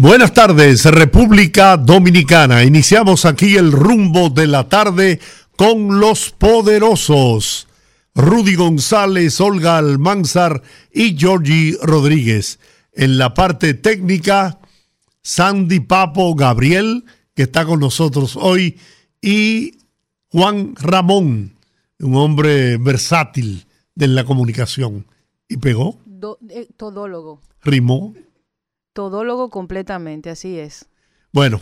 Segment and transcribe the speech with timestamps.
[0.00, 2.62] Buenas tardes, República Dominicana.
[2.62, 5.18] Iniciamos aquí el rumbo de la tarde
[5.56, 7.66] con los poderosos.
[8.14, 12.60] Rudy González, Olga Almanzar y Georgie Rodríguez.
[12.92, 14.60] En la parte técnica,
[15.20, 18.78] Sandy Papo Gabriel, que está con nosotros hoy,
[19.20, 19.78] y
[20.28, 21.54] Juan Ramón,
[21.98, 25.06] un hombre versátil de la comunicación.
[25.48, 25.98] ¿Y pegó?
[26.50, 27.40] Eh, todólogo.
[27.64, 28.14] ¿Rimó?
[28.98, 30.86] Todólogo completamente, así es.
[31.32, 31.60] Bueno,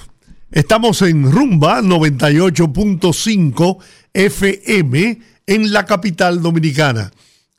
[0.52, 3.76] estamos en Rumba 98.5
[4.14, 7.12] FM en la capital dominicana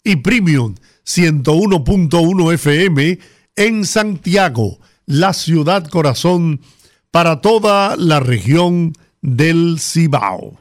[0.03, 0.73] y Premium
[1.05, 3.19] 101.1 FM
[3.55, 6.59] en Santiago, la ciudad corazón
[7.11, 10.57] para toda la región del Cibao.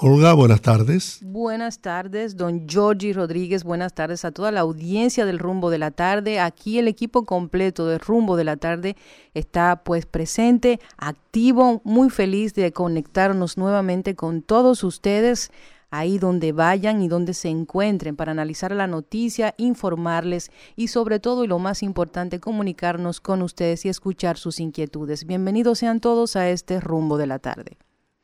[0.00, 1.18] Olga, buenas tardes.
[1.24, 3.64] Buenas tardes, don Georgie Rodríguez.
[3.64, 6.38] Buenas tardes a toda la audiencia del Rumbo de la Tarde.
[6.38, 8.94] Aquí el equipo completo del Rumbo de la Tarde
[9.34, 15.50] está pues presente, activo, muy feliz de conectarnos nuevamente con todos ustedes
[15.90, 21.42] ahí donde vayan y donde se encuentren para analizar la noticia, informarles y sobre todo
[21.42, 25.26] y lo más importante, comunicarnos con ustedes y escuchar sus inquietudes.
[25.26, 27.78] Bienvenidos sean todos a este Rumbo de la Tarde.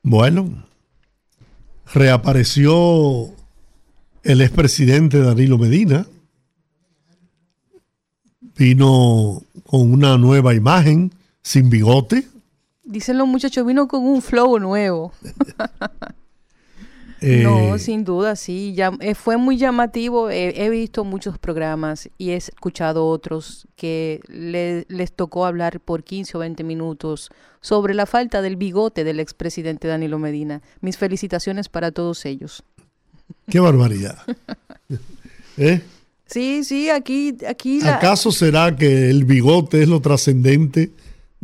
[0.05, 0.67] Bueno,
[1.93, 3.31] reapareció
[4.23, 6.07] el expresidente Danilo Medina.
[8.57, 12.29] Vino con una nueva imagen, sin bigote.
[12.85, 15.13] Dicen los muchachos, vino con un flow nuevo.
[17.21, 18.75] no, eh, sin duda, sí.
[18.75, 20.31] Ya, eh, fue muy llamativo.
[20.31, 26.41] he visto muchos programas y he escuchado otros que les tocó hablar por 15 o
[26.41, 27.31] 20 minutos
[27.61, 30.63] sobre la falta del bigote del expresidente Danilo Medina.
[30.81, 32.63] Mis felicitaciones para todos ellos.
[33.49, 34.19] Qué barbaridad.
[35.57, 35.81] ¿Eh?
[36.27, 37.37] Sí, sí, aquí...
[37.49, 40.91] aquí ¿Acaso será que el bigote es lo trascendente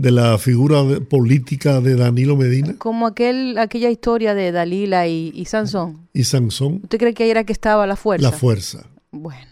[0.00, 2.74] de la figura política de Danilo Medina?
[2.78, 6.08] Como aquel, aquella historia de Dalila y, Sansón.
[6.14, 6.80] Y Sansón.
[6.82, 8.30] ¿Usted cree que ahí era que estaba la fuerza?
[8.30, 8.86] La fuerza.
[9.10, 9.50] Bueno.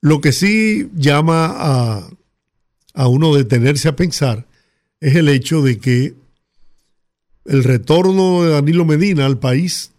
[0.00, 2.10] Lo que sí llama a,
[2.94, 4.48] a uno detenerse a pensar
[4.98, 6.14] es el hecho de que
[7.44, 9.92] el retorno de Danilo Medina al país,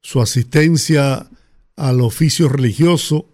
[0.00, 1.30] su asistencia
[1.76, 3.28] al oficio religioso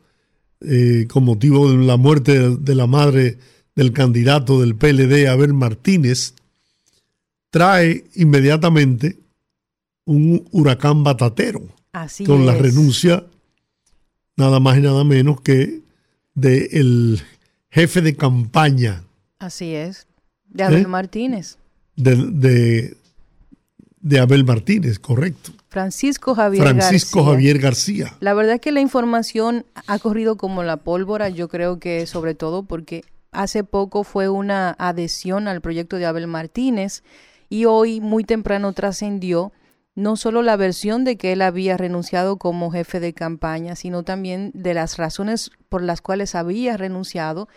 [0.61, 3.39] eh, con motivo de la muerte de la madre
[3.79, 6.35] del candidato del PLD, Abel Martínez,
[7.49, 9.21] trae inmediatamente
[10.05, 11.63] un huracán batatero
[12.27, 13.25] con la renuncia
[14.35, 15.83] nada más y nada menos que
[16.35, 17.23] del
[17.71, 19.05] jefe de campaña.
[19.39, 20.09] Así es.
[20.49, 20.87] De Abel ¿Eh?
[20.89, 21.59] Martínez.
[21.95, 22.97] De,
[24.01, 25.53] de, Abel Martínez, correcto.
[25.69, 28.17] Francisco Javier Francisco Javier García.
[28.19, 32.35] La verdad es que la información ha corrido como la pólvora, yo creo que sobre
[32.35, 37.03] todo porque hace poco fue una adhesión al proyecto de Abel Martínez
[37.49, 39.53] y hoy muy temprano trascendió
[39.95, 44.53] no solo la versión de que él había renunciado como jefe de campaña, sino también
[44.55, 47.49] de las razones por las cuales había renunciado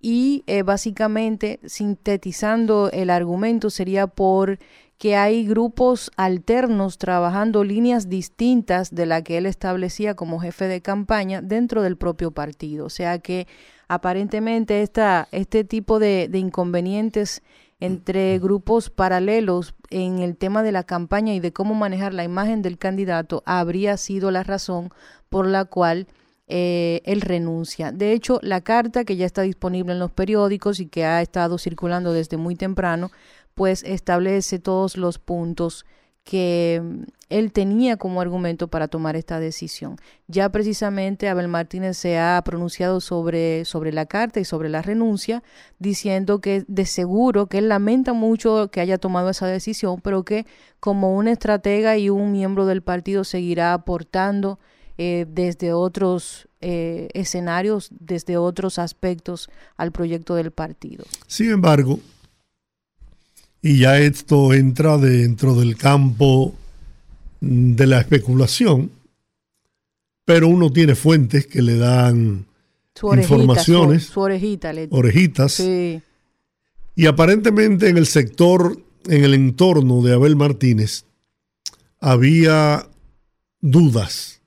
[0.00, 4.58] y eh, básicamente sintetizando el argumento sería por
[4.96, 10.82] que hay grupos alternos trabajando líneas distintas de la que él establecía como jefe de
[10.82, 12.86] campaña dentro del propio partido.
[12.86, 13.46] O sea que
[13.88, 17.42] aparentemente esta, este tipo de, de inconvenientes
[17.80, 22.62] entre grupos paralelos en el tema de la campaña y de cómo manejar la imagen
[22.62, 24.90] del candidato habría sido la razón
[25.28, 26.08] por la cual
[26.48, 27.92] eh, él renuncia.
[27.92, 31.58] De hecho, la carta que ya está disponible en los periódicos y que ha estado
[31.58, 33.10] circulando desde muy temprano,
[33.54, 35.84] pues establece todos los puntos
[36.28, 39.96] que mm, él tenía como argumento para tomar esta decisión.
[40.26, 45.42] Ya precisamente Abel Martínez se ha pronunciado sobre, sobre la carta y sobre la renuncia,
[45.78, 50.44] diciendo que de seguro que él lamenta mucho que haya tomado esa decisión, pero que
[50.80, 54.58] como un estratega y un miembro del partido seguirá aportando
[54.98, 59.48] eh, desde otros eh, escenarios, desde otros aspectos
[59.78, 61.06] al proyecto del partido.
[61.26, 62.00] Sin embargo,
[63.62, 66.54] y ya esto entra dentro del campo
[67.40, 68.90] de la especulación,
[70.24, 72.46] pero uno tiene fuentes que le dan
[73.02, 81.04] informaciones, su, orejita, orejitas, Y aparentemente en el sector, en el entorno de Abel Martínez,
[82.00, 82.88] había
[83.60, 84.40] dudas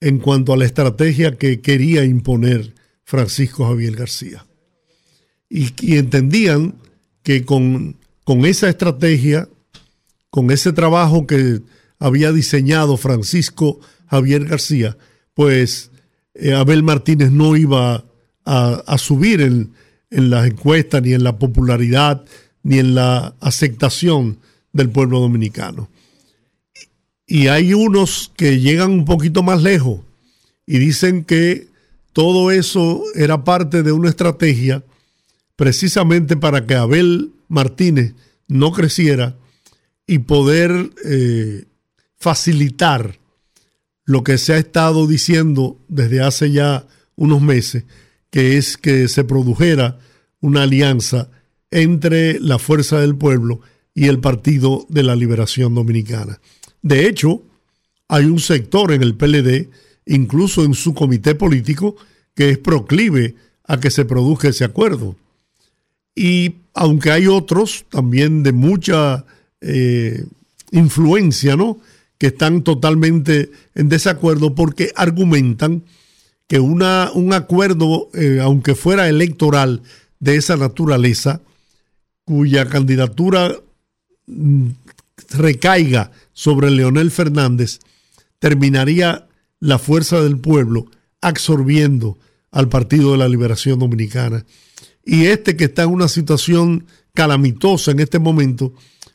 [0.00, 4.46] en cuanto a la estrategia que quería imponer Francisco Javier García.
[5.48, 6.74] Y, entendían
[7.22, 9.48] que con, con esa estrategia,
[10.30, 11.60] con ese trabajo que
[11.98, 14.96] había diseñado Francisco Javier García,
[15.34, 15.90] pues
[16.34, 18.04] eh, Abel Martínez no iba
[18.46, 19.72] a, subir en,
[20.10, 22.24] en las encuestas, ni en la popularidad,
[22.62, 24.38] ni en la aceptación
[24.72, 25.88] del pueblo dominicano.
[27.26, 30.00] Y hay unos que llegan un poquito más lejos
[30.66, 31.68] y dicen que
[32.12, 34.84] todo eso era parte de una estrategia
[35.56, 38.14] precisamente para que Abel Martínez
[38.48, 39.36] no creciera
[40.06, 41.64] y poder eh,
[42.16, 43.18] facilitar
[44.04, 46.86] lo que se ha estado diciendo desde hace ya
[47.16, 47.84] unos meses,
[48.30, 49.98] que es que se produjera
[50.40, 51.30] una alianza
[51.70, 53.60] entre la Fuerza del Pueblo
[53.94, 56.40] y el Partido de la Liberación Dominicana.
[56.82, 57.42] De hecho,
[58.08, 59.70] hay un sector en el PLD,
[60.06, 61.96] incluso en su comité político,
[62.34, 65.16] que es proclive a que se produzca ese acuerdo.
[66.14, 69.24] Y aunque hay otros también de mucha
[69.60, 70.24] eh,
[70.70, 71.78] influencia, ¿no?
[72.18, 75.84] Que están totalmente en desacuerdo porque argumentan
[76.46, 79.82] que una, un acuerdo, eh, aunque fuera electoral
[80.20, 81.40] de esa naturaleza,
[82.24, 83.54] cuya candidatura
[84.26, 84.68] mm,
[85.30, 87.80] recaiga sobre Leonel Fernández,
[88.38, 89.26] terminaría
[89.60, 90.86] la fuerza del pueblo
[91.20, 92.18] absorbiendo
[92.50, 94.44] al Partido de la Liberación Dominicana.
[95.04, 98.72] Y este que está en una situación calamitosa en este momento,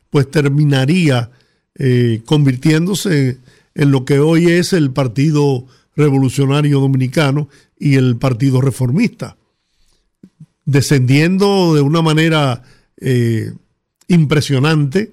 [0.10, 1.32] pues terminaría
[1.76, 3.38] eh, convirtiéndose
[3.76, 5.66] en lo que hoy es el Partido
[5.96, 9.38] Revolucionario Dominicano y el Partido Reformista,
[10.66, 12.64] descendiendo de una manera
[12.98, 13.54] eh,
[14.08, 15.12] impresionante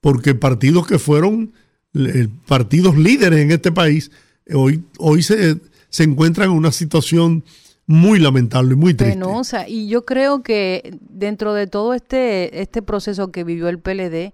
[0.00, 1.52] porque partidos que fueron
[1.94, 4.10] eh, partidos líderes en este país,
[4.52, 5.58] hoy, hoy se,
[5.88, 7.44] se encuentran en una situación
[7.86, 9.16] muy lamentable, muy triste.
[9.16, 9.68] Penosa.
[9.68, 14.32] Y yo creo que dentro de todo este, este proceso que vivió el PLD,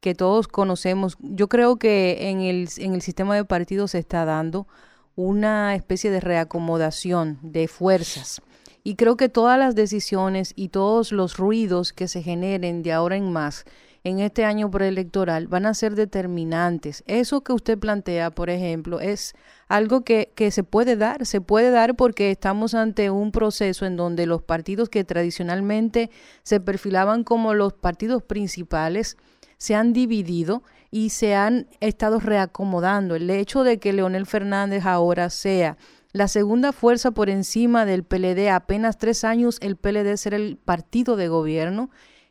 [0.00, 4.24] que todos conocemos, yo creo que en el, en el sistema de partidos se está
[4.24, 4.66] dando
[5.14, 8.40] una especie de reacomodación de fuerzas.
[8.84, 13.16] Y creo que todas las decisiones y todos los ruidos que se generen de ahora
[13.16, 13.64] en más
[14.06, 17.02] en este año preelectoral van a ser determinantes.
[17.08, 19.34] Eso que usted plantea, por ejemplo, es
[19.66, 23.96] algo que, que, se puede dar, se puede dar porque estamos ante un proceso en
[23.96, 26.10] donde los partidos que tradicionalmente
[26.44, 29.16] se perfilaban como los partidos principales
[29.58, 30.62] se han dividido
[30.92, 33.16] y se han estado reacomodando.
[33.16, 35.78] El hecho de que Leonel Fernández ahora sea
[36.12, 41.16] la segunda fuerza por encima del PLD, apenas tres años el PLD ser el partido
[41.16, 41.90] de gobierno,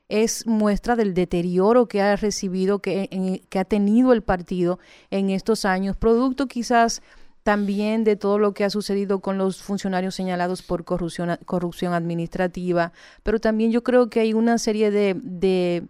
[0.10, 4.80] es muestra del deterioro que ha recibido, que, que ha tenido el partido
[5.10, 7.02] en estos años, producto quizás
[7.46, 12.92] también de todo lo que ha sucedido con los funcionarios señalados por corrupción, corrupción administrativa,
[13.22, 15.84] pero también yo creo que hay una serie de, de,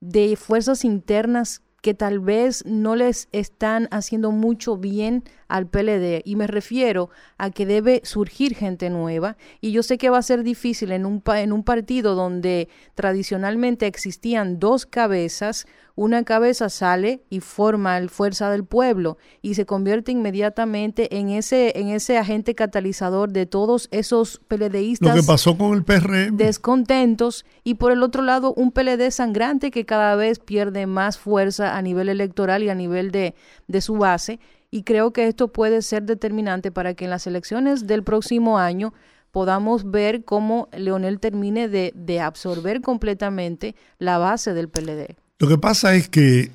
[0.00, 6.36] de fuerzas internas que tal vez no les están haciendo mucho bien al PLD y
[6.36, 9.36] me refiero a que debe surgir gente nueva.
[9.60, 13.86] Y yo sé que va a ser difícil en un, en un partido donde tradicionalmente
[13.86, 20.12] existían dos cabezas, una cabeza sale y forma el Fuerza del Pueblo y se convierte
[20.12, 25.16] inmediatamente en ese, en ese agente catalizador de todos esos PLDistas.
[25.16, 26.36] Lo que pasó con el PRM.
[26.36, 31.76] Descontentos y por el otro lado un PLD sangrante que cada vez pierde más fuerza
[31.76, 33.34] a nivel electoral y a nivel de,
[33.68, 37.86] de su base y creo que esto puede ser determinante para que en las elecciones
[37.86, 38.94] del próximo año
[39.30, 45.16] podamos ver cómo Leonel termine de, de absorber completamente la base del PLD.
[45.42, 46.52] Lo que pasa es que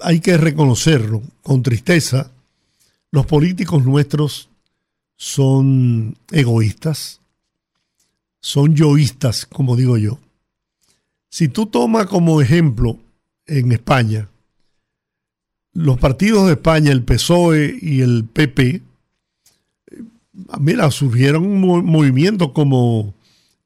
[0.00, 2.30] hay que reconocerlo con tristeza,
[3.10, 4.48] los políticos nuestros
[5.18, 7.20] son egoístas,
[8.40, 10.18] son yoístas, como digo yo.
[11.28, 12.98] Si tú tomas como ejemplo
[13.46, 14.30] en España
[15.74, 18.82] los partidos de España, el PSOE y el PP, eh,
[20.58, 23.12] mira, surgieron movimientos como,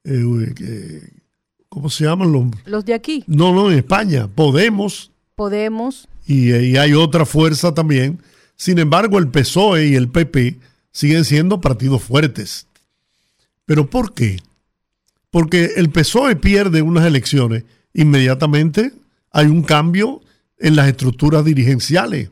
[0.03, 1.09] eh, eh,
[1.73, 2.45] ¿cómo se llaman los?
[2.65, 3.23] Los de aquí.
[3.25, 5.09] No, no, en España, Podemos.
[5.35, 6.07] Podemos.
[6.27, 8.21] Y, y hay otra fuerza también.
[8.55, 10.59] Sin embargo, el PSOE y el PP
[10.91, 12.67] siguen siendo partidos fuertes.
[13.65, 14.37] ¿Pero por qué?
[15.31, 18.93] Porque el PSOE pierde unas elecciones, inmediatamente
[19.31, 20.21] hay un cambio
[20.59, 22.29] en las estructuras dirigenciales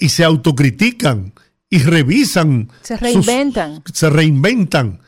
[0.00, 1.32] y se autocritican
[1.70, 2.70] y revisan.
[2.82, 3.84] Se reinventan.
[3.92, 5.00] se reinventan.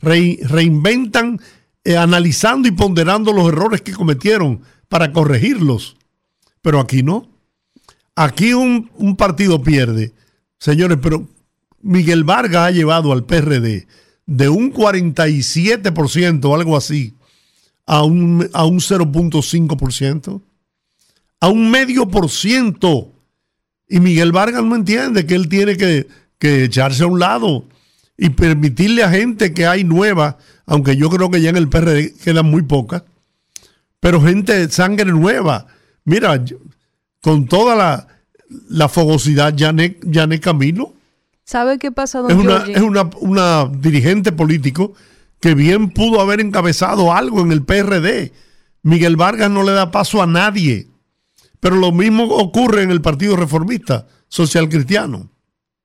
[0.00, 1.40] Reinventan
[1.84, 5.96] eh, analizando y ponderando los errores que cometieron para corregirlos.
[6.62, 7.28] Pero aquí no.
[8.14, 10.12] Aquí un, partido pierde.
[10.58, 11.28] Señores, pero
[11.80, 13.86] Miguel Vargas ha llevado al PRD
[14.26, 17.14] de un 47% o algo así
[17.86, 20.42] a un, a un 0.5%,
[21.40, 23.12] a un medio por ciento.
[23.88, 27.64] Y Miguel Vargas no entiende que él tiene que echarse a un lado
[28.18, 32.14] y permitirle a gente que hay nueva, aunque yo creo que ya en el PRD
[32.14, 33.04] quedan muy pocas,
[34.00, 35.68] pero gente, sangre nueva.
[36.04, 36.44] Mira,
[37.22, 38.08] con toda la,
[38.68, 40.94] la fogosidad, Janet, Janet Camilo.
[41.44, 44.94] ¿Sabe qué pasa, don Es, una, es una, una dirigente político
[45.40, 48.32] que bien pudo haber encabezado algo en el PRD.
[48.82, 50.88] Miguel Vargas no le da paso a nadie.
[51.60, 55.30] Pero lo mismo ocurre en el Partido Reformista Social Cristiano.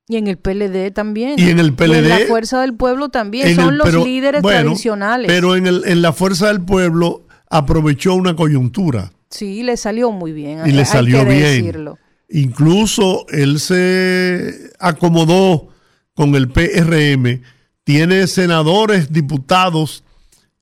[0.08, 1.40] Y en el PLD también.
[1.40, 2.00] Y en el PLD.
[2.00, 3.56] en la Fuerza del Pueblo también.
[3.56, 5.28] Son los líderes tradicionales.
[5.28, 9.14] Pero en, el, en la Fuerza del Pueblo aprovechó una coyuntura.
[9.30, 10.62] Sí, le salió muy bien.
[10.66, 11.96] Y le salió bien.
[12.30, 15.70] Incluso él se acomodó
[16.14, 17.42] con el PRM.
[17.84, 20.04] Tiene senadores, diputados,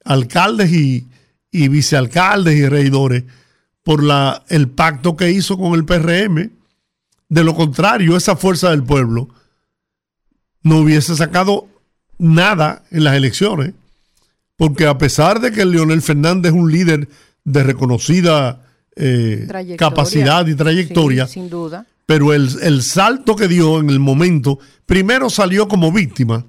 [0.04, 1.08] alcaldes y,
[1.52, 3.24] y vicealcaldes y regidores
[3.84, 6.52] por la, el pacto que hizo con el PRM
[7.32, 9.30] de lo contrario, esa fuerza del pueblo
[10.64, 11.66] no hubiese sacado
[12.18, 13.74] nada en las elecciones,
[14.58, 17.08] porque a pesar de que Leonel Fernández es un líder
[17.46, 19.48] de reconocida eh,
[19.78, 21.86] capacidad y trayectoria, sin duda.
[22.06, 26.46] pero el, el, salto que dio en el momento, primero salió como víctima,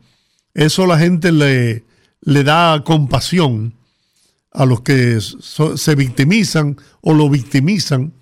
[0.52, 1.84] eso la gente le,
[2.22, 3.74] le da compasión
[4.50, 8.12] a los que se victimizan o lo victimizan,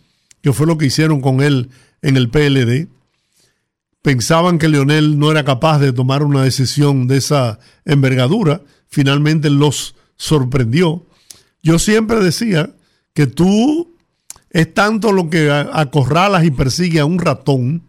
[0.43, 1.71] que fue lo que hicieron con él
[2.02, 2.88] en el PLD.
[4.02, 8.62] Pensaban que Leonel no era capaz de tomar una decisión de esa envergadura.
[8.88, 11.04] Finalmente los sorprendió.
[11.62, 12.75] Yo siempre decía
[13.12, 13.95] que tú
[14.50, 17.83] es tanto lo que acorralas y persigue a un ratón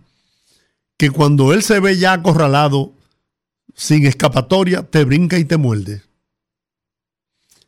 [0.98, 2.94] que cuando él se ve ya acorralado,
[3.74, 6.04] sin escapatoria, te brinca y te muerde.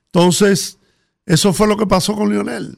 [0.08, 0.78] Entonces,
[1.26, 2.78] eso fue lo que pasó con Lionel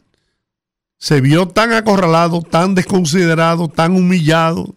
[1.05, 4.73] se vio tan acorralado, tan desconsiderado, tan humillado,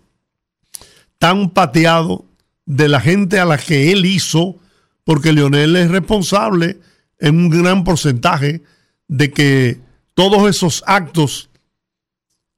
[1.19, 2.27] tan pateado
[2.67, 4.57] de la gente a la que él hizo,
[5.05, 6.81] porque Leonel es responsable
[7.19, 8.63] en un gran porcentaje
[9.07, 9.81] de que
[10.13, 11.49] todos esos actos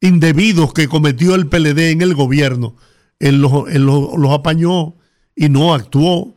[0.00, 2.74] indebidos que cometió el PLD en el gobierno,
[3.20, 4.96] él los, los apañó
[5.36, 6.34] y no actuó,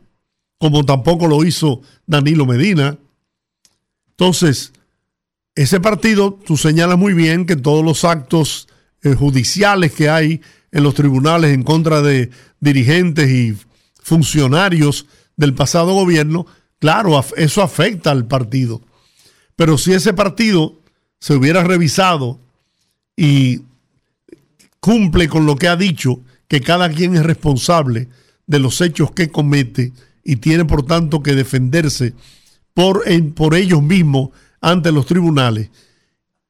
[0.58, 2.96] como tampoco lo hizo Danilo Medina.
[4.10, 4.72] Entonces,
[5.54, 8.68] ese partido, tú señalas muy bien que todos los actos
[9.02, 10.40] eh, judiciales que hay
[10.72, 13.56] en los tribunales en contra de dirigentes y
[14.02, 15.06] funcionarios
[15.36, 16.46] del pasado gobierno,
[16.80, 18.82] claro, eso afecta al partido.
[19.56, 20.80] Pero si ese partido
[21.20, 22.40] se hubiera revisado
[23.16, 23.62] y
[24.80, 28.08] cumple con lo que ha dicho, que cada quien es responsable
[28.46, 29.92] de los hechos que comete
[30.24, 32.14] y tiene por tanto que defenderse
[32.74, 34.30] por, por ellos mismos
[34.64, 35.70] ante los tribunales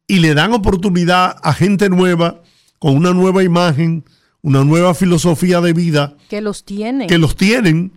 [0.07, 2.43] y le dan oportunidad a gente nueva,
[2.79, 4.05] con una nueva imagen,
[4.43, 6.17] una nueva filosofía de vida.
[6.29, 7.09] Que los tienen.
[7.09, 7.93] Que los tienen,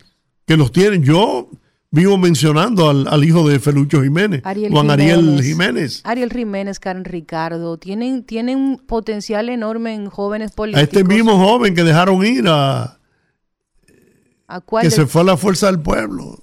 [0.46, 1.04] que los tienen.
[1.04, 1.50] Yo
[1.92, 6.02] vivo mencionando al, hijo de Felucho Jiménez, Juan Ariel Jiménez.
[6.06, 10.82] Ariel Jiménez, Karen Ricardo, tienen, tienen un potencial enorme en jóvenes políticos.
[10.82, 13.00] A este mismo joven que dejaron ir a...
[14.50, 16.40] ¿A cuál que se fue a la fuerza del pueblo.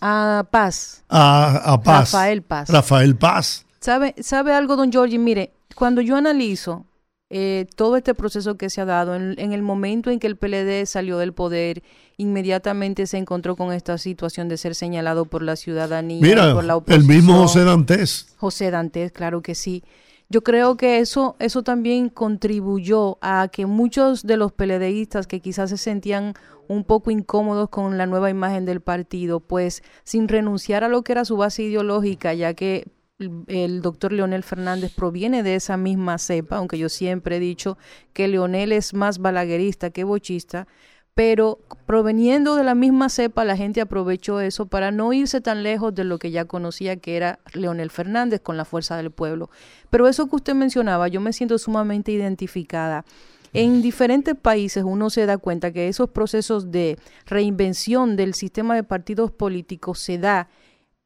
[0.00, 1.04] A Paz.
[1.08, 2.12] A, Paz.
[2.12, 2.68] Rafael Paz.
[2.70, 3.66] Rafael Paz.
[3.80, 5.18] ¿Sabe, ¿Sabe algo, don Giorgi?
[5.18, 6.86] Mire, cuando yo analizo
[7.32, 10.84] eh, todo este proceso que se ha dado, en, el momento en que el PLD
[10.86, 11.82] salió del poder,
[12.16, 16.76] inmediatamente se encontró con esta situación de ser señalado por la ciudadanía, Mira, por la
[16.76, 17.02] oposición.
[17.02, 18.34] El mismo José Dantes.
[18.36, 19.84] José Dantes, claro que sí.
[20.28, 25.70] Yo creo que eso, eso también contribuyó a que muchos de los PLDistas que quizás
[25.70, 26.34] se sentían
[26.70, 31.10] un poco incómodos con la nueva imagen del partido, pues sin renunciar a lo que
[31.10, 32.86] era su base ideológica, ya que
[33.48, 37.76] el doctor Leonel Fernández proviene de esa misma cepa, aunque yo siempre he dicho
[38.12, 40.68] que Leonel es más balaguerista que bochista,
[41.12, 45.92] pero proveniendo de la misma cepa, la gente aprovechó eso para no irse tan lejos
[45.92, 49.50] de lo que ya conocía que era Leonel Fernández con la fuerza del pueblo.
[49.90, 53.04] Pero eso que usted mencionaba, yo me siento sumamente identificada
[53.52, 58.84] en diferentes países uno se da cuenta que esos procesos de reinvención del sistema de
[58.84, 60.48] partidos políticos se da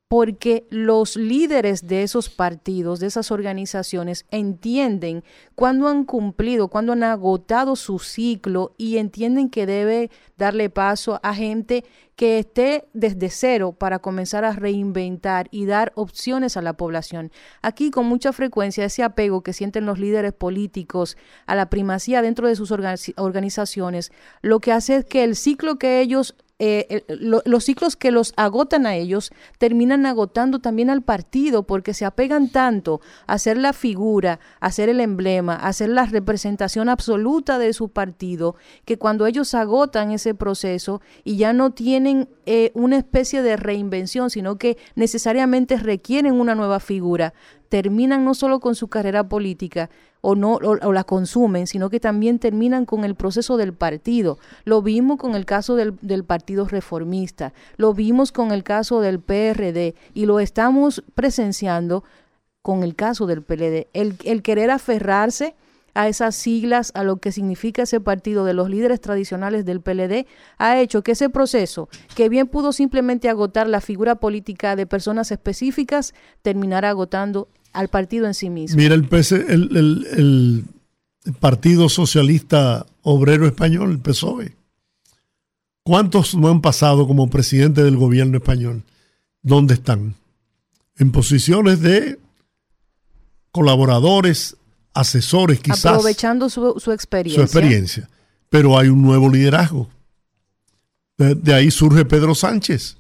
[0.08, 7.02] porque los líderes de esos partidos, de esas organizaciones, entienden cuando han cumplido, cuando han
[7.02, 11.84] agotado su ciclo y entienden que debe darle paso a gente
[12.16, 17.32] que esté desde cero para comenzar a reinventar y dar opciones a la población.
[17.60, 22.46] Aquí con mucha frecuencia ese apego que sienten los líderes políticos a la primacía dentro
[22.46, 27.96] de sus organizaciones, lo que hace es que el ciclo que ellos eh, los ciclos
[27.96, 33.38] que los agotan a ellos terminan agotando también al partido porque se apegan tanto a
[33.38, 38.54] ser la figura, a ser el emblema, a ser la representación absoluta de su partido,
[38.84, 44.30] que cuando ellos agotan ese proceso y ya no tienen eh, una especie de reinvención,
[44.30, 47.34] sino que necesariamente requieren una nueva figura,
[47.74, 49.90] terminan no solo con su carrera política
[50.20, 54.38] o no o, la consumen, sino que también terminan con el proceso del partido.
[54.64, 59.18] Lo vimos con el caso del, del Partido Reformista, lo vimos con el caso del
[59.18, 62.04] PRD y lo estamos presenciando
[62.62, 63.88] con el caso del PLD.
[63.92, 65.56] El, el querer aferrarse
[65.94, 70.28] a esas siglas, a lo que significa ese partido de los líderes tradicionales del PLD,
[70.58, 75.32] ha hecho que ese proceso, que bien pudo simplemente agotar la figura política de personas
[75.32, 78.78] específicas, terminara agotando al partido en sí mismo.
[78.78, 80.64] Mira, el, el,
[81.40, 84.56] Partido Socialista Obrero Español, el PSOE.
[85.82, 88.82] ¿Cuántos no han pasado como presidente del gobierno español?
[89.42, 90.14] ¿Dónde están?
[90.96, 92.18] En posiciones de
[93.50, 94.56] colaboradores,
[94.94, 95.86] asesores, quizás.
[95.86, 97.46] Aprovechando su, experiencia.
[97.46, 98.08] Su experiencia.
[98.48, 99.88] Pero hay un nuevo liderazgo.
[101.16, 102.98] de, ahí surge Pedro Sánchez.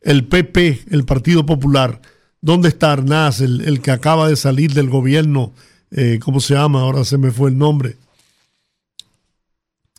[0.00, 2.00] El PP, el Partido Popular,
[2.40, 5.52] ¿Dónde está Arnaz, el, que acaba de salir del gobierno?
[5.90, 6.80] Eh, ¿Cómo se llama?
[6.80, 7.96] Ahora se me fue el nombre.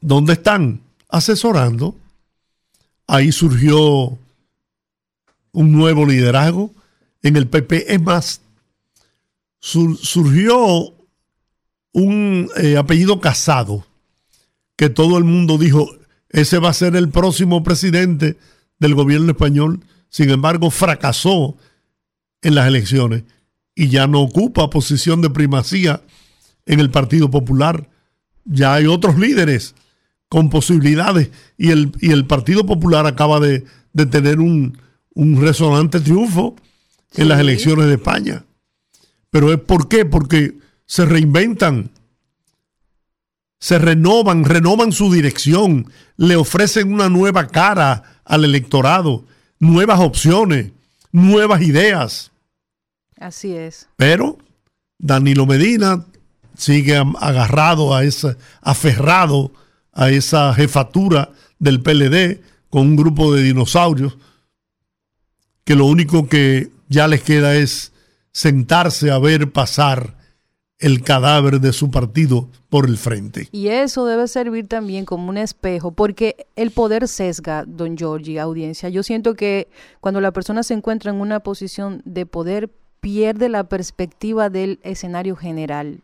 [0.01, 0.81] ¿Dónde están?
[1.09, 1.95] Asesorando.
[3.05, 4.17] Ahí surgió
[5.51, 6.71] un nuevo liderazgo
[7.21, 7.93] en el PP.
[7.93, 8.41] Es más,
[9.59, 10.93] surgió
[11.93, 13.85] un eh, apellido casado
[14.75, 15.89] que todo el mundo dijo,
[16.29, 18.37] ese va a ser el próximo presidente
[18.79, 19.81] del gobierno español.
[20.09, 21.55] Sin embargo, fracasó
[22.41, 23.23] en las elecciones
[23.75, 26.01] y ya no ocupa posición de primacía
[26.65, 27.89] en el Partido Popular.
[28.45, 29.75] Ya hay otros líderes
[30.29, 33.65] con posibilidades y el, y el Partido Popular acaba de,
[34.09, 34.77] tener un,
[35.13, 36.55] resonante triunfo
[37.15, 38.45] en las elecciones de España.
[39.29, 40.05] Pero es por qué?
[40.05, 41.91] Porque se reinventan,
[43.59, 49.25] se renovan, renovan su dirección, le ofrecen una nueva cara al electorado,
[49.59, 50.71] nuevas opciones,
[51.11, 52.30] nuevas ideas.
[53.21, 53.87] Así es.
[53.95, 54.37] Pero
[54.99, 56.05] Danilo Medina
[56.55, 59.51] sigue agarrado a ese, aferrado
[59.93, 64.17] a esa jefatura del PLD con un grupo de dinosaurios
[65.63, 67.91] que lo único que ya les queda es
[68.31, 70.17] sentarse a ver pasar
[70.79, 73.47] el cadáver de su partido por el frente.
[73.51, 78.89] Y eso debe servir también como un espejo, porque el poder sesga, don Giorgi, audiencia.
[78.89, 79.67] Yo siento que
[79.99, 85.35] cuando la persona se encuentra en una posición de poder, pierde la perspectiva del escenario
[85.35, 86.03] general.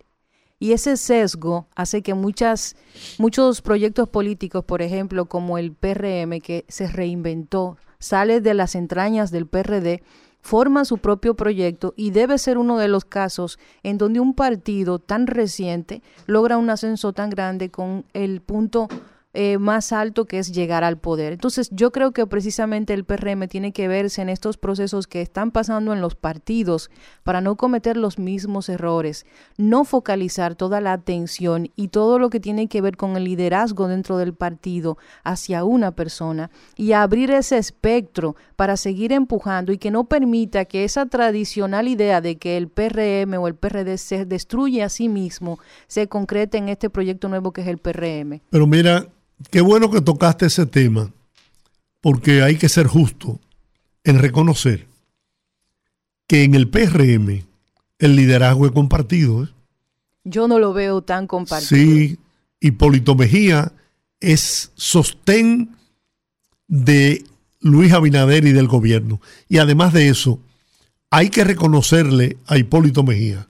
[0.60, 2.76] Y ese sesgo hace que muchas,
[3.20, 9.30] muchos proyectos políticos, por ejemplo, como el PRM, que se reinventó, sale de las entrañas
[9.30, 10.02] del PRD,
[10.42, 14.98] forma su propio proyecto y debe ser uno de los casos en donde un partido
[14.98, 18.88] tan reciente logra un ascenso tan grande con el punto
[19.39, 21.34] eh, más alto que es llegar al poder.
[21.34, 25.52] Entonces yo creo que precisamente el PRM tiene que verse en estos procesos que están
[25.52, 26.89] pasando en los partidos
[27.21, 32.39] para no cometer los mismos errores, no focalizar toda la atención y todo lo que
[32.39, 37.60] tiene que ver con el liderazgo dentro del partido hacia una persona y abrir ese
[37.60, 42.69] espectro para seguir empujando y que no permita que esa tradicional idea de que el
[42.69, 47.54] PRM o el PRD se destruye a sí mismo se concrete en este proyecto nuevo
[47.54, 48.41] que es el PRM.
[48.50, 49.08] Pero mira,
[49.52, 51.12] Qué bueno que tocaste ese tema,
[52.02, 53.39] porque hay que ser justo
[54.04, 54.88] en reconocer
[56.28, 57.45] que en el PRM
[58.00, 59.43] el liderazgo es compartido.
[59.43, 59.47] ¿eh?
[60.23, 61.69] Yo no lo veo tan compartido.
[61.69, 62.19] Sí,
[62.60, 63.71] Hipólito Mejía
[64.19, 65.76] es sostén
[66.67, 67.23] de
[67.62, 69.21] Luis Abinader y del gobierno.
[69.47, 70.39] Y además de eso,
[71.10, 73.47] hay que reconocerle a Hipólito Mejía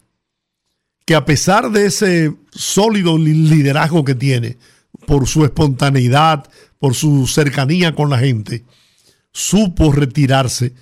[1.05, 4.57] que a pesar de ese sólido liderazgo que tiene,
[5.07, 6.45] por su espontaneidad,
[6.79, 8.65] por su cercanía con la gente,
[9.31, 10.73] supo retirarse,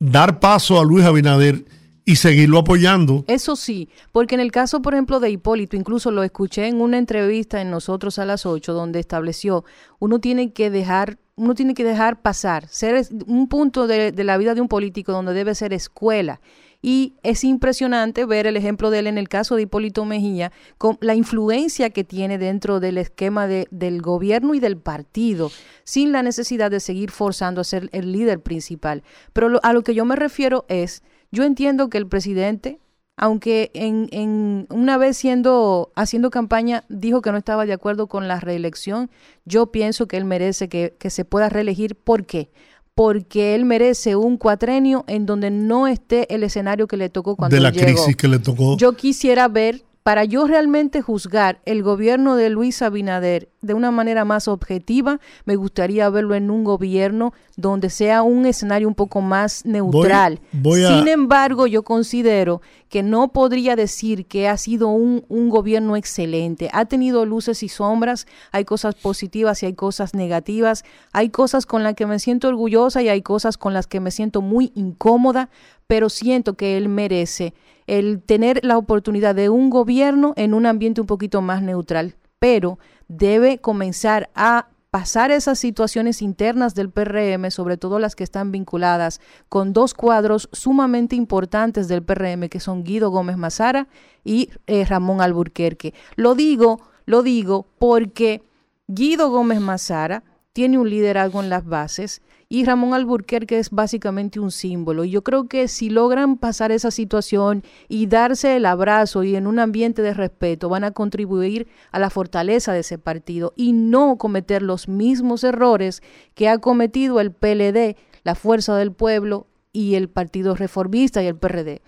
[0.00, 1.64] dar paso a Luis Abinader
[2.04, 3.24] y seguirlo apoyando.
[3.28, 6.98] Eso sí, porque en el caso, por ejemplo, de Hipólito, incluso lo escuché en una
[6.98, 9.64] entrevista en Nosotros a las 8, donde estableció,
[10.00, 14.38] uno tiene que dejar uno tiene que dejar pasar, ser un punto de, de, la
[14.38, 16.40] vida de un político donde debe ser escuela
[16.86, 20.98] y es impresionante ver el ejemplo de él en el caso de Hipólito Mejía, con
[21.00, 25.50] la influencia que tiene dentro del esquema de, del gobierno y del partido,
[25.84, 29.02] sin la necesidad de seguir forzando a ser el líder principal.
[29.32, 32.80] Pero a lo que yo me refiero es, yo entiendo que el presidente
[33.16, 38.26] aunque en, en, una vez siendo haciendo campaña dijo que no estaba de acuerdo con
[38.26, 39.08] la reelección,
[39.44, 41.94] yo pienso que él merece que, que se pueda reelegir.
[41.94, 42.50] ¿Por qué?
[42.94, 47.54] Porque él merece un cuatrenio en donde no esté el escenario que le tocó cuando
[47.54, 47.86] de la llegó.
[47.86, 48.76] crisis que le tocó.
[48.76, 54.26] Yo quisiera ver para yo realmente juzgar el gobierno de Luis Abinader de una manera
[54.26, 59.64] más objetiva, me gustaría verlo en un gobierno donde sea un escenario un poco más
[59.64, 60.40] neutral.
[60.52, 60.98] Voy, voy a...
[60.98, 66.68] Sin embargo, yo considero que no podría decir que ha sido un, un, gobierno excelente.
[66.74, 71.82] Ha tenido luces y sombras, hay cosas positivas y hay cosas negativas, hay cosas con
[71.82, 75.48] las que me siento orgullosa y hay cosas con las que me siento muy incómoda,
[75.86, 77.54] pero siento que él merece
[77.86, 82.78] el tener la oportunidad de un gobierno en un ambiente un poquito más neutral, pero
[83.08, 89.20] debe comenzar a pasar esas situaciones internas del PRM, sobre todo las que están vinculadas
[89.48, 93.88] con dos cuadros sumamente importantes del PRM, que son Guido Gómez Mazara
[94.22, 95.94] y eh, Ramón Alburquerque.
[96.14, 98.44] Lo digo, lo digo porque
[98.86, 104.50] Guido Gómez Mazara tiene un liderazgo en las bases y Ramón Alburquerque es básicamente un
[104.50, 105.04] símbolo.
[105.04, 109.46] Y yo creo que si logran pasar esa situación y darse el abrazo y en
[109.46, 114.16] un ambiente de respeto, van a contribuir a la fortaleza de ese partido y no
[114.16, 116.02] cometer los mismos errores
[116.34, 121.36] que ha cometido el PLD, la Fuerza del Pueblo y el Partido Reformista y el
[121.36, 121.82] PRD.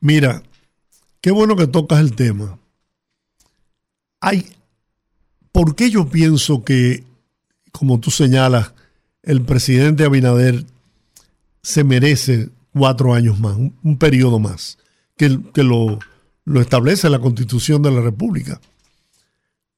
[0.00, 0.42] Mira,
[1.20, 2.58] qué bueno que tocas el tema.
[4.20, 4.44] Hay,
[5.52, 7.04] ¿por qué yo pienso que,
[7.72, 8.74] como tú señalas,
[9.26, 10.64] el presidente Abinader
[11.62, 14.78] se merece cuatro años más, un, un periodo más,
[15.16, 15.98] que, que lo,
[16.44, 18.60] lo, establece la constitución de la República.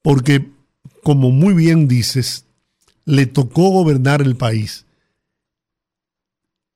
[0.01, 0.49] Porque,
[1.03, 2.45] como muy bien dices,
[3.05, 4.85] le tocó gobernar el país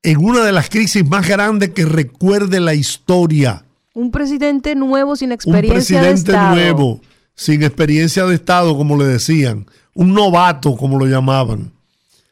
[0.03, 3.65] en una de las crisis más grandes que recuerde la historia.
[3.93, 6.55] Un presidente nuevo sin experiencia Un presidente de Estado.
[6.55, 7.01] nuevo,
[7.35, 9.67] sin experiencia de Estado, como le decían.
[9.93, 11.71] Un novato, como lo llamaban.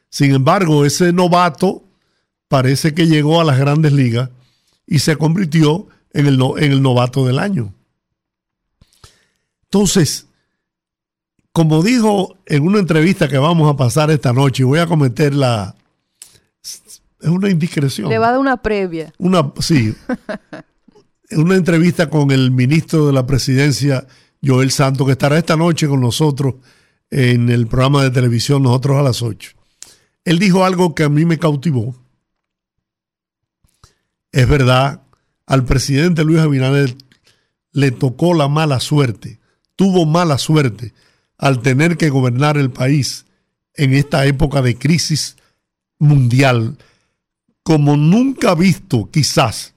[0.09, 1.83] Sin embargo, ese novato
[2.47, 4.29] parece que llegó a las grandes ligas
[4.85, 7.73] y se convirtió en el, no, en el novato del año.
[9.63, 10.25] Entonces,
[11.51, 15.75] como dijo en una entrevista que vamos a pasar esta noche, voy a cometer la...
[16.61, 18.09] Es una indiscreción.
[18.09, 19.13] Le va a dar una previa.
[19.19, 19.93] Una, sí.
[21.29, 24.07] en una entrevista con el ministro de la presidencia,
[24.43, 26.55] Joel Santos, que estará esta noche con nosotros
[27.11, 29.58] en el programa de televisión Nosotros a las 8
[30.25, 31.95] él dijo algo que a mí me cautivó.
[34.31, 35.01] Es verdad,
[35.45, 36.95] al presidente Luis Abinader
[37.71, 39.39] le tocó la mala suerte,
[39.75, 40.93] tuvo mala suerte
[41.37, 43.25] al tener que gobernar el país
[43.73, 45.37] en esta época de crisis
[45.97, 46.77] mundial
[47.63, 49.73] como nunca visto quizás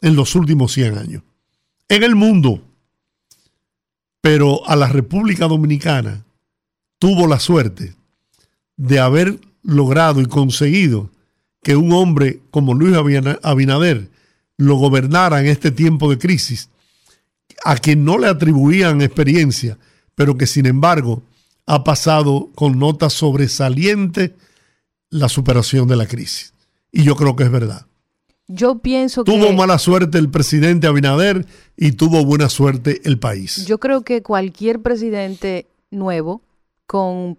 [0.00, 1.22] en los últimos 100 años.
[1.88, 2.62] En el mundo,
[4.20, 6.24] pero a la República Dominicana
[6.98, 7.94] tuvo la suerte
[8.76, 11.10] de haber logrado y conseguido
[11.62, 12.96] que un hombre como Luis
[13.42, 14.10] Abinader
[14.56, 16.68] lo gobernara en este tiempo de crisis,
[17.64, 19.78] a quien no le atribuían experiencia,
[20.14, 21.22] pero que sin embargo
[21.66, 24.32] ha pasado con notas sobresalientes
[25.10, 26.52] la superación de la crisis.
[26.90, 27.86] Y yo creo que es verdad.
[28.48, 29.52] Yo pienso tuvo que...
[29.52, 31.46] mala suerte el presidente Abinader
[31.76, 33.64] y tuvo buena suerte el país.
[33.66, 36.42] Yo creo que cualquier presidente nuevo
[36.86, 37.38] con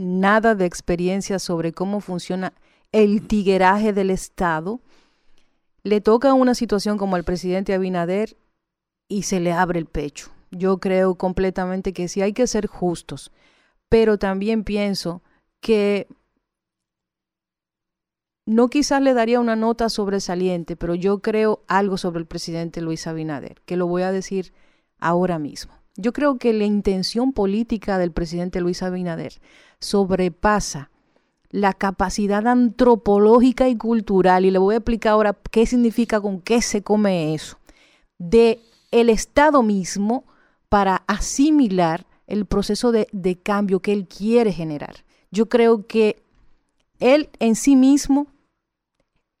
[0.00, 2.52] nada de experiencia sobre cómo funciona
[2.92, 4.80] el tigueraje del Estado,
[5.82, 8.36] le toca una situación como al presidente Abinader
[9.08, 10.30] y se le abre el pecho.
[10.50, 13.30] Yo creo completamente que sí hay que ser justos,
[13.88, 15.22] pero también pienso
[15.60, 16.08] que
[18.46, 23.06] no quizás le daría una nota sobresaliente, pero yo creo algo sobre el presidente Luis
[23.06, 24.52] Abinader, que lo voy a decir
[24.98, 25.79] ahora mismo.
[25.96, 29.40] Yo creo que la intención política del presidente Luis Abinader
[29.80, 30.90] sobrepasa
[31.50, 36.62] la capacidad antropológica y cultural, y le voy a explicar ahora qué significa con qué
[36.62, 37.58] se come eso,
[38.18, 38.60] de
[38.92, 40.24] el Estado mismo
[40.68, 45.04] para asimilar el proceso de, de cambio que él quiere generar.
[45.32, 46.22] Yo creo que
[47.00, 48.28] él en sí mismo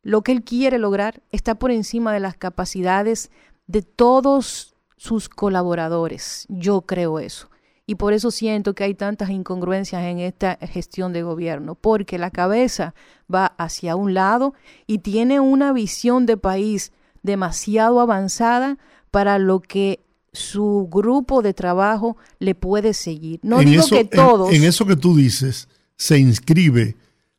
[0.02, 3.30] lo que él quiere lograr está por encima de las capacidades
[3.66, 4.69] de todos
[5.00, 6.44] sus colaboradores.
[6.50, 7.48] Yo creo eso.
[7.86, 12.30] Y por eso siento que hay tantas incongruencias en esta gestión de gobierno, porque la
[12.30, 12.94] cabeza
[13.34, 14.52] va hacia un lado
[14.86, 18.76] y tiene una visión de país demasiado avanzada
[19.10, 20.00] para lo que
[20.34, 23.40] su grupo de trabajo le puede seguir.
[23.42, 24.52] No digo que todos.
[24.52, 26.96] En, eso que tú dices se inscribe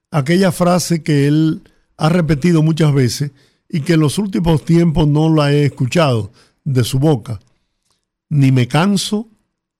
[0.09, 1.61] aquella frase que él
[1.95, 3.31] ha repetido muchas veces
[3.69, 6.31] y que en los últimos tiempos no la he escuchado
[6.63, 7.39] de su boca.
[8.31, 9.27] Ni me canso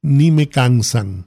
[0.02, 1.26] ni me cansan.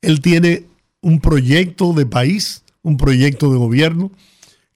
[0.00, 0.66] Él tiene
[1.00, 4.12] un proyecto de país, un proyecto de gobierno,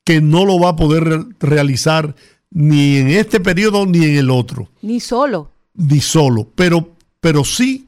[0.03, 2.17] que no lo va a poder realizar
[2.51, 4.69] ni en este periodo ni en el otro.
[4.83, 5.53] Ni solo.
[5.75, 7.87] Ni solo, pero, pero sí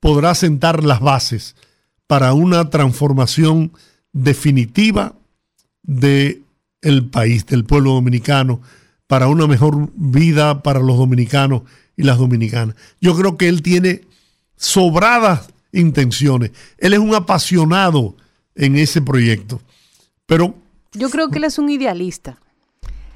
[0.00, 1.56] podrá sentar las bases
[2.06, 3.72] para una transformación
[4.12, 5.14] definitiva
[5.82, 6.42] de
[6.82, 8.60] el país, del pueblo dominicano,
[9.06, 11.62] para una mejor vida para los dominicanos
[11.98, 12.76] y las dominicanas.
[13.00, 14.02] Yo creo que él tiene
[14.56, 16.52] sobradas intenciones.
[16.78, 18.16] Él es un apasionado
[18.54, 19.60] en ese proyecto.
[20.24, 20.54] Pero
[20.92, 22.38] yo creo que él es un idealista.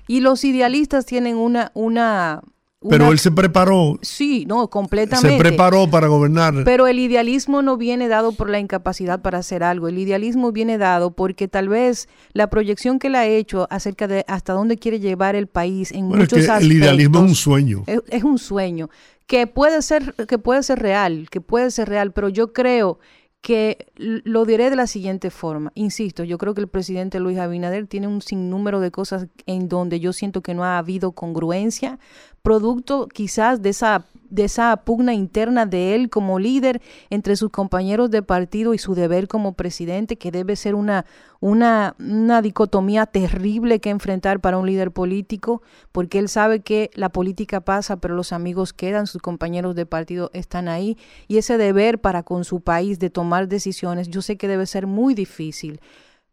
[0.08, 2.42] Y los idealistas tienen una, una,
[2.88, 3.98] pero él se preparó.
[4.02, 5.36] Sí, no, completamente.
[5.36, 6.64] Se preparó para gobernar.
[6.64, 9.88] Pero el idealismo no viene dado por la incapacidad para hacer algo.
[9.88, 14.24] El idealismo viene dado porque tal vez la proyección que él ha hecho acerca de
[14.28, 17.84] hasta dónde quiere llevar el país en muchos es que El idealismo es un sueño.
[17.86, 18.90] Es, es un sueño
[19.26, 22.98] que puede ser que puede ser real, que puede ser real, pero yo creo
[23.42, 25.72] que lo diré de la siguiente forma.
[25.74, 29.98] Insisto, yo creo que el presidente Luis Abinader tiene un sinnúmero de cosas en donde
[29.98, 31.98] yo siento que no ha habido congruencia,
[32.42, 38.10] producto quizás de esa de esa pugna interna de él como líder entre sus compañeros
[38.10, 41.04] de partido y su deber como presidente, que debe ser una,
[41.40, 45.60] una, una dicotomía terrible que enfrentar para un líder político,
[45.92, 50.30] porque él sabe que la política pasa, pero los amigos quedan, sus compañeros de partido
[50.32, 50.96] están ahí,
[51.28, 54.86] y ese deber para con su país de tomar decisiones, yo sé que debe ser
[54.86, 55.78] muy difícil,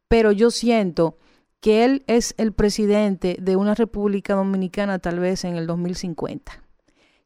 [0.07, 1.17] pero yo siento
[1.59, 6.63] que él es el presidente de una República Dominicana tal vez en el 2050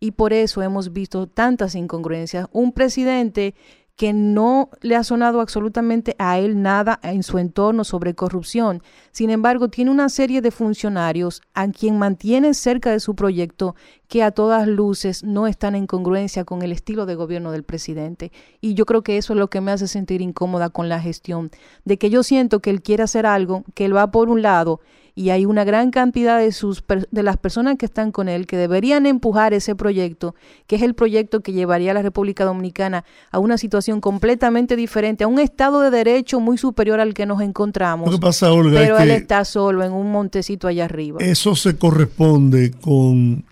[0.03, 2.47] y por eso hemos visto tantas incongruencias.
[2.51, 3.55] Un presidente
[3.95, 8.81] que no le ha sonado absolutamente a él nada en su entorno sobre corrupción.
[9.11, 13.75] Sin embargo, tiene una serie de funcionarios a quien mantiene cerca de su proyecto
[14.07, 18.31] que a todas luces no están en congruencia con el estilo de gobierno del presidente.
[18.61, 21.51] Y yo creo que eso es lo que me hace sentir incómoda con la gestión,
[21.85, 24.81] de que yo siento que él quiere hacer algo, que él va por un lado
[25.15, 28.57] y hay una gran cantidad de, sus, de las personas que están con él que
[28.57, 33.39] deberían empujar ese proyecto, que es el proyecto que llevaría a la República Dominicana a
[33.39, 38.19] una situación completamente diferente, a un Estado de Derecho muy superior al que nos encontramos.
[38.19, 41.19] pasa, Olga, pero él está solo en un montecito allá arriba.
[41.21, 43.45] Eso se corresponde con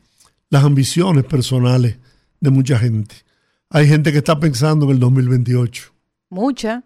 [0.49, 1.97] las ambiciones personales
[2.39, 3.15] de mucha gente.
[3.69, 5.93] Hay gente que está pensando en el 2028.
[6.29, 6.83] Mucha.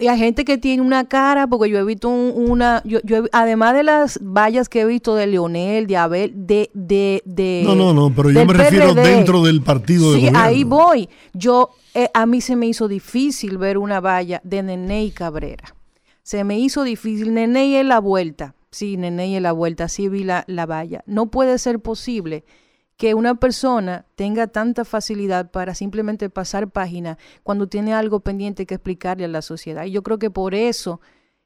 [0.00, 3.00] Y hay gente que tiene una cara, porque yo he visto una, yo,
[3.32, 7.74] además de las vallas que he visto de Leonel, de Abel, de, de, de No,
[7.74, 11.08] no, no, pero yo me refiero dentro del partido de Sí, ahí voy.
[11.32, 15.74] Yo, eh, a mí se me hizo difícil ver una valla de Nene y Cabrera.
[16.22, 17.34] Se me hizo difícil.
[17.34, 18.54] Nene es la vuelta.
[18.70, 19.88] Sí, Nene es la vuelta.
[19.88, 21.04] Sí vi la, la valla.
[21.06, 22.44] No puede ser posible
[22.96, 28.74] que una persona tenga tanta facilidad para simplemente pasar página cuando tiene algo pendiente que
[28.74, 29.84] explicarle a la sociedad.
[29.84, 31.00] Y yo creo que por eso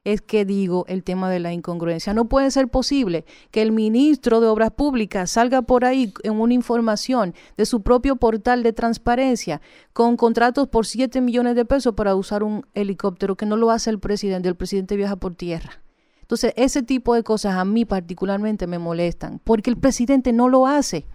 [0.05, 2.15] es que digo el tema de la incongruencia.
[2.15, 6.55] No puede ser posible que el ministro de Obras Públicas salga por ahí en una
[6.55, 9.61] información de su propio portal de transparencia
[9.93, 13.91] con contratos por 7 millones de pesos para usar un helicóptero que no lo hace
[13.91, 14.49] el presidente.
[14.49, 15.83] El presidente viaja por tierra.
[16.23, 20.67] Entonces, ese tipo de cosas a mí particularmente me molestan porque el presidente no lo
[20.67, 21.07] hace.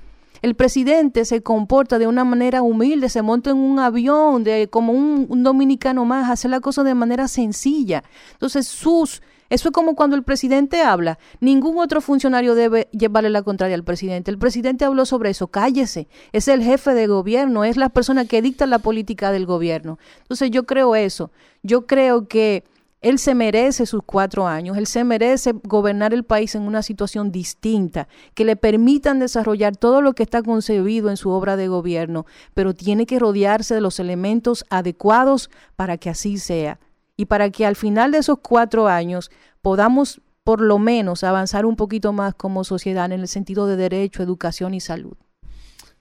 [0.44, 4.92] El presidente se comporta de una manera humilde, se monta en un avión de, como
[4.92, 8.04] un, dominicano más, hace la cosa de manera sencilla.
[8.34, 9.22] Entonces, sus...
[9.50, 11.18] Eso es como cuando el presidente habla.
[11.40, 14.32] Ningún otro funcionario debe llevarle la contraria al presidente.
[14.32, 15.48] El presidente habló sobre eso.
[15.48, 16.10] Cállese.
[16.34, 19.98] Es el jefe de gobierno, es la persona que dicta la política del gobierno.
[20.24, 21.32] Entonces yo creo eso.
[21.62, 22.66] Yo creo que
[23.04, 27.32] él se merece sus cuatro años, él se merece gobernar el país en una situación
[27.32, 32.26] distinta, que le permitan desarrollar todo lo que está concebido en su obra de gobierno,
[32.54, 36.80] pero tiene que rodearse de los elementos adecuados para que así sea.
[37.18, 39.30] Y para que al final de esos cuatro años
[39.62, 44.24] podamos por lo menos avanzar un poquito más como sociedad en el sentido de derecho,
[44.24, 45.16] educación y salud.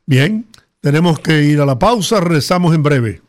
[0.06, 0.46] Bien,
[0.80, 3.22] tenemos que ir a la pausa, rezamos en breve.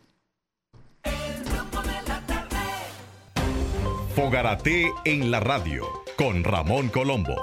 [4.14, 7.34] Fogarate en la radio con Ramón Colombo.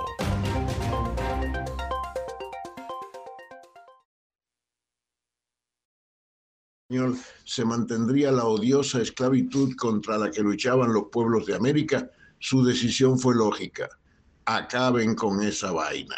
[7.43, 13.19] se mantendría la odiosa esclavitud contra la que luchaban los pueblos de América, su decisión
[13.19, 13.89] fue lógica.
[14.45, 16.15] Acaben con esa vaina.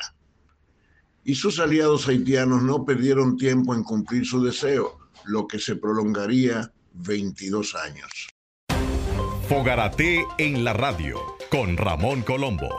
[1.24, 6.72] Y sus aliados haitianos no perdieron tiempo en cumplir su deseo, lo que se prolongaría
[6.94, 8.33] 22 años.
[9.56, 11.20] Fogarate en la radio
[11.52, 12.70] con Ramón Colombo.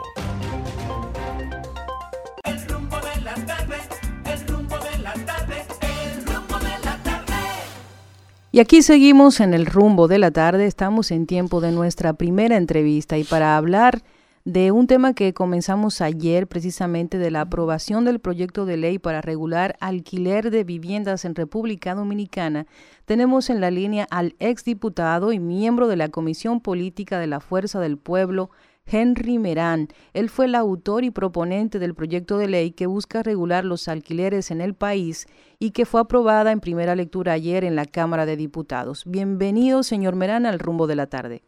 [8.50, 12.56] Y aquí seguimos en el rumbo de la tarde, estamos en tiempo de nuestra primera
[12.56, 14.02] entrevista y para hablar
[14.44, 19.22] de un tema que comenzamos ayer, precisamente de la aprobación del proyecto de ley para
[19.22, 22.66] regular alquiler de viviendas en República Dominicana,
[23.06, 27.80] tenemos en la línea al exdiputado y miembro de la Comisión Política de la Fuerza
[27.80, 28.50] del Pueblo,
[28.84, 29.88] Henry Merán.
[30.12, 34.50] Él fue el autor y proponente del proyecto de ley que busca regular los alquileres
[34.50, 35.26] en el país
[35.58, 39.04] y que fue aprobada en primera lectura ayer en la Cámara de Diputados.
[39.06, 41.42] Bienvenido, señor Merán, al rumbo de la tarde.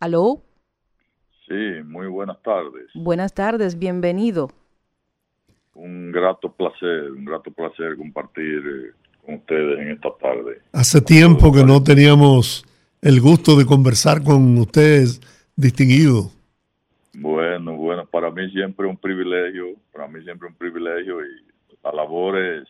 [0.00, 0.42] ¿Aló?
[1.46, 2.86] Sí, muy buenas tardes.
[2.94, 4.50] Buenas tardes, bienvenido.
[5.74, 8.92] Un grato placer, un grato placer compartir eh,
[9.24, 10.62] con ustedes en esta tarde.
[10.72, 12.64] Hace tiempo que no teníamos
[13.02, 15.20] el gusto de conversar con ustedes
[15.54, 16.30] distinguido.
[17.12, 21.44] Bueno, bueno, para mí siempre un privilegio, para mí siempre un privilegio y
[21.82, 22.68] la labor es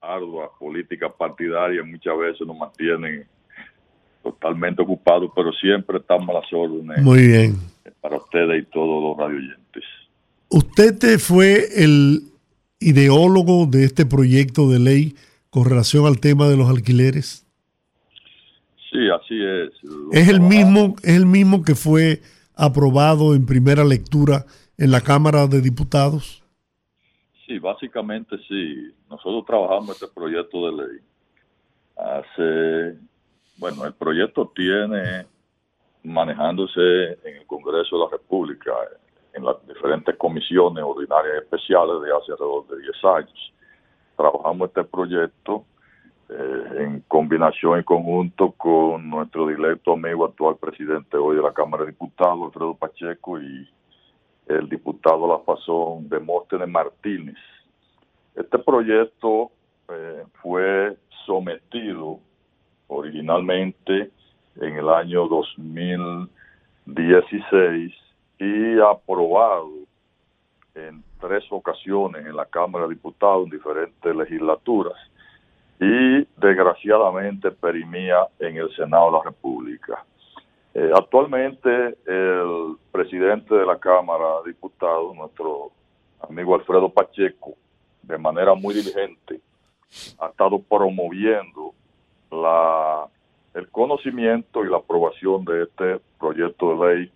[0.00, 3.26] ardua, política partidaria, muchas veces nos mantienen
[4.22, 7.02] totalmente ocupados, pero siempre estamos a las órdenes.
[7.02, 7.73] Muy bien.
[8.04, 9.82] Para ustedes y todos los radioyentes.
[10.50, 12.24] Usted fue el
[12.78, 15.14] ideólogo de este proyecto de ley
[15.48, 17.46] con relación al tema de los alquileres.
[18.92, 19.72] Sí, así es.
[20.12, 22.20] Es el mismo, es el mismo que fue
[22.54, 24.44] aprobado en primera lectura
[24.76, 26.44] en la Cámara de Diputados.
[27.46, 28.92] Sí, básicamente sí.
[29.08, 31.00] Nosotros trabajamos este proyecto de ley
[31.96, 32.98] hace,
[33.56, 35.26] bueno, el proyecto tiene
[36.04, 38.72] manejándose en el Congreso de la República,
[39.32, 43.52] en las diferentes comisiones ordinarias especiales de hace alrededor de 10 años.
[44.16, 45.64] Trabajamos este proyecto
[46.28, 51.84] eh, en combinación y conjunto con nuestro directo amigo actual presidente hoy de la Cámara
[51.84, 53.68] de Diputados, Alfredo Pacheco, y
[54.46, 57.36] el diputado La Fazón Demóstenes Martínez.
[58.34, 59.50] Este proyecto
[59.88, 62.20] eh, fue sometido
[62.88, 64.10] originalmente
[64.60, 67.92] en el año 2016
[68.38, 69.70] y aprobado
[70.74, 74.96] en tres ocasiones en la Cámara de Diputados en diferentes legislaturas
[75.80, 80.04] y desgraciadamente perimía en el Senado de la República.
[80.74, 85.70] Eh, actualmente el presidente de la Cámara de Diputados, nuestro
[86.28, 87.54] amigo Alfredo Pacheco,
[88.02, 89.40] de manera muy diligente,
[90.18, 91.72] ha estado promoviendo
[92.30, 93.06] la,
[93.54, 97.12] el conocimiento y la aprobación de este proyecto de ley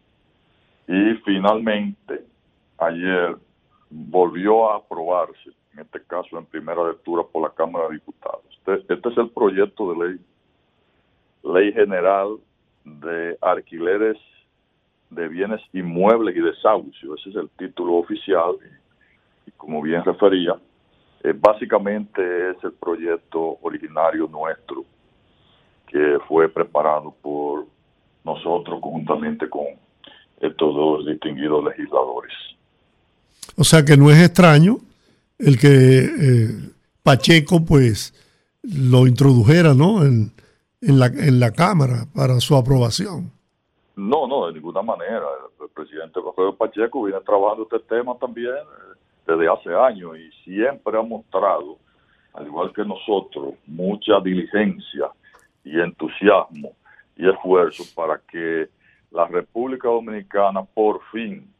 [0.86, 2.24] y finalmente
[2.78, 3.36] ayer
[3.90, 8.44] volvió a aprobarse, en este caso en primera lectura por la Cámara de Diputados.
[8.50, 10.20] Este, este, es el proyecto de ley,
[11.42, 12.36] ley general
[12.84, 14.16] de alquileres
[15.10, 17.14] de bienes inmuebles y desahucio.
[17.14, 18.56] Ese es el título oficial
[19.46, 20.54] y, como bien refería,
[21.24, 24.84] eh, básicamente es el proyecto originario nuestro
[25.90, 27.66] que fue preparado por
[28.24, 29.66] nosotros conjuntamente con
[30.40, 32.32] estos dos distinguidos legisladores.
[33.56, 34.76] O sea que no es extraño
[35.38, 36.48] el que eh,
[37.02, 38.14] Pacheco pues
[38.62, 40.04] lo introdujera ¿no?
[40.04, 40.32] en,
[40.80, 43.32] en, la, en la Cámara para su aprobación.
[43.96, 45.24] No, no, de ninguna manera.
[45.60, 50.96] El presidente Rafael Pacheco viene trabajando este tema también eh, desde hace años y siempre
[50.96, 51.78] ha mostrado,
[52.34, 55.10] al igual que nosotros, mucha diligencia
[55.64, 56.72] y entusiasmo
[57.16, 58.68] y esfuerzo para que
[59.10, 61.52] la República Dominicana por fin,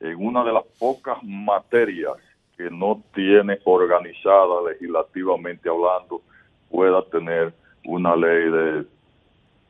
[0.00, 2.16] en una de las pocas materias
[2.56, 6.22] que no tiene organizada legislativamente hablando
[6.70, 8.86] pueda tener una ley de,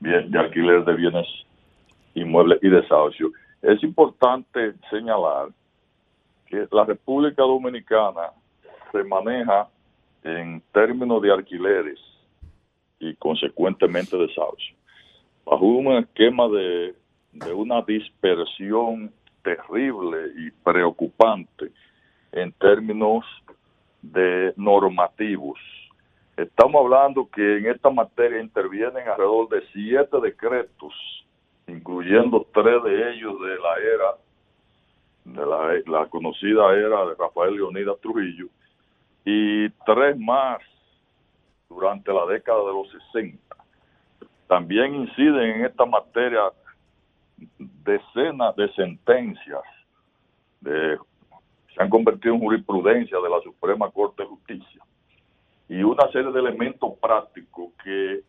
[0.00, 1.26] de alquiler de bienes
[2.14, 3.30] inmuebles y desahucio.
[3.62, 5.48] Es importante señalar
[6.46, 8.30] que la República Dominicana
[8.92, 9.68] se maneja
[10.22, 11.98] en términos de alquileres
[12.98, 14.75] y consecuentemente desahucio,
[15.44, 16.94] bajo un esquema de,
[17.33, 19.12] de una dispersión
[19.42, 21.71] terrible y preocupante
[22.33, 23.25] en términos
[24.02, 25.58] de normativos.
[26.37, 30.92] Estamos hablando que en esta materia intervienen alrededor de siete decretos
[31.68, 33.77] incluyendo tres de ellos de la
[35.35, 38.46] era, de la, conocida era de Rafael Leonidas Trujillo,
[39.25, 40.58] y tres más
[41.69, 43.56] durante la década de los 60.
[44.48, 46.52] También inciden en esta materia
[47.58, 49.62] decenas de sentencias
[50.60, 50.98] de,
[51.75, 54.83] se han convertido en jurisprudencia de la Suprema Corte de Justicia
[55.69, 58.23] y una serie de elementos prácticos que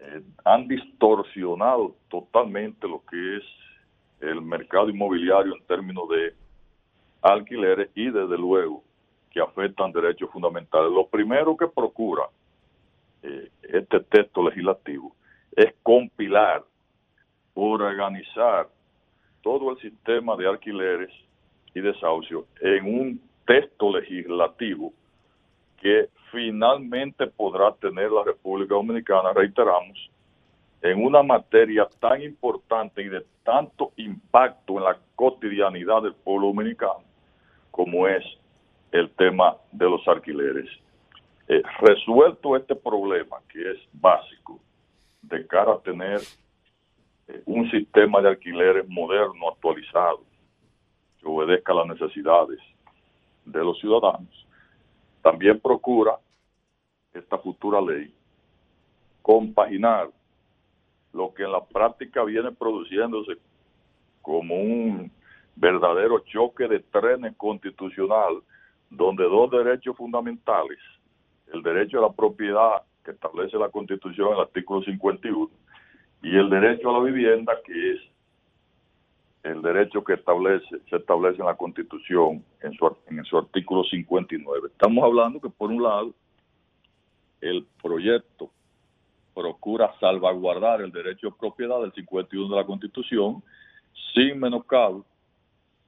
[0.00, 3.44] eh, han distorsionado totalmente lo que es
[4.20, 6.34] el mercado inmobiliario en términos de
[7.22, 8.82] alquileres y desde luego
[9.30, 10.90] que afectan derechos fundamentales.
[10.90, 12.24] Lo primero que procura
[13.24, 15.14] eh, este texto legislativo
[15.56, 16.62] es compilar,
[17.54, 18.68] organizar
[19.42, 21.10] todo el sistema de alquileres
[21.74, 24.92] y desahucio en un texto legislativo
[25.80, 30.10] que finalmente podrá tener la República Dominicana, reiteramos,
[30.82, 37.04] en una materia tan importante y de tanto impacto en la cotidianidad del pueblo dominicano
[37.70, 38.22] como es
[38.92, 40.70] el tema de los alquileres.
[41.46, 44.60] Eh, resuelto este problema que es básico
[45.20, 46.20] de cara a tener
[47.28, 50.22] eh, un sistema de alquileres moderno, actualizado,
[51.20, 52.58] que obedezca a las necesidades
[53.44, 54.46] de los ciudadanos,
[55.22, 56.18] también procura
[57.12, 58.12] esta futura ley
[59.22, 60.08] compaginar
[61.12, 63.38] lo que en la práctica viene produciéndose
[64.20, 65.10] como un
[65.56, 68.42] verdadero choque de trenes constitucional
[68.90, 70.78] donde dos derechos fundamentales,
[71.54, 75.50] el derecho a la propiedad que establece la Constitución en el artículo 51
[76.22, 78.00] y el derecho a la vivienda que es
[79.44, 84.68] el derecho que establece se establece en la Constitución en su, en su artículo 59.
[84.68, 86.14] Estamos hablando que por un lado
[87.40, 88.50] el proyecto
[89.34, 93.42] procura salvaguardar el derecho de propiedad del 51 de la Constitución
[94.14, 95.04] sin menoscabo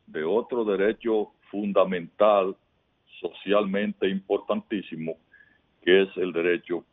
[0.06, 2.54] de otro derecho fundamental
[3.20, 5.16] socialmente importantísimo
[5.86, 6.84] que es el derecho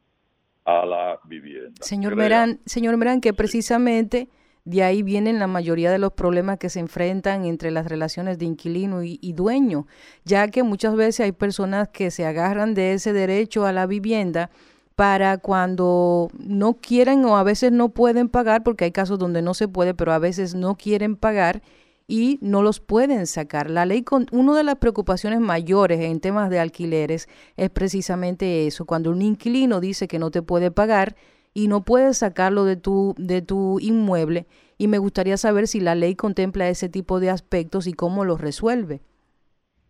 [0.65, 1.81] a la vivienda.
[1.81, 4.29] Señor Merán, señor Merán, que precisamente
[4.65, 8.45] de ahí vienen la mayoría de los problemas que se enfrentan entre las relaciones de
[8.45, 9.87] inquilino y, dueño,
[10.23, 14.51] ya que muchas veces hay personas que se agarran de ese derecho a la vivienda
[14.95, 19.55] para cuando no quieren o a veces no pueden pagar, porque hay casos donde no
[19.55, 21.63] se puede, pero a veces no quieren pagar
[22.07, 23.69] y no los pueden sacar.
[23.69, 27.27] La ley, con, una de las preocupaciones mayores en temas de alquileres
[27.57, 31.15] es precisamente eso, cuando un inquilino dice que no te puede pagar,
[31.53, 34.47] y no puedes sacarlo de tu, de tu inmueble.
[34.77, 38.41] Y me gustaría saber si la ley contempla ese tipo de aspectos y cómo los
[38.41, 39.01] resuelve.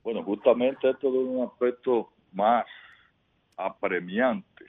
[0.04, 2.66] Bueno, justamente esto es un aspecto más
[3.56, 4.66] apremiante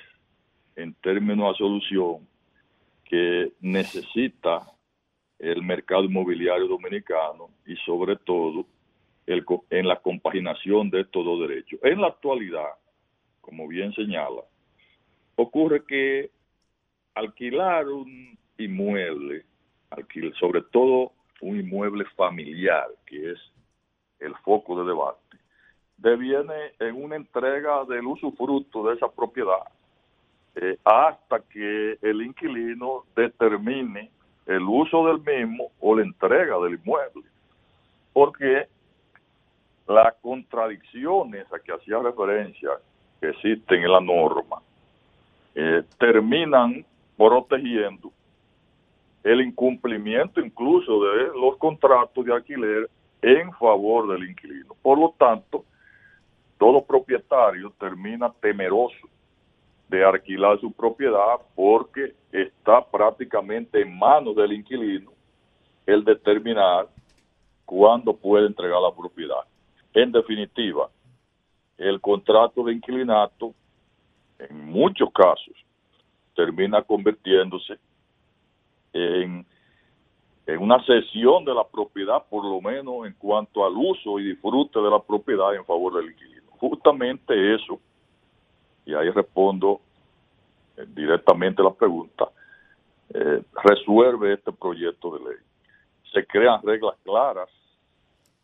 [0.77, 2.29] en términos de solución
[3.05, 4.61] que necesita
[5.45, 8.67] el mercado inmobiliario dominicano y sobre todo
[9.27, 11.79] el, en la compaginación de estos dos derechos.
[11.83, 12.71] En la actualidad,
[13.41, 14.43] como bien señala,
[15.37, 16.31] ocurre que
[17.15, 19.45] alquilar un inmueble,
[20.41, 23.39] sobre todo un inmueble familiar, que es
[24.21, 25.37] el foco de debate,
[25.99, 29.63] deviene en una entrega del usufructo de esa propiedad
[30.57, 34.11] eh, hasta que el inquilino determine
[34.47, 37.25] el uso del mismo o la entrega del inmueble.
[38.13, 38.67] Porque
[39.87, 42.71] las contradicciones a que hacía referencia
[43.21, 44.59] que existen en la norma
[45.55, 46.85] eh, terminan
[47.17, 48.13] protegiendo
[49.23, 52.91] el incumplimiento incluso de los contratos de alquiler
[53.23, 54.75] en favor del inquilino.
[54.83, 55.65] Por lo tanto,
[56.59, 59.09] todo propietario termina temeroso
[59.89, 65.13] de alquilar su propiedad porque está prácticamente en manos del inquilino
[65.87, 66.89] el determinar
[67.65, 69.45] cuándo puede entregar la propiedad.
[69.93, 70.89] En definitiva,
[71.79, 73.55] el contrato de inquilinato,
[74.39, 75.55] en muchos casos,
[76.35, 77.79] termina convirtiéndose
[78.93, 79.47] en,
[80.47, 84.81] en una cesión de la propiedad, por lo menos en cuanto al uso y disfrute
[84.81, 86.51] de la propiedad en favor del inquilino.
[86.59, 87.81] Justamente eso,
[88.87, 89.81] y ahí respondo
[90.77, 92.29] eh, directamente la pregunta,
[93.13, 95.39] eh, resuelve este proyecto de ley.
[96.13, 97.49] Se crean reglas claras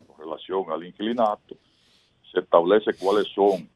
[0.06, 1.56] con relación al inquilinato,
[2.32, 3.68] se establece cuáles son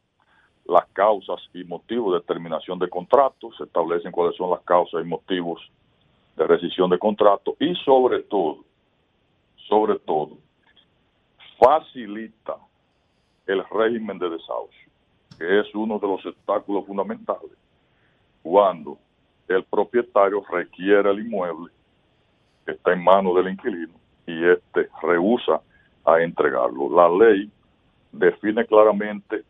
[0.66, 5.08] las causas y motivos de terminación de contrato, se establecen cuáles son las causas y
[5.08, 5.60] motivos
[6.36, 7.56] de rescisión de contrato.
[7.60, 8.64] Y sobre todo,
[9.68, 10.38] sobre todo,
[11.58, 12.56] facilita
[13.46, 14.90] el régimen de desahucio,
[15.38, 17.50] que es uno de los obstáculos fundamentales
[18.42, 18.98] cuando
[19.48, 21.72] el propietario requiere el inmueble
[22.66, 23.94] está en manos del inquilino
[24.26, 25.60] y este rehúsa
[26.04, 26.88] a entregarlo.
[26.94, 27.50] La ley
[28.12, 29.42] define claramente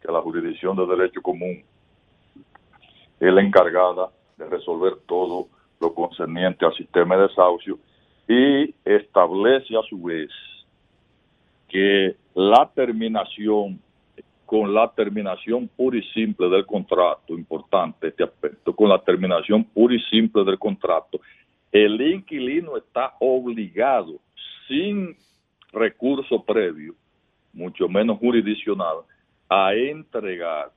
[0.00, 1.62] que la jurisdicción de derecho común
[3.20, 5.48] es la encargada de resolver todo
[5.80, 7.78] lo concerniente al sistema de desahucio
[8.28, 10.30] y establece a su vez
[11.68, 13.80] que la terminación
[14.52, 19.94] con la terminación pura y simple del contrato, importante este aspecto, con la terminación pura
[19.94, 21.18] y simple del contrato,
[21.72, 24.20] el inquilino está obligado,
[24.68, 25.16] sin
[25.72, 26.94] recurso previo,
[27.54, 28.96] mucho menos jurisdiccional,
[29.48, 30.70] a entregar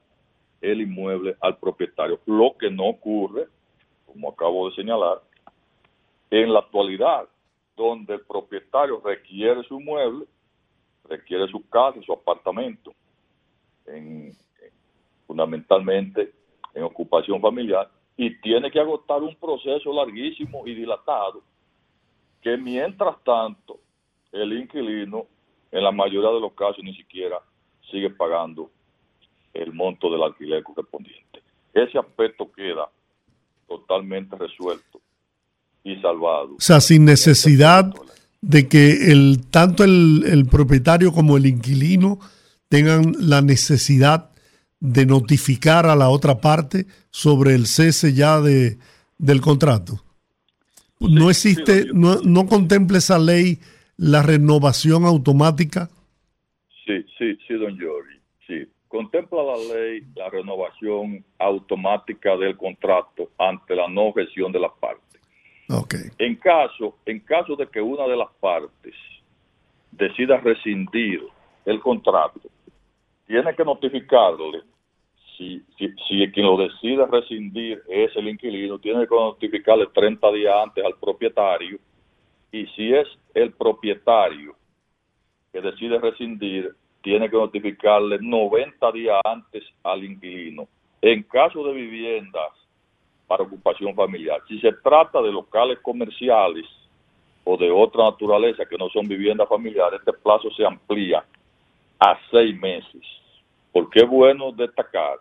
[0.61, 3.47] el inmueble al propietario, lo que no ocurre,
[4.05, 5.17] como acabo de señalar,
[6.31, 7.27] en la actualidad,
[7.75, 10.27] donde el propietario requiere su inmueble,
[11.09, 12.93] requiere su casa, su apartamento,
[15.27, 16.33] fundamentalmente
[16.73, 21.41] en ocupación familiar, y tiene que agotar un proceso larguísimo y dilatado,
[22.41, 23.79] que mientras tanto
[24.31, 25.25] el inquilino,
[25.71, 27.37] en la mayoría de los casos, ni siquiera
[27.91, 28.69] sigue pagando
[29.53, 31.41] el monto del alquiler correspondiente.
[31.73, 32.89] Ese aspecto queda
[33.67, 35.01] totalmente resuelto
[35.83, 36.55] y salvado.
[36.55, 37.93] O sea, sin necesidad
[38.41, 42.19] de que el tanto el, el propietario como el inquilino
[42.75, 44.31] tengan la necesidad
[44.81, 48.77] de notificar a la otra parte sobre el cese ya de,
[49.17, 49.93] del contrato.
[50.99, 53.59] no existe, no, no contempla esa ley
[53.95, 55.89] la renovación automática.
[56.85, 58.67] Sí, sí, sí, don Giorgi, sí.
[58.89, 65.21] Contempla la ley la renovación automática del contrato ante la no gestión de las partes.
[65.69, 66.09] Okay.
[66.17, 68.93] En caso, en caso de que una de las partes
[69.91, 71.21] decida rescindir
[71.65, 72.41] el contrato,
[73.25, 74.63] tiene que notificarle
[75.37, 75.61] si,
[76.31, 81.77] quien lo decide rescindir es el inquilino, tiene que notificarle 30 días antes al propietario
[82.51, 84.55] y si es el propietario
[85.51, 90.67] que decide rescindir, tiene que notificarle 90 días antes al inquilino.
[91.01, 92.51] En caso de viviendas
[93.27, 96.65] para ocupación familiar, si se trata de locales comerciales
[97.43, 101.23] o de otra naturaleza que no son viviendas familiares, este plazo se amplía
[101.99, 103.03] a seis meses.
[103.71, 105.19] Porque es bueno destacar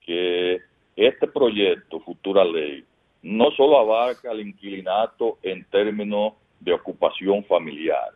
[0.00, 0.60] que
[0.96, 2.84] este proyecto, futura ley,
[3.22, 8.10] no solo abarca el inquilinato en términos de ocupación familiar,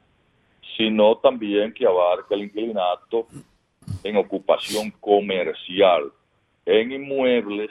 [0.76, 3.26] sino también que abarca el inquilinato
[4.02, 6.12] en ocupación comercial,
[6.66, 7.70] en inmuebles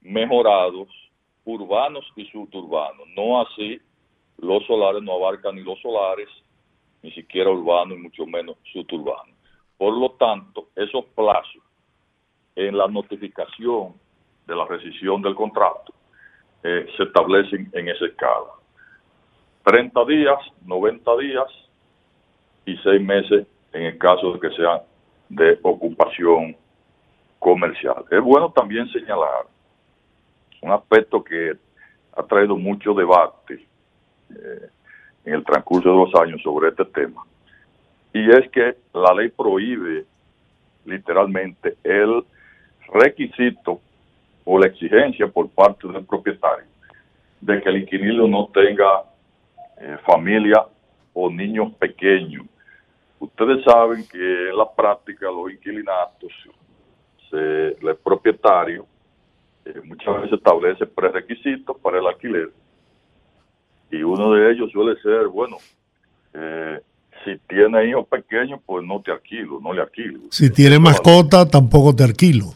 [0.00, 0.88] mejorados,
[1.44, 3.08] urbanos y suburbanos.
[3.16, 3.80] No así,
[4.38, 6.28] los solares no abarcan ni los solares,
[7.04, 9.36] ni siquiera urbanos y mucho menos suburbanos.
[9.76, 11.62] Por lo tanto, esos plazos
[12.56, 13.92] en la notificación
[14.46, 15.92] de la rescisión del contrato
[16.62, 18.52] eh, se establecen en esa escala.
[19.64, 21.46] 30 días, 90 días
[22.64, 24.80] y 6 meses en el caso de que sean
[25.28, 26.56] de ocupación
[27.38, 28.02] comercial.
[28.10, 29.46] Es bueno también señalar
[30.62, 31.52] un aspecto que
[32.16, 33.66] ha traído mucho debate
[34.30, 34.68] eh,
[35.24, 37.22] en el transcurso de los años sobre este tema,
[38.12, 40.04] y es que la ley prohíbe
[40.84, 42.24] literalmente el
[42.92, 43.80] requisito
[44.44, 46.66] o la exigencia por parte del propietario
[47.40, 49.04] de que el inquilino no tenga
[49.78, 50.64] eh, familia
[51.12, 52.46] o niños pequeños.
[53.18, 56.32] Ustedes saben que en la práctica los inquilinatos,
[57.32, 58.86] el propietario
[59.64, 62.50] eh, muchas veces establece prerequisitos para el alquiler
[63.94, 65.58] y uno de ellos suele ser, bueno,
[66.32, 66.80] eh,
[67.24, 70.20] si tiene hijos pequeños, pues no te alquilo, no le alquilo.
[70.30, 72.46] Si tiene mascota, tampoco te alquilo.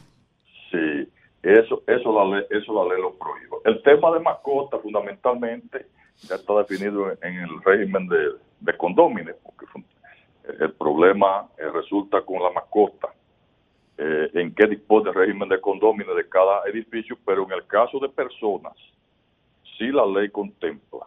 [0.70, 1.09] Sí,
[1.43, 3.57] eso, eso, la ley, eso la ley lo prohíbe.
[3.64, 5.86] El tema de mascota, fundamentalmente,
[6.22, 8.30] ya está definido en el régimen de,
[8.61, 9.66] de condóminos, porque
[10.59, 13.09] el problema eh, resulta con la mascota,
[13.97, 18.01] eh, en qué dispone el régimen de condóminos de cada edificio, pero en el caso
[18.01, 18.74] de personas,
[19.76, 21.07] sí la ley contempla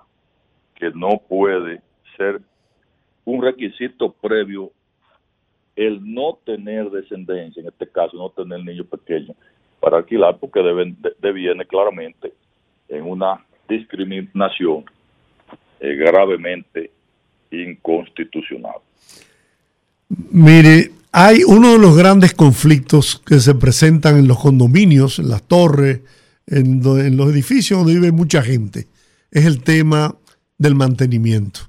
[0.82, 1.80] que no puede
[2.18, 2.42] ser
[3.24, 4.72] un requisito previo
[5.76, 9.38] el no tener descendencia, en este caso no tener niños pequeños,
[9.80, 12.34] para alquilar, porque deben, deviene claramente
[12.90, 14.86] en una discriminación
[15.80, 16.90] eh, gravemente
[17.52, 18.78] inconstitucional.
[20.32, 25.44] Mire, hay uno de los grandes conflictos que se presentan en los condominios, en las
[25.44, 26.02] torres,
[26.48, 28.88] en, en los edificios donde vive mucha gente,
[29.30, 30.16] es el tema
[30.62, 31.62] del mantenimiento.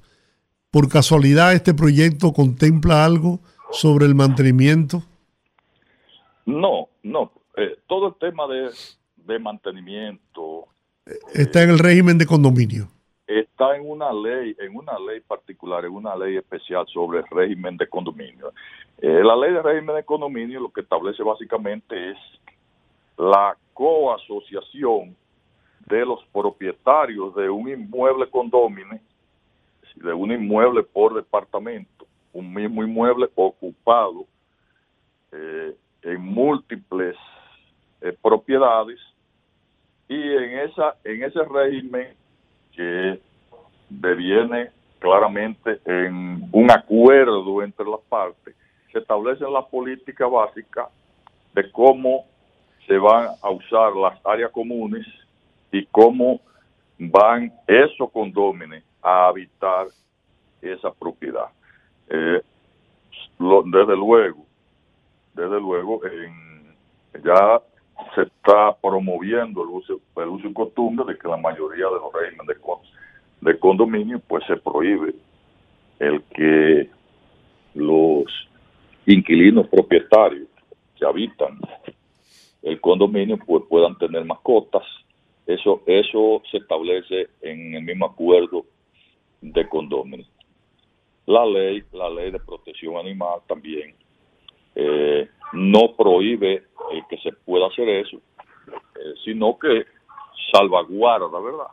[0.69, 3.39] ¿Por casualidad este proyecto contempla algo
[3.71, 5.01] sobre el mantenimiento?
[6.45, 7.31] No, no.
[7.57, 10.67] Eh, todo el tema de, mantenimiento.
[11.33, 12.87] Está en el régimen de condominio.
[13.25, 17.77] está en una ley, en una ley particular, en una ley especial sobre el régimen
[17.77, 18.53] de condominio.
[18.99, 22.17] Eh, la ley de régimen de condominio lo que establece básicamente es
[23.17, 25.15] la coasociación
[25.87, 28.99] de los propietarios de un inmueble condominio,
[29.95, 34.25] de un inmueble por departamento, un mismo inmueble ocupado
[35.31, 37.15] eh, en múltiples
[38.01, 38.99] eh, propiedades
[40.07, 42.13] y en esa en ese régimen
[42.75, 43.19] que
[43.89, 48.55] deviene claramente en un acuerdo entre las partes
[48.91, 50.87] se establecen las políticas básicas
[51.53, 52.25] de cómo
[52.85, 55.05] se van a usar las áreas comunes
[55.73, 56.39] y cómo
[56.99, 59.87] van esos condóminos a habitar
[60.61, 61.47] esa propiedad.
[62.09, 62.41] Eh,
[63.65, 64.45] desde luego,
[65.33, 66.01] desde luego,
[67.23, 67.61] ya
[68.15, 72.47] se está promoviendo el uso, el y costumbre de que la mayoría de los regímenes
[72.47, 75.15] de, de condominio pues se prohíbe
[75.99, 76.89] el que
[77.73, 78.25] los
[79.07, 80.47] inquilinos propietarios
[80.95, 81.59] que habitan
[82.61, 84.83] el condominio pues puedan tener mascotas.
[85.45, 88.65] Eso, eso se establece en el mismo acuerdo
[89.41, 90.25] de condominio.
[91.25, 93.95] La ley, la ley de protección animal también
[94.75, 96.63] eh, no prohíbe
[97.09, 99.85] que se pueda hacer eso, eh, sino que
[100.51, 101.67] salvaguarda, ¿verdad?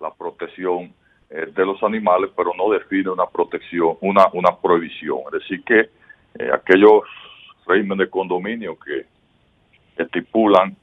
[0.00, 0.94] La protección
[1.30, 5.20] eh, de los animales, pero no define una protección, una, una prohibición.
[5.32, 5.90] Es decir, que
[6.52, 7.02] aquellos
[7.66, 9.04] regímenes de condominio que
[9.96, 10.76] estipulan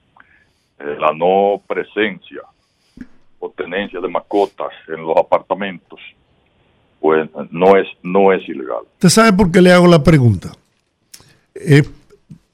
[0.79, 2.41] la no presencia
[3.39, 5.99] o tenencia de mascotas en los apartamentos,
[6.99, 8.83] pues no es, no es ilegal.
[8.93, 10.51] ¿Usted sabe por qué le hago la pregunta?
[11.55, 11.83] Eh,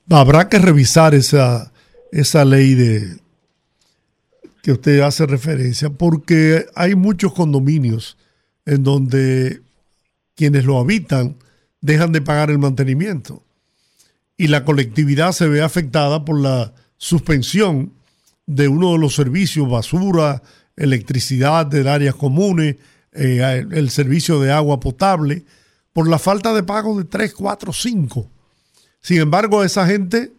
[0.09, 1.71] habrá que revisar esa,
[2.11, 3.19] esa ley de
[4.61, 8.17] que usted hace referencia, porque hay muchos condominios
[8.65, 9.61] en donde
[10.35, 11.35] quienes lo habitan
[11.81, 13.43] dejan de pagar el mantenimiento
[14.37, 17.93] y la colectividad se ve afectada por la suspensión
[18.45, 20.41] de uno de los servicios, basura,
[20.75, 22.75] electricidad de áreas comunes,
[23.13, 25.45] eh, el servicio de agua potable,
[25.93, 28.29] por la falta de pago de 3, 4, 5
[29.05, 30.33] sin embargo, a esa gente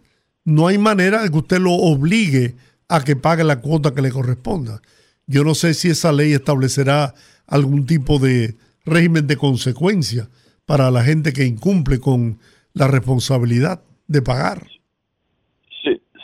[0.45, 2.57] no hay manera de que usted lo obligue
[2.89, 4.83] a que pague la cuota que le corresponda.
[5.29, 7.15] Yo no sé si esa ley establecerá
[7.47, 10.29] algún tipo de régimen de consecuencia
[10.65, 12.41] para la gente que incumple con
[12.73, 14.67] la responsabilidad de pagar.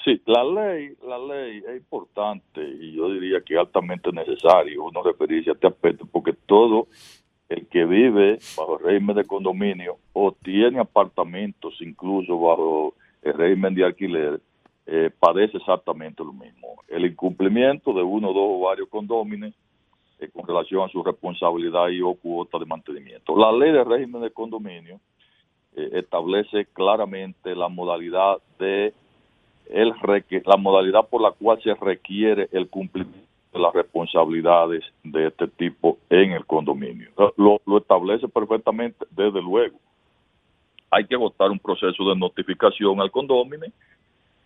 [0.04, 5.50] Sí, la ley, la ley es importante y yo diría que altamente necesario uno referirse
[5.50, 6.88] a este aspecto porque todo
[7.48, 13.74] el que vive bajo el régimen de condominio o tiene apartamentos incluso bajo el régimen
[13.74, 14.40] de alquiler,
[14.86, 16.82] eh, padece exactamente lo mismo.
[16.88, 19.54] El incumplimiento de uno, dos o varios condóminos
[20.18, 23.36] eh, con relación a su responsabilidad y o cuota de mantenimiento.
[23.36, 24.98] La ley de régimen de condominio
[25.76, 28.92] eh, establece claramente la modalidad de
[29.72, 29.92] el
[30.44, 36.32] la modalidad por la cual se requiere el cumplimiento las responsabilidades de este tipo en
[36.32, 37.10] el condominio.
[37.36, 39.78] Lo, establece perfectamente desde luego.
[40.90, 43.70] Hay que votar un proceso de notificación al condominio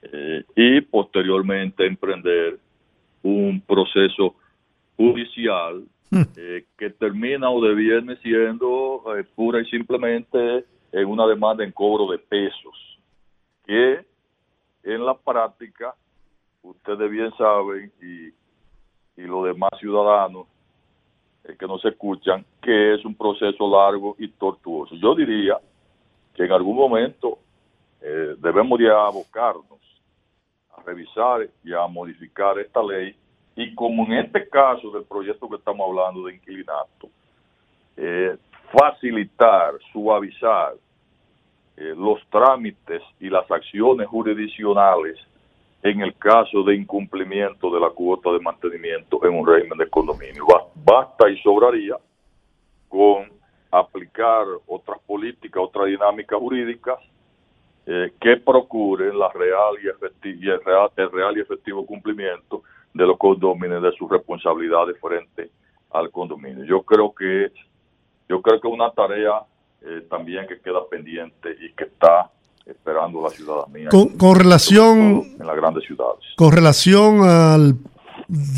[0.02, 2.58] eh, y posteriormente emprender
[3.22, 4.34] un proceso
[4.96, 6.22] judicial hmm.
[6.36, 12.10] eh, que termina o deviene siendo eh, pura y simplemente en una demanda en cobro
[12.10, 12.98] de pesos,
[13.66, 14.04] que
[14.94, 15.94] en la práctica,
[16.62, 18.32] ustedes bien saben, y
[19.16, 20.46] y los demás ciudadanos
[21.44, 24.94] eh, que no se escuchan, que es un proceso largo y tortuoso.
[24.96, 25.58] Yo diría
[26.34, 27.38] que en algún momento
[28.00, 29.80] eh, debemos de abocarnos
[30.76, 33.16] a revisar y a modificar esta ley
[33.54, 37.08] y como en este caso del proyecto que estamos hablando de inquilinato,
[37.96, 38.36] eh,
[38.70, 40.74] facilitar, suavizar
[41.76, 45.18] los trámites y las acciones jurisdiccionales
[45.82, 50.44] en el caso de incumplimiento de la cuota de mantenimiento en un régimen de condominio.
[50.74, 51.96] Basta y sobraría
[52.88, 53.30] con
[53.70, 56.98] aplicar otras políticas, otras dinámicas jurídicas
[57.86, 59.86] eh, que procuren la real y,
[60.48, 62.62] el, real, y efectivo cumplimiento
[62.92, 65.50] de los condóminos de sus responsabilidades frente
[65.90, 66.64] al condominio.
[66.64, 67.52] Yo creo que
[68.28, 69.42] yo creo que es una tarea
[69.86, 72.32] eh, también que queda pendiente y que está
[72.66, 73.88] esperando la ciudadanía.
[73.88, 76.24] Con, relación en las grandes ciudades.
[76.36, 77.76] Con relación al,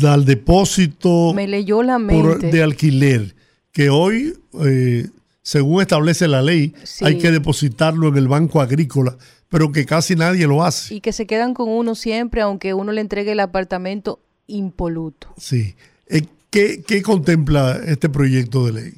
[0.07, 2.47] al depósito Me leyó la mente.
[2.47, 3.35] de alquiler,
[3.71, 4.33] que hoy,
[4.65, 5.05] eh,
[5.43, 9.15] según establece la ley, hay que depositarlo en el banco agrícola,
[9.49, 10.95] pero que casi nadie lo hace.
[10.95, 15.27] Y que se quedan con uno siempre, aunque uno le entregue el apartamento impoluto.
[15.37, 15.75] Sí.
[16.07, 18.93] Eh, ¿Qué, ¿Qué contempla este proyecto de ley?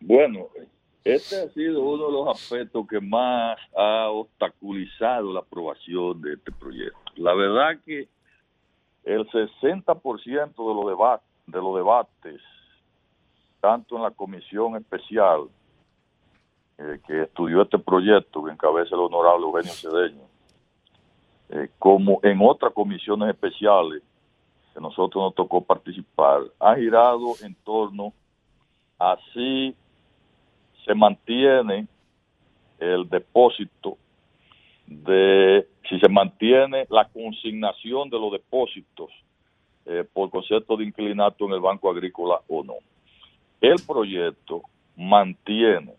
[0.00, 0.48] Bueno,
[1.04, 6.52] este ha sido uno de los aspectos que más ha obstaculizado la aprobación de este
[6.52, 6.98] proyecto.
[7.16, 8.08] La verdad que
[9.04, 12.40] el 60% de los, debates, de los debates,
[13.60, 15.48] tanto en la comisión especial
[16.78, 20.24] eh, que estudió este proyecto, que encabeza el honorable Eugenio Cedeño,
[21.50, 24.02] eh, como en otras comisiones especiales
[24.72, 28.12] que nosotros nos tocó participar, ha girado en torno
[28.98, 29.74] a si
[30.84, 31.86] se mantiene
[32.78, 33.98] el depósito
[34.86, 39.10] de si se mantiene la consignación de los depósitos
[39.86, 42.74] eh, por concepto de inclinato en el Banco Agrícola o no.
[43.60, 44.62] El proyecto
[44.96, 45.94] mantiene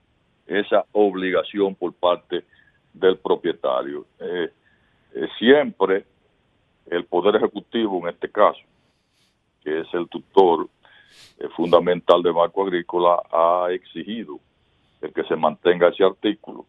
[0.45, 2.43] esa obligación por parte
[2.93, 4.05] del propietario.
[4.19, 4.49] Eh,
[5.13, 6.05] eh, siempre
[6.87, 8.59] el Poder Ejecutivo, en este caso,
[9.63, 10.67] que es el tutor
[11.55, 14.39] fundamental del Banco Agrícola, ha exigido
[15.01, 16.65] el que se mantenga ese artículo,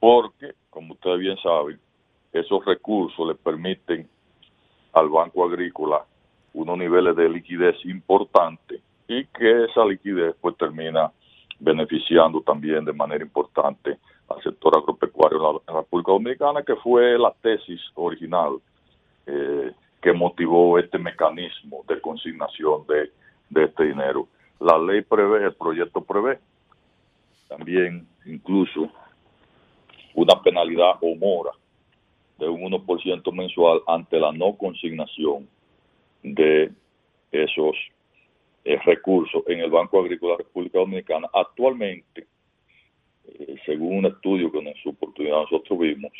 [0.00, 1.78] porque, como ustedes bien saben,
[2.32, 4.08] esos recursos le permiten
[4.92, 6.04] al Banco Agrícola
[6.52, 11.10] unos niveles de liquidez importantes y que esa liquidez pues termina
[11.58, 13.98] beneficiando también de manera importante
[14.28, 18.58] al sector agropecuario en la, República Dominicana, que fue la tesis original
[19.26, 23.10] eh, que motivó este mecanismo de consignación de,
[23.50, 24.28] de este dinero.
[24.60, 26.38] La ley prevé, el proyecto prevé
[27.48, 28.90] también incluso
[30.14, 31.50] una penalidad o mora
[32.38, 35.48] de un 1% mensual ante la no consignación
[36.22, 36.72] de
[37.30, 37.76] esos
[38.64, 41.28] eh, recursos en el Banco Agrícola de la República Dominicana.
[41.32, 42.26] Actualmente,
[43.26, 46.12] eh, según un estudio que en su oportunidad nosotros vimos,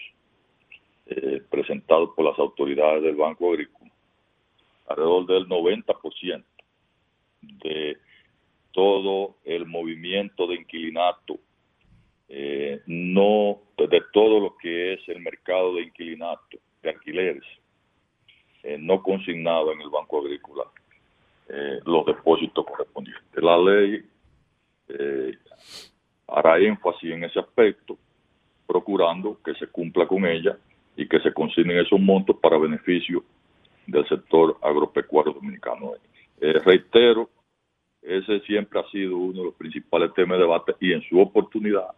[1.06, 3.90] eh, presentado por las autoridades del Banco Agrícola,
[4.88, 6.44] alrededor del 90%
[7.40, 7.96] de
[8.74, 11.38] todo el movimiento de inquilinato,
[12.28, 17.44] eh, no de todo lo que es el mercado de inquilinato, de alquileres,
[18.64, 20.64] eh, no consignado en el Banco Agrícola
[21.48, 23.42] eh, los depósitos correspondientes.
[23.42, 24.04] La ley
[26.26, 27.96] hará énfasis en ese aspecto,
[28.66, 30.58] procurando que se cumpla con ella
[30.96, 33.22] y que se consignen esos montos para beneficio
[33.86, 35.92] del sector agropecuario dominicano.
[36.40, 37.30] reitero
[38.04, 41.88] ese siempre ha sido uno de los principales temas de debate y en su oportunidad,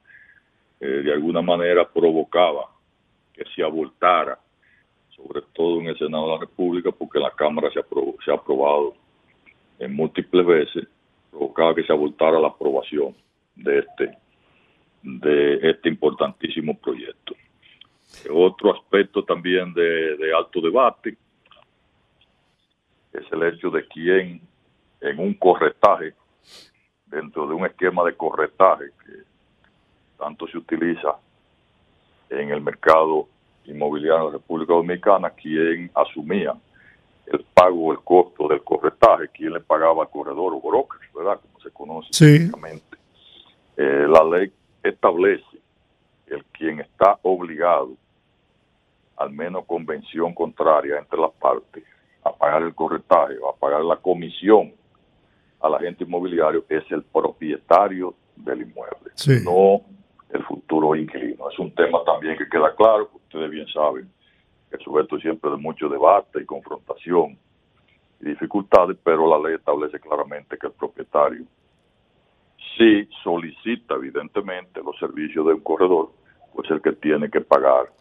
[0.81, 2.71] eh, de alguna manera, provocaba
[3.35, 4.39] que se abortara,
[5.11, 7.81] sobre todo en el Senado de la República, porque la Cámara se,
[8.25, 8.95] se ha aprobado
[9.79, 10.87] en múltiples veces,
[11.31, 13.15] provocaba que se abortara la aprobación
[13.57, 14.19] de este,
[15.03, 17.35] de este importantísimo proyecto.
[18.31, 21.17] Otro aspecto también de, de alto debate
[23.13, 24.41] es el hecho de quién
[25.01, 26.15] en un corretaje,
[27.07, 29.13] dentro de un esquema de corretaje que
[30.19, 31.17] tanto se utiliza
[32.31, 33.29] en el mercado
[33.67, 36.55] inmobiliario de la República Dominicana, quien asumía
[37.27, 41.41] el pago, el costo del corretaje, quien le pagaba al corredor o broker, ¿verdad?
[41.41, 42.51] Como se conoce sí.
[43.77, 44.51] Eh, la ley
[44.83, 45.45] establece
[46.29, 47.91] el quien está obligado,
[49.17, 51.85] al menos convención contraria entre las partes,
[52.25, 54.73] a pagar el corretaje o a pagar la comisión
[55.61, 59.11] al agente inmobiliario es el propietario del inmueble,
[59.45, 59.83] no
[60.31, 61.51] el futuro inquilino.
[61.51, 64.11] Es un tema también que queda claro, ustedes bien saben,
[64.71, 67.39] que sujeto siempre de mucho debate y confrontación
[68.21, 71.45] y dificultades, pero la ley establece claramente que el propietario
[72.77, 76.13] si solicita evidentemente los servicios de un corredor,
[76.55, 77.93] pues el que tiene que pagar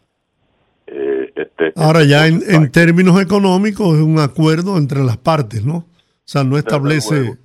[0.87, 1.73] eh, este...
[1.75, 5.77] Ahora ya en, en, términos económicos es un acuerdo entre las partes, ¿no?
[5.77, 5.85] O
[6.25, 7.37] sea, no establece...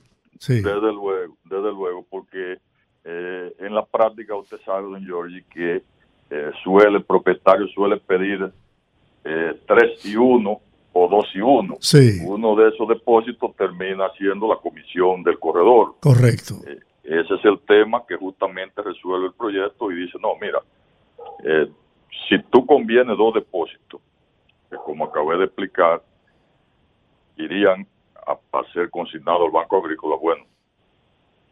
[0.47, 2.59] Desde luego, desde luego, porque
[3.05, 5.83] eh, en la práctica usted sabe, don Giorgi, que
[6.31, 8.51] eh, suele, el propietario suele pedir
[9.25, 10.61] eh, tres y uno
[10.93, 11.77] o dos y uno.
[12.25, 15.97] Uno de esos depósitos termina siendo la comisión del corredor.
[16.01, 16.57] Correcto.
[17.05, 20.61] ese es el tema que justamente resuelve el proyecto y dice, no, mira,
[22.29, 24.01] si tú convienes dos depósitos,
[24.71, 26.03] que como acabé de explicar,
[27.37, 27.87] irían
[28.27, 30.45] a, ser consignado al Banco Agrícola, bueno,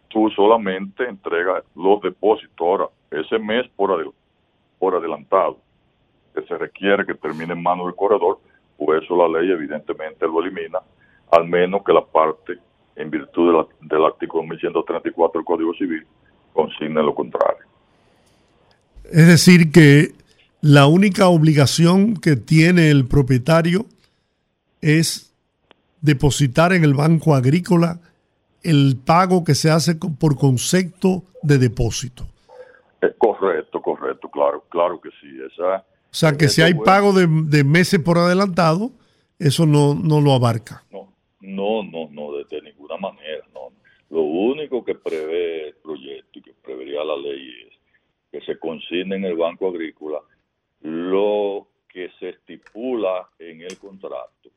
[0.09, 4.15] tú solamente entregas los depósitos ahora, ese mes por,
[4.79, 5.59] por adelantado,
[6.35, 8.39] que se requiere que termine en manos del corredor,
[8.77, 10.79] pues eso la ley evidentemente lo elimina,
[11.31, 12.59] al menos que la parte,
[12.97, 16.07] en virtud del artículo 1134 del Código Civil,
[16.53, 17.67] consigne lo contrario.
[19.05, 20.13] Es decir, que
[20.61, 23.87] la única obligación que tiene el propietario
[24.81, 25.28] es
[26.01, 28.01] depositar en el Banco Agrícola
[28.63, 32.27] el pago que se hace por concepto de depósito.
[33.19, 35.29] correcto, correcto, claro, claro que sí.
[35.47, 38.91] Esa, o sea que si hay pago de, meses por adelantado,
[39.39, 40.85] eso no, no lo abarca.
[40.91, 43.45] No, no, no, no, de, ninguna manera.
[43.55, 43.73] No.
[44.11, 47.79] Lo único que prevé el proyecto y que prevería la ley es
[48.33, 50.19] que se consigne en el Banco Agrícola
[50.81, 54.51] lo que se estipula en el contrato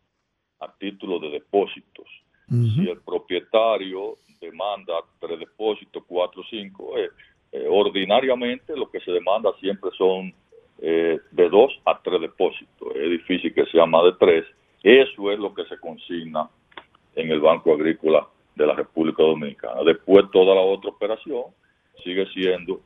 [0.61, 2.07] a título de depósitos.
[2.49, 7.09] Si el propietario demanda tres depósitos, cuatro cinco, eh,
[7.53, 10.33] eh, ordinariamente lo que se demanda siempre son
[10.79, 12.95] eh, de dos a tres depósitos.
[12.95, 14.45] Es difícil que sea más de tres.
[14.83, 16.49] Eso es lo que se consigna
[17.15, 19.83] en el Banco Agrícola de la República Dominicana.
[19.85, 21.43] Después toda la otra operación
[22.03, 22.81] sigue siendo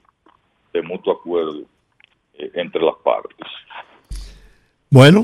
[0.73, 1.63] de mutuo acuerdo
[2.37, 3.47] entre las partes.
[4.91, 5.23] Bueno,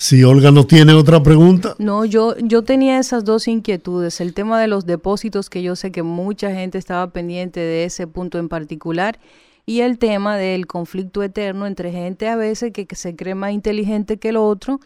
[0.00, 1.74] si Olga no tiene otra pregunta.
[1.78, 4.22] No, yo, yo tenía esas dos inquietudes.
[4.22, 8.06] El tema de los depósitos, que yo sé que mucha gente estaba pendiente de ese
[8.06, 9.18] punto en particular,
[9.66, 14.16] y el tema del conflicto eterno entre gente a veces que, se cree más inteligente
[14.16, 14.80] que el otro,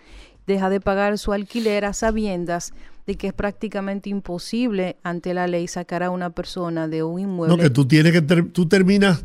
[0.48, 2.72] deja de pagar su alquiler a sabiendas
[3.06, 7.56] de que es prácticamente imposible ante la ley sacar a una persona de un inmueble.
[7.56, 9.24] No, que tú tienes que, tú terminas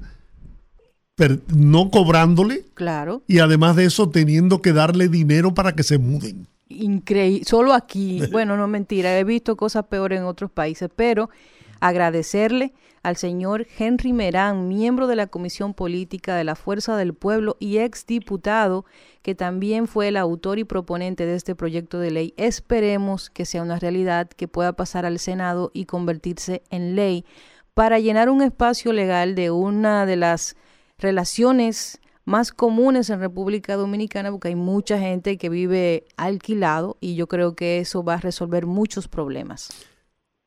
[1.54, 2.66] no cobrándole.
[2.74, 3.22] Claro.
[3.28, 6.48] Y además de eso, teniendo que darle dinero para que se muden.
[6.70, 7.46] Increíble.
[7.46, 11.30] Solo aquí, bueno, no mentira, he visto cosas peores en otros países, pero
[11.80, 17.56] agradecerle al señor Henry Merán, miembro de la Comisión Política de la Fuerza del Pueblo
[17.60, 18.86] y exdiputado,
[19.22, 22.34] que también fue el autor y proponente de este proyecto de ley.
[22.38, 27.26] Esperemos que sea una realidad, que pueda pasar al Senado y convertirse en ley
[27.74, 30.58] para llenar un espacio legal de una de las
[31.00, 37.28] relaciones más comunes en República Dominicana porque hay mucha gente que vive alquilado y yo
[37.28, 39.70] creo que eso va a resolver muchos problemas.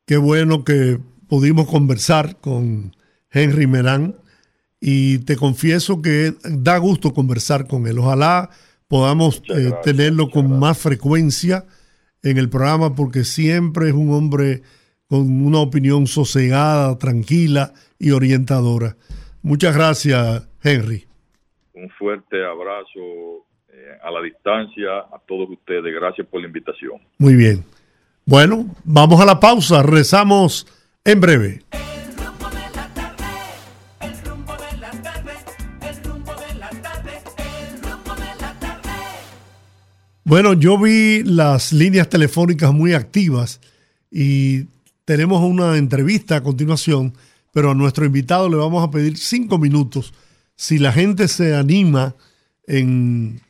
[0.05, 2.95] Qué bueno que pudimos conversar con
[3.31, 4.15] Henry Merán
[4.79, 7.99] y te confieso que da gusto conversar con él.
[7.99, 8.49] Ojalá
[8.87, 11.65] podamos eh, tenerlo con más frecuencia
[12.21, 14.61] en el programa porque siempre es un hombre
[15.07, 18.95] con una opinión sosegada, tranquila y orientadora.
[19.43, 21.05] Muchas gracias, Henry.
[21.73, 25.93] Un fuerte abrazo eh, a la distancia a todos ustedes.
[25.93, 27.01] Gracias por la invitación.
[27.17, 27.65] Muy bien.
[28.25, 29.83] Bueno, vamos a la pausa.
[29.83, 30.65] Rezamos
[31.03, 31.59] en breve.
[40.23, 43.59] Bueno, yo vi las líneas telefónicas muy activas
[44.09, 44.67] y
[45.03, 47.13] tenemos una entrevista a continuación
[47.53, 50.13] pero a nuestro invitado le vamos a pedir cinco minutos.
[50.55, 52.15] Si la gente se anima
[52.67, 53.41] en,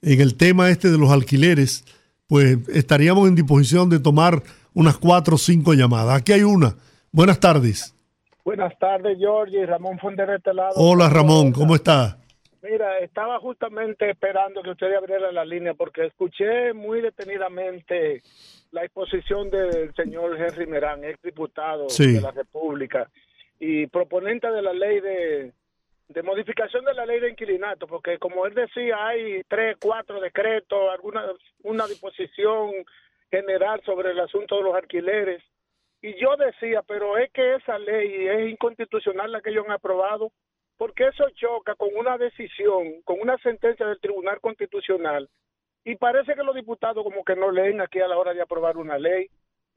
[0.00, 1.84] el tema este de los alquileres,
[2.28, 4.42] pues estaríamos en disposición de tomar
[4.74, 6.20] unas cuatro o cinco llamadas.
[6.20, 6.76] Aquí hay una.
[7.10, 7.94] Buenas tardes.
[8.44, 9.66] Buenas tardes, George.
[9.66, 10.72] Ramón Fonder de este lado.
[10.76, 11.52] Hola, Ramón.
[11.52, 12.18] ¿Cómo está?
[12.62, 18.22] Mira, estaba justamente esperando que usted abriera la línea porque escuché muy detenidamente
[18.70, 23.08] la exposición del señor Henry Merán, ex diputado de la República
[23.58, 25.52] y proponente de la ley de,
[26.08, 30.90] de modificación de la ley de inquilinato, porque como él decía, hay tres, cuatro decretos,
[30.90, 31.24] alguna
[31.62, 32.72] una disposición
[33.30, 35.42] general sobre el asunto de los alquileres.
[36.00, 40.32] Y yo decía, pero es que esa ley es inconstitucional la que ellos han aprobado,
[40.76, 45.28] porque eso choca con una decisión, con una sentencia del Tribunal Constitucional.
[45.84, 48.76] Y parece que los diputados como que no leen aquí a la hora de aprobar
[48.76, 49.28] una ley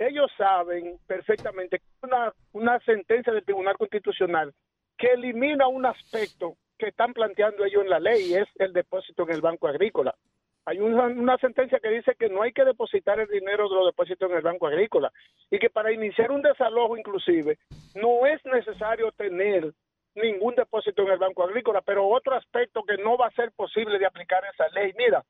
[0.07, 4.53] ellos saben perfectamente que una, una sentencia del Tribunal Constitucional
[4.97, 9.31] que elimina un aspecto que están planteando ellos en la ley, es el depósito en
[9.31, 10.15] el Banco Agrícola.
[10.65, 13.87] Hay una, una, sentencia que dice que no hay que depositar el dinero de los
[13.87, 15.11] depósitos en el Banco Agrícola
[15.49, 17.57] y que para iniciar un desalojo inclusive
[17.95, 19.73] no es necesario tener
[20.15, 23.97] ningún depósito en el Banco Agrícola, pero otro aspecto que no va a ser posible
[23.97, 25.23] de aplicar esa ley, mira,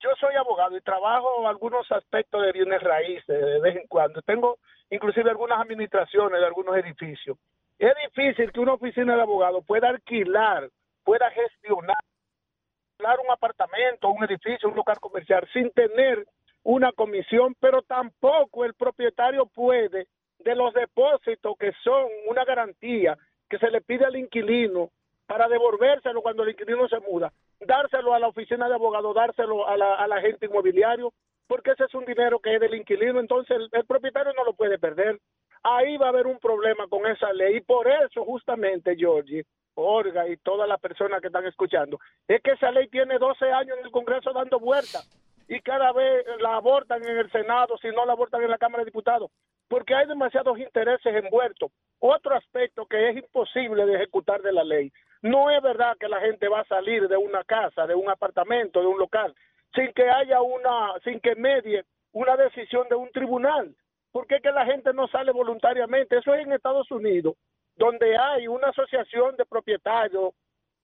[0.00, 4.22] yo soy abogado y trabajo algunos aspectos de bienes raíces de vez en cuando.
[4.22, 4.58] Tengo
[4.90, 7.36] inclusive algunas administraciones de algunos edificios.
[7.78, 10.68] Es difícil que una oficina de abogado pueda alquilar,
[11.04, 11.96] pueda gestionar
[13.24, 16.26] un apartamento, un edificio, un local comercial sin tener
[16.62, 20.06] una comisión, pero tampoco el propietario puede
[20.38, 23.16] de los depósitos que son una garantía
[23.48, 24.90] que se le pide al inquilino
[25.30, 29.76] para devolvérselo cuando el inquilino se muda, dárselo a la oficina de abogado, dárselo a
[29.76, 31.12] la, a la agente inmobiliario,
[31.46, 34.76] porque ese es un dinero que es del inquilino, entonces el, propietario no lo puede
[34.80, 35.20] perder.
[35.62, 39.44] Ahí va a haber un problema con esa ley y por eso justamente, Georgie,
[39.76, 43.78] Olga y todas las personas que están escuchando, es que esa ley tiene 12 años
[43.78, 45.08] en el Congreso dando vueltas
[45.46, 48.82] y cada vez la abortan en el Senado, si no la abortan en la Cámara
[48.82, 49.30] de Diputados,
[49.68, 51.70] porque hay demasiados intereses envueltos.
[52.00, 54.90] Otro aspecto que es imposible de ejecutar de la ley.
[55.22, 58.80] No es verdad que la gente va a salir de una casa, de un apartamento,
[58.80, 59.34] de un local,
[59.74, 63.74] sin que haya una, sin que medie una decisión de un tribunal.
[64.12, 66.18] porque es que la gente no sale voluntariamente?
[66.18, 67.36] Eso es en Estados Unidos,
[67.76, 70.34] donde hay una asociación de propietarios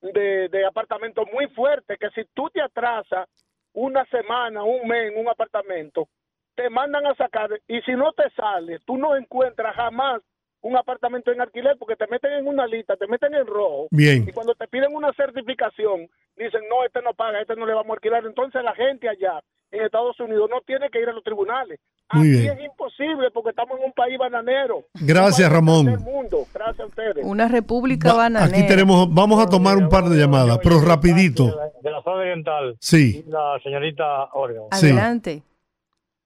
[0.01, 3.29] de, de apartamentos muy fuerte, que si tú te atrasas
[3.73, 6.09] una semana, un mes en un apartamento,
[6.55, 10.23] te mandan a sacar y si no te sale, tú no encuentras jamás
[10.67, 13.87] un apartamento en alquiler porque te meten en una lista, te meten en rojo.
[13.91, 14.25] Bien.
[14.29, 17.91] Y cuando te piden una certificación, dicen, no, este no paga, este no le vamos
[17.91, 18.25] a alquilar.
[18.27, 19.41] Entonces la gente allá
[19.71, 21.79] en Estados Unidos no tiene que ir a los tribunales.
[22.13, 22.59] Muy Aquí bien.
[22.59, 24.85] es imposible porque estamos en un país bananero.
[24.95, 25.87] Gracias, Ramón.
[26.05, 26.45] mundo.
[26.55, 27.25] Gracias a ustedes.
[27.25, 28.57] Una república Va- bananera.
[28.59, 31.47] aquí tenemos, vamos a tomar un par de llamadas, pero rapidito.
[31.83, 32.77] De la zona oriental.
[32.81, 33.25] Sí.
[33.29, 34.63] La señorita Orga.
[34.71, 35.43] Adelante.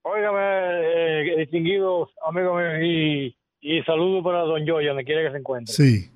[0.03, 5.39] Óigame, eh, distinguidos amigos míos, y, y saludo para don Yoye, donde quiera que se
[5.39, 5.73] encuentre.
[5.75, 6.11] Sí.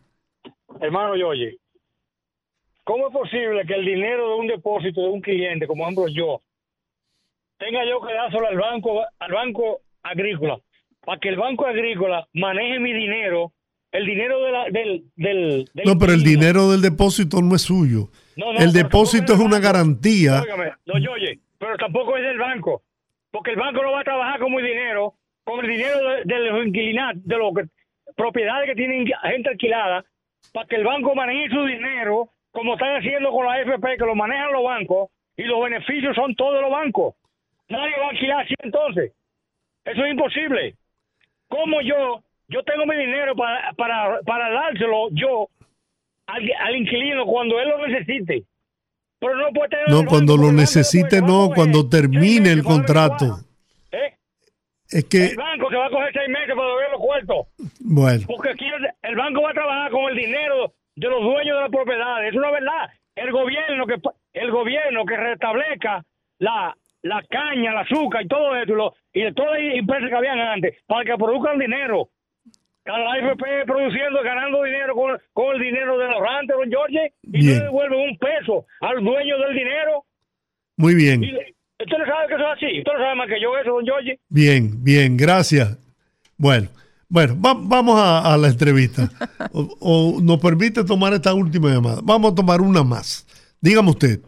[0.80, 1.58] Hermano Yoye,
[2.84, 6.40] ¿cómo es posible que el dinero de un depósito de un cliente, como ejemplo yo,
[7.58, 10.58] tenga yo que dárselo al banco, al banco agrícola,
[11.04, 13.52] para que el banco agrícola maneje mi dinero,
[13.92, 17.62] el dinero de la- del, del, del No, pero el dinero del depósito no es
[17.62, 18.08] suyo.
[18.36, 20.42] No, no, El depósito es una garantía.
[20.42, 22.82] Óigame, don Yoye, pero tampoco es del banco,
[23.30, 25.14] porque el banco no va a trabajar con mi dinero,
[25.44, 30.04] con el dinero de, de los inquilinatos, de los que- propiedades que tienen gente alquilada,
[30.52, 34.14] para que el banco maneje su dinero, como están haciendo con la FP, que lo
[34.14, 37.14] manejan los bancos, y los beneficios son todos los bancos.
[37.68, 39.12] Nadie va a alquilar así entonces.
[39.84, 40.76] Eso es imposible.
[41.48, 45.48] ¿Cómo yo, yo tengo mi dinero para, para, para dárselo yo
[46.26, 48.44] al, al inquilino cuando él lo necesite?
[49.18, 53.38] Pero no puede tener No, cuando lo necesite, no, cuando termine el contrato.
[54.94, 57.46] Es que, El banco que va a coger seis meses para devolver los cuartos.
[57.80, 61.56] bueno, Porque aquí el, el banco va a trabajar con el dinero de los dueños
[61.56, 62.26] de la propiedad.
[62.28, 62.88] Es una verdad.
[63.16, 63.96] El gobierno que
[64.34, 66.04] el gobierno que restablezca
[66.38, 70.08] la, la caña, el azúcar y todo eso, y, lo- y de todas las empresas
[70.10, 72.08] que habían antes, para que produzcan dinero.
[72.84, 77.42] La AFP produciendo, ganando dinero con, con el dinero de los rantes, don Jorge, y
[77.46, 80.04] no le devuelven un peso al dueño del dinero.
[80.76, 81.24] muy bien.
[81.24, 81.32] Y
[81.80, 82.78] usted no sabe que eso es así.
[82.78, 84.18] Usted no sabe más que yo eso, don Jorge.
[84.28, 85.78] Bien, bien, gracias.
[86.36, 86.68] Bueno,
[87.08, 89.08] bueno, va- vamos a, a la entrevista.
[89.56, 89.68] O,
[90.16, 92.00] o nos permite tomar esta última llamada.
[92.02, 93.24] Vamos a tomar una más.
[93.60, 94.18] Dígame usted.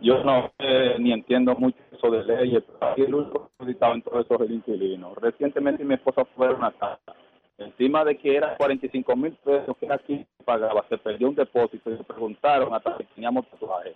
[0.00, 4.02] Yo no sé ni entiendo mucho eso de leyes, pero aquí el único perjudicado en
[4.02, 5.14] todo eso es el inquilino.
[5.14, 7.14] Recientemente mi esposa fue a una casa.
[7.58, 11.96] Encima de que era 45 mil pesos que aquí pagaba, se perdió un depósito y
[11.96, 13.94] le preguntaron hasta si teníamos tatuajes.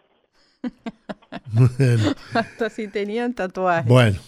[1.53, 3.87] Bueno, Hasta si tenían tatuajes.
[3.87, 4.19] bueno,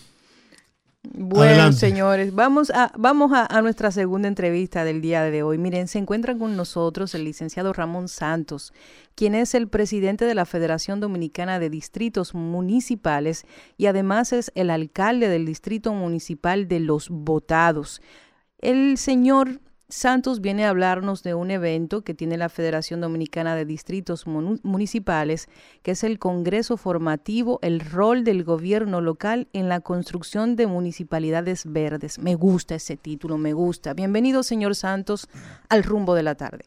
[1.02, 1.78] Bueno, Adelante.
[1.78, 5.56] señores, vamos a, vamos a, a nuestra segunda entrevista del día de hoy.
[5.58, 8.72] Miren, se encuentra con nosotros el licenciado Ramón Santos,
[9.14, 13.44] quien es el presidente de la Federación Dominicana de Distritos Municipales
[13.76, 18.00] y además es el alcalde del Distrito Municipal de Los Votados.
[18.58, 19.60] El señor
[19.90, 25.48] Santos viene a hablarnos de un evento que tiene la Federación Dominicana de Distritos Municipales,
[25.82, 31.70] que es el Congreso Formativo, el rol del gobierno local en la construcción de municipalidades
[31.70, 32.18] verdes.
[32.18, 33.92] Me gusta ese título, me gusta.
[33.92, 35.28] Bienvenido, señor Santos,
[35.68, 36.64] al rumbo de la tarde.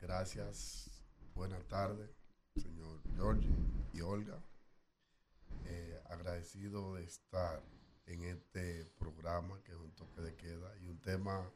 [0.00, 0.90] Gracias.
[1.34, 2.10] Buenas tardes,
[2.56, 3.48] señor George
[3.92, 4.38] y Olga.
[5.66, 7.62] Eh, agradecido de estar
[8.06, 11.48] en este programa que es un toque de queda y un tema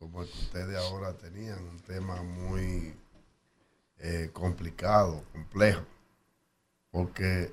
[0.00, 2.94] como el que ustedes ahora tenían, un tema muy
[3.98, 5.84] eh, complicado, complejo,
[6.90, 7.52] porque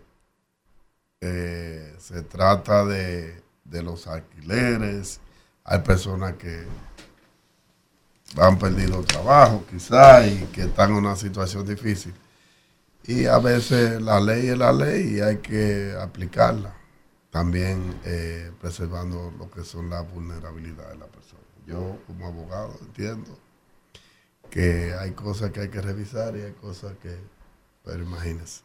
[1.20, 5.20] eh, se trata de, de los alquileres,
[5.66, 6.66] hay personas que
[8.38, 12.14] han perdido trabajo quizás y que están en una situación difícil.
[13.04, 16.74] Y a veces la ley es la ley y hay que aplicarla,
[17.30, 21.47] también eh, preservando lo que son las vulnerabilidades de la persona.
[21.68, 23.38] Yo como abogado entiendo
[24.50, 27.16] que hay cosas que hay que revisar y hay cosas que,
[27.84, 28.62] pero imagínense.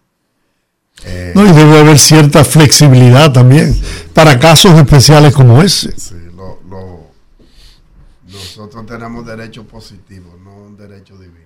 [1.05, 3.75] Eh, no, y debe haber cierta flexibilidad también
[4.15, 5.99] para casos especiales como ese.
[5.99, 7.11] Sí, lo, lo-
[8.29, 11.43] nosotros tenemos derecho positivo, no un derecho divino.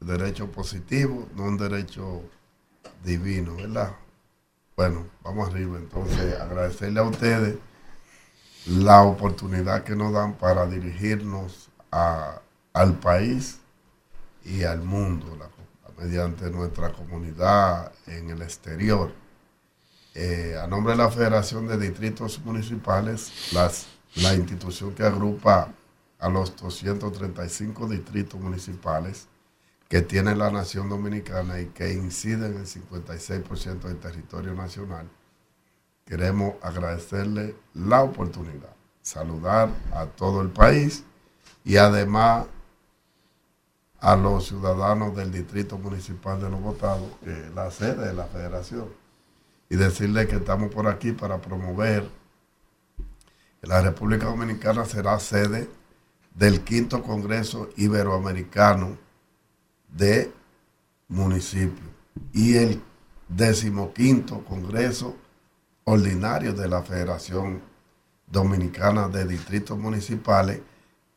[0.00, 2.22] Derecho positivo, no un derecho
[3.04, 3.94] divino, ¿verdad?
[4.76, 5.78] Bueno, vamos arriba.
[5.78, 7.56] Entonces, agradecerle a ustedes
[8.66, 12.40] la oportunidad que nos dan para dirigirnos a-
[12.72, 13.58] al país
[14.44, 15.38] y al mundo,
[15.98, 19.12] mediante nuestra comunidad en el exterior.
[20.16, 25.72] eh, a nombre de la Federación de Distritos Municipales, las, la institución que agrupa
[26.20, 29.26] a los 235 distritos municipales
[29.88, 35.08] que tiene la nación dominicana y que incide en el 56% del territorio nacional,
[36.04, 41.04] queremos agradecerle la oportunidad, saludar a todo el país
[41.64, 42.46] y además
[44.00, 48.26] a los ciudadanos del Distrito Municipal de Los Botados, que es la sede de la
[48.26, 48.88] federación,
[49.70, 52.06] y decirle que estamos por aquí para promover
[53.60, 55.70] que la República Dominicana será sede
[56.34, 58.98] del quinto Congreso Iberoamericano
[59.88, 60.30] de
[61.08, 61.88] Municipios
[62.32, 62.82] y el
[63.28, 65.16] decimoquinto Congreso
[65.84, 67.60] Ordinario de la Federación
[68.26, 70.60] Dominicana de Distritos Municipales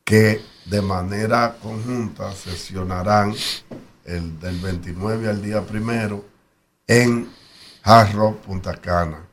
[0.04, 3.34] que de manera conjunta sesionarán
[4.06, 6.24] el del 29 al día primero
[6.88, 7.30] en
[7.84, 9.26] Hard Punta Cana.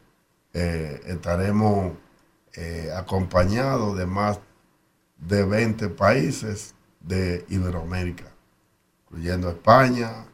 [0.53, 1.93] Eh, estaremos
[2.55, 4.39] eh, acompañados de más
[5.19, 8.33] de 20 países de Iberoamérica,
[9.05, 10.27] incluyendo España,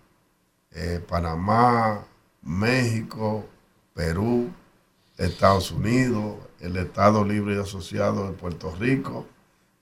[0.70, 2.04] eh, Panamá,
[2.42, 3.46] México,
[3.94, 4.50] Perú,
[5.20, 9.26] Estados Unidos, el Estado Libre y Asociado de Puerto Rico,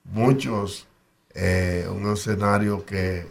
[0.05, 0.89] muchos,
[1.33, 3.27] eh, un escenario que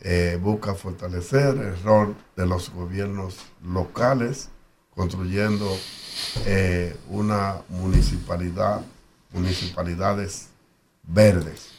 [0.00, 4.50] eh, busca fortalecer el rol de los gobiernos locales,
[4.94, 5.66] construyendo
[6.44, 8.82] eh, una municipalidad,
[9.32, 10.48] municipalidades
[11.02, 11.72] verdes,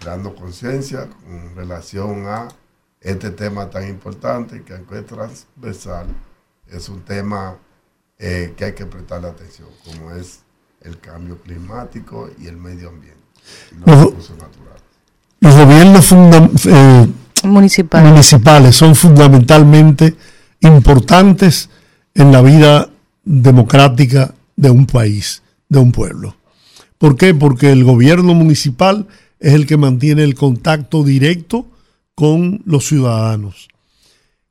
[0.00, 2.48] creando conciencia con relación a
[3.00, 6.06] este tema tan importante que es transversal,
[6.68, 7.58] es un tema
[8.18, 10.40] que hay que prestarle atención, como es
[10.80, 13.20] el cambio climático y el medio ambiente.
[15.40, 16.12] Los, gobiernos
[16.66, 17.08] eh,
[17.42, 20.16] municipales son fundamentalmente
[20.60, 21.68] importantes
[22.14, 22.88] en la vida
[23.24, 26.36] democrática de un país, de un pueblo.
[26.96, 27.34] ¿Por qué?
[27.34, 29.06] Porque el gobierno municipal
[29.40, 31.66] es el que mantiene el contacto directo
[32.14, 33.68] con los ciudadanos.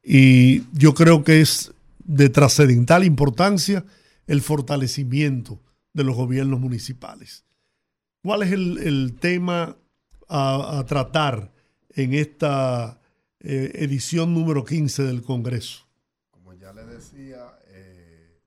[0.04, 1.73] Y yo creo que es
[2.04, 3.86] de trascendental importancia
[4.28, 5.60] el fortalecimiento
[5.94, 7.46] de los gobiernos municipales.
[8.22, 9.76] ¿Cuál es el, tema
[10.30, 11.52] a, tratar
[11.90, 13.00] en esta
[13.40, 15.86] eh, edición número 15 del Congreso?
[16.32, 18.40] Como ya le decía, eh,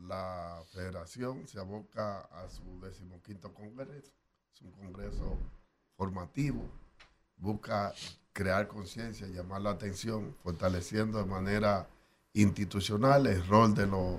[0.00, 4.12] la federación se aboca a su decimoquinto Congreso.
[4.54, 5.38] Es un Congreso
[5.96, 6.62] formativo,
[7.38, 7.94] busca
[8.32, 11.88] crear conciencia, llamar la atención, fortaleciendo de manera
[12.34, 14.16] institucional el rol de los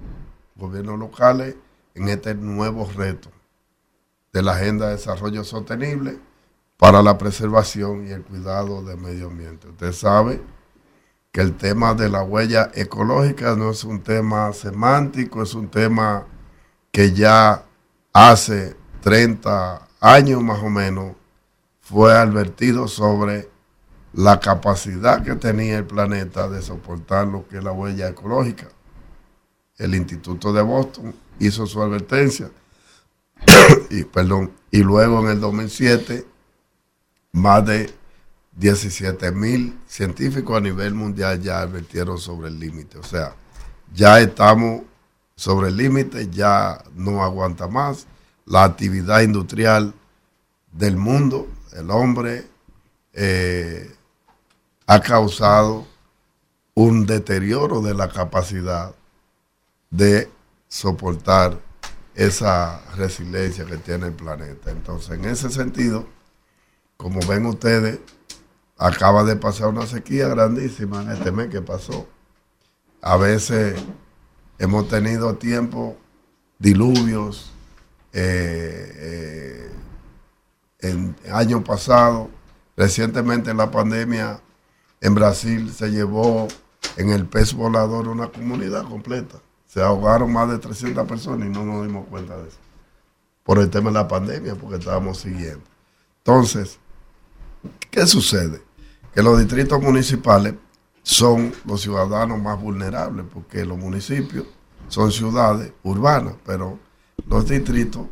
[0.56, 1.56] gobiernos locales
[1.94, 3.30] en este nuevo reto
[4.34, 6.18] de la Agenda de Desarrollo Sostenible
[6.78, 9.68] para la preservación y el cuidado del medio ambiente.
[9.70, 10.42] Usted sabe
[11.32, 16.26] que el tema de la huella ecológica no es un tema semántico, es un tema
[16.92, 17.66] que ya
[18.14, 21.16] hace 30 años más o menos
[21.82, 23.50] fue advertido sobre
[24.16, 28.70] la capacidad que tenía el planeta de soportar lo que es la huella ecológica.
[29.78, 32.50] El Instituto de Boston hizo su advertencia.
[33.90, 36.26] y, perdón, y luego en el 2007,
[37.34, 37.94] más de
[38.56, 42.98] 17 mil científicos a nivel mundial ya advirtieron sobre el límite.
[42.98, 43.36] O sea,
[43.94, 44.84] ya estamos
[45.36, 48.08] sobre el límite, ya no aguanta más.
[48.46, 49.94] La actividad industrial
[50.72, 52.48] del mundo, el hombre,
[53.12, 53.92] eh,
[54.88, 55.86] ha causado
[56.74, 58.94] un deterioro de la capacidad
[59.90, 60.30] de
[60.68, 61.60] soportar
[62.14, 64.72] esa resiliencia que tiene el planeta.
[64.72, 66.06] Entonces, en ese sentido,
[66.98, 68.00] como ven ustedes,
[68.78, 72.08] acaba de pasar una sequía grandísima en este mes que pasó.
[73.02, 73.82] A veces
[74.58, 75.98] hemos tenido tiempo,
[76.60, 77.52] diluvios,
[78.14, 79.72] eh, eh,
[80.80, 82.30] en año pasado,
[82.78, 84.42] recientemente en la pandemia,
[85.06, 86.48] en Brasil se llevó
[86.98, 89.40] en el pez volador una comunidad completa
[89.76, 92.58] se ahogaron más de 300 personas y no nos dimos cuenta de eso.
[93.44, 95.66] Por el tema de la pandemia, porque estábamos siguiendo.
[96.20, 96.80] Entonces,
[97.92, 98.62] ¿qué sucede?
[99.14, 100.54] Que los distritos municipales
[101.04, 104.46] son los ciudadanos más vulnerables, porque los municipios
[104.88, 106.80] son ciudades urbanas, pero
[107.28, 108.08] los distritos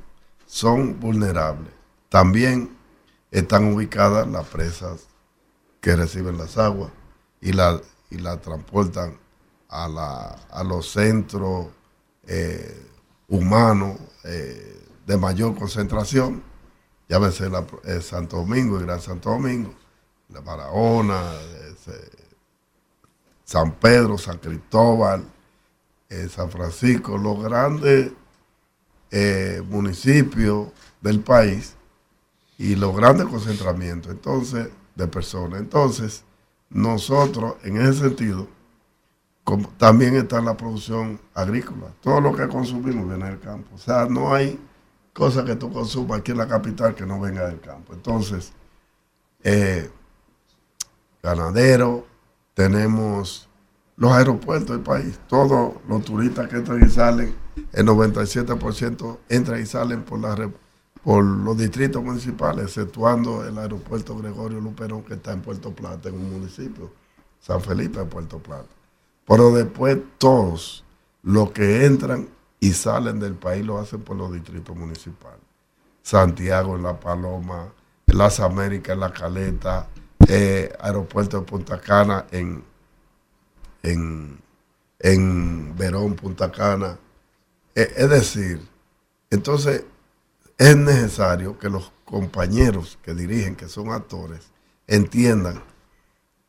[0.46, 1.72] son vulnerables.
[2.10, 2.76] También
[3.32, 5.08] están ubicadas las presas
[5.84, 6.92] que reciben las aguas
[7.42, 9.18] y la, y la transportan
[9.68, 11.68] a, la, a los centros
[12.26, 12.88] eh,
[13.28, 16.42] humanos eh, de mayor concentración,
[17.10, 19.74] eh, Santo Domingo, y Gran Santo Domingo,
[20.30, 21.22] la Barahona,
[23.44, 25.26] San Pedro, San Cristóbal,
[26.10, 28.14] eh, San Francisco, los grandes
[29.12, 30.70] eh, municipios
[31.02, 31.76] del país
[32.58, 34.14] y los grandes concentramientos.
[34.14, 35.60] Entonces de personas.
[35.60, 36.24] Entonces,
[36.70, 38.48] nosotros en ese sentido,
[39.78, 41.94] también está la producción agrícola.
[42.02, 43.76] Todo lo que consumimos viene del campo.
[43.76, 44.60] O sea, no hay
[45.14, 47.94] cosa que tú consumas aquí en la capital que no venga del campo.
[47.94, 48.54] Entonces,
[49.44, 49.90] eh,
[51.22, 52.06] ganadero,
[52.54, 53.50] tenemos
[53.96, 57.36] los aeropuertos del país, todos los turistas que entran y salen,
[57.72, 60.50] el 97% entran y salen por, la,
[61.04, 66.16] por los distritos municipales, exceptuando el aeropuerto Gregorio Luperón que está en Puerto Plata, en
[66.16, 66.92] un municipio,
[67.42, 68.70] San Felipe de Puerto Plata.
[69.28, 70.86] Pero después todos
[71.24, 75.42] los que entran y salen del país lo hacen por los distritos municipales.
[76.02, 77.74] Santiago en La Paloma,
[78.08, 79.90] Las Américas en La Caleta,
[80.28, 82.64] eh, aeropuerto de Punta Cana en,
[83.82, 84.40] en,
[85.00, 86.98] en Verón, Punta Cana.
[87.76, 88.62] Eh, es decir,
[89.30, 89.84] entonces
[90.64, 94.48] es necesario que los compañeros que dirigen, que son actores,
[94.88, 95.62] entiendan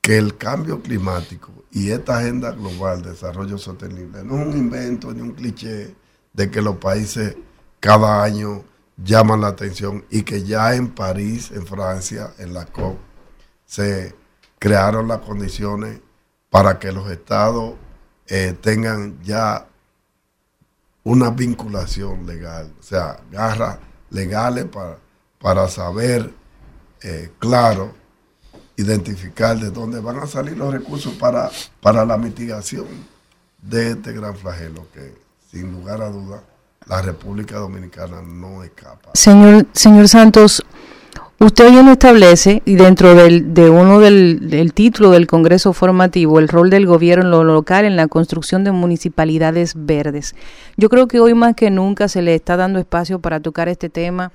[0.01, 5.13] que el cambio climático y esta agenda global de desarrollo sostenible no es un invento
[5.13, 5.97] ni un cliché
[6.33, 7.37] de que los países
[7.81, 8.63] cada año
[8.97, 12.97] llaman la atención y que ya en París, en Francia, en la COP,
[13.67, 14.15] se
[14.61, 16.01] crearon las condiciones
[16.51, 17.75] para que los estados
[18.29, 19.67] eh, tengan ya
[21.03, 23.79] una vinculación legal, o sea, garras
[24.15, 24.97] legales para,
[25.41, 26.33] para saber,
[27.03, 27.93] eh, claro,
[28.77, 31.51] identificar de dónde van a salir los recursos para,
[31.81, 32.87] para la mitigación
[33.61, 35.15] de este gran flagelo que,
[35.51, 36.43] sin lugar a duda,
[36.87, 39.11] la República Dominicana no escapa.
[39.15, 40.65] Señor, señor Santos,
[41.45, 46.49] Usted hoy no establece, y dentro del, de uno del, título del Congreso Formativo, el
[46.49, 50.35] rol del gobierno local en la construcción de municipalidades verdes.
[50.79, 53.91] Yo creo que hoy más que nunca se le está dando espacio para tocar este
[53.91, 54.33] tema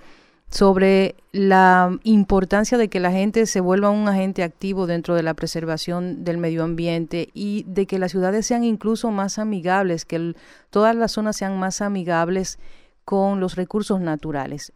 [0.51, 5.33] sobre la importancia de que la gente se vuelva un agente activo dentro de la
[5.33, 10.35] preservación del medio ambiente y de que las ciudades sean incluso más amigables, que
[10.69, 12.59] todas las zonas sean más amigables
[13.03, 14.73] con los recursos naturales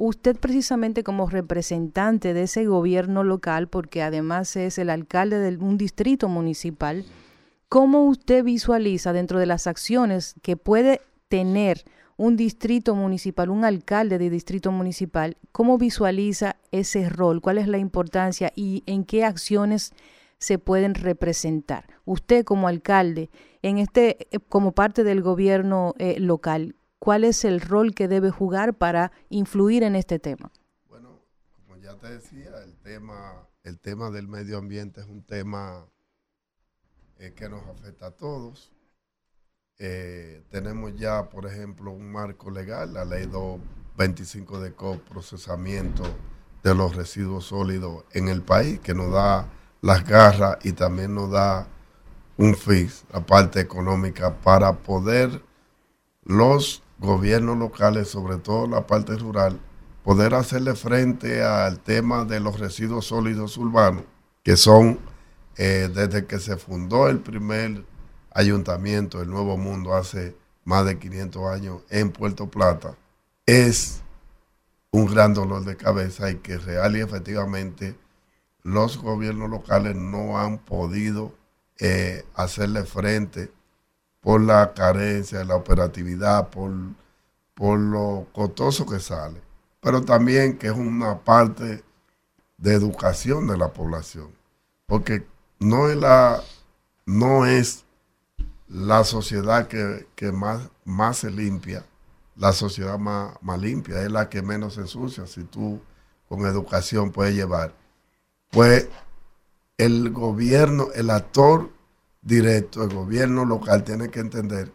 [0.00, 5.76] usted precisamente como representante de ese gobierno local, porque además es el alcalde de un
[5.76, 7.04] distrito municipal,
[7.68, 11.84] ¿cómo usted visualiza dentro de las acciones que puede tener
[12.16, 17.78] un distrito municipal, un alcalde de distrito municipal, cómo visualiza ese rol, cuál es la
[17.78, 19.92] importancia y en qué acciones
[20.38, 21.88] se pueden representar?
[22.06, 23.28] Usted como alcalde,
[23.60, 28.30] en este, eh, como parte del gobierno eh, local, cuál es el rol que debe
[28.30, 30.52] jugar para influir en este tema.
[30.88, 31.18] Bueno,
[31.56, 35.86] como ya te decía, el tema, el tema del medio ambiente es un tema
[37.18, 38.70] eh, que nos afecta a todos.
[39.78, 46.02] Eh, tenemos ya, por ejemplo, un marco legal, la ley 225 de coprocesamiento
[46.62, 49.48] de los residuos sólidos en el país, que nos da
[49.80, 51.66] las garras y también nos da
[52.36, 55.42] un fix, la parte económica, para poder
[56.24, 59.58] los gobiernos locales, sobre todo la parte rural,
[60.04, 64.04] poder hacerle frente al tema de los residuos sólidos urbanos,
[64.42, 64.98] que son
[65.56, 67.84] eh, desde que se fundó el primer
[68.32, 72.94] ayuntamiento del Nuevo Mundo hace más de 500 años en Puerto Plata,
[73.46, 74.02] es
[74.90, 77.96] un gran dolor de cabeza y que real y efectivamente
[78.62, 81.34] los gobiernos locales no han podido
[81.78, 83.50] eh, hacerle frente
[84.20, 86.72] por la carencia de la operatividad, por,
[87.54, 89.40] por lo costoso que sale,
[89.80, 91.82] pero también que es una parte
[92.58, 94.30] de educación de la población,
[94.86, 95.26] porque
[95.58, 96.42] no es la,
[97.06, 97.84] no es
[98.68, 101.84] la sociedad que, más, más se limpia,
[102.36, 105.80] la sociedad más, más limpia, es la que menos se ensucia, si tú
[106.28, 107.74] con educación puedes llevar.
[108.50, 108.88] Pues
[109.76, 111.70] el gobierno, el actor
[112.22, 114.72] directo, el gobierno local tiene que entender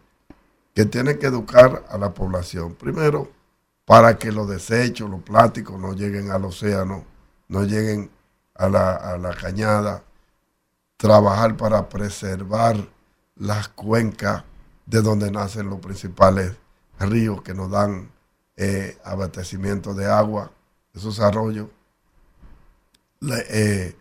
[0.76, 2.74] que tiene que educar a la población.
[2.74, 3.30] Primero,
[3.86, 7.06] para que los desechos, los plásticos no lleguen al océano,
[7.48, 8.10] no lleguen
[8.54, 10.04] a la, cañada.
[10.98, 12.76] Trabajar para preservar
[13.36, 14.44] las cuencas
[14.84, 16.52] de donde nacen los principales
[16.98, 18.10] ríos que nos dan
[18.56, 20.52] eh, abastecimiento de agua,
[20.92, 21.68] esos arroyos.
[23.48, 23.96] Eh,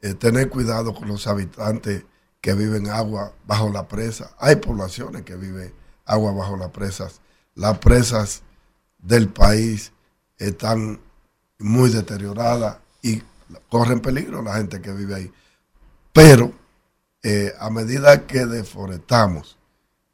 [0.00, 2.04] eh, tener cuidado con los habitantes
[2.44, 4.32] que viven agua bajo la presa.
[4.38, 5.72] Hay poblaciones que viven
[6.04, 7.22] agua bajo las presas.
[7.54, 8.42] Las presas
[8.98, 9.92] del país
[10.36, 11.00] están
[11.58, 13.22] muy deterioradas y
[13.70, 15.32] corren peligro la gente que vive ahí.
[16.12, 16.52] Pero
[17.22, 19.56] eh, a medida que deforestamos,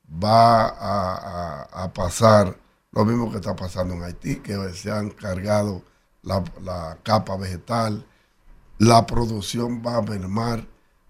[0.09, 2.57] va a, pasar
[2.93, 5.83] lo mismo que está pasando en Haití, que se han cargado
[6.23, 8.07] la, la capa vegetal,
[8.79, 10.65] la producción va a mermar.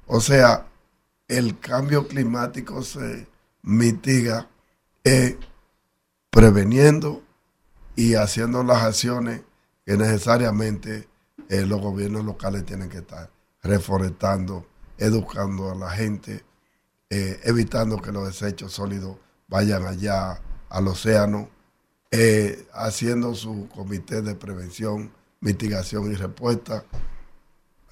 [0.07, 0.70] O sea,
[1.31, 3.29] el cambio climático se
[3.63, 4.49] mitiga
[5.05, 5.39] eh,
[6.29, 7.23] preveniendo
[7.95, 9.43] y haciendo las acciones
[9.87, 11.09] que necesariamente
[11.49, 13.31] eh, los gobiernos locales tienen que estar
[13.63, 14.67] reforestando,
[14.99, 16.45] educando a la gente,
[17.11, 19.17] eh, evitando que los desechos sólidos
[19.47, 21.49] vayan allá al océano,
[22.73, 26.85] haciendo su comité de prevención, mitigación y respuesta,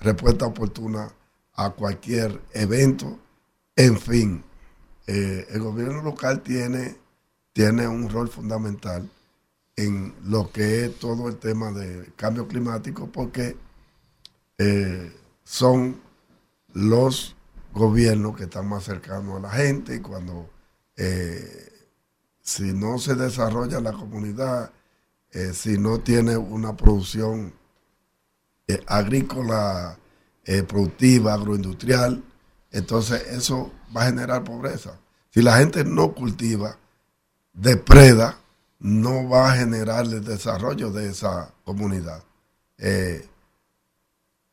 [0.01, 1.13] respuesta oportuna
[1.55, 3.21] a cualquier evento
[3.79, 4.43] en fin,
[5.07, 6.97] eh, el gobierno local tiene,
[7.53, 9.09] tiene un rol fundamental
[9.77, 13.57] en lo que es todo el tema de cambio climático porque
[14.59, 16.01] eh, son
[16.73, 17.37] los
[17.73, 20.51] gobiernos que están más cercanos a la gente y cuando
[20.97, 21.73] eh,
[22.41, 24.73] si no se desarrolla la comunidad,
[25.53, 27.53] si no tiene una producción
[28.87, 29.99] agrícola
[30.67, 32.25] productiva, agroindustrial,
[32.71, 34.99] entonces eso va a generar pobreza.
[35.31, 36.77] Si la gente no cultiva,
[37.53, 38.39] depreda,
[38.81, 42.23] no va a generar el desarrollo de esa comunidad.
[42.79, 43.29] Eh,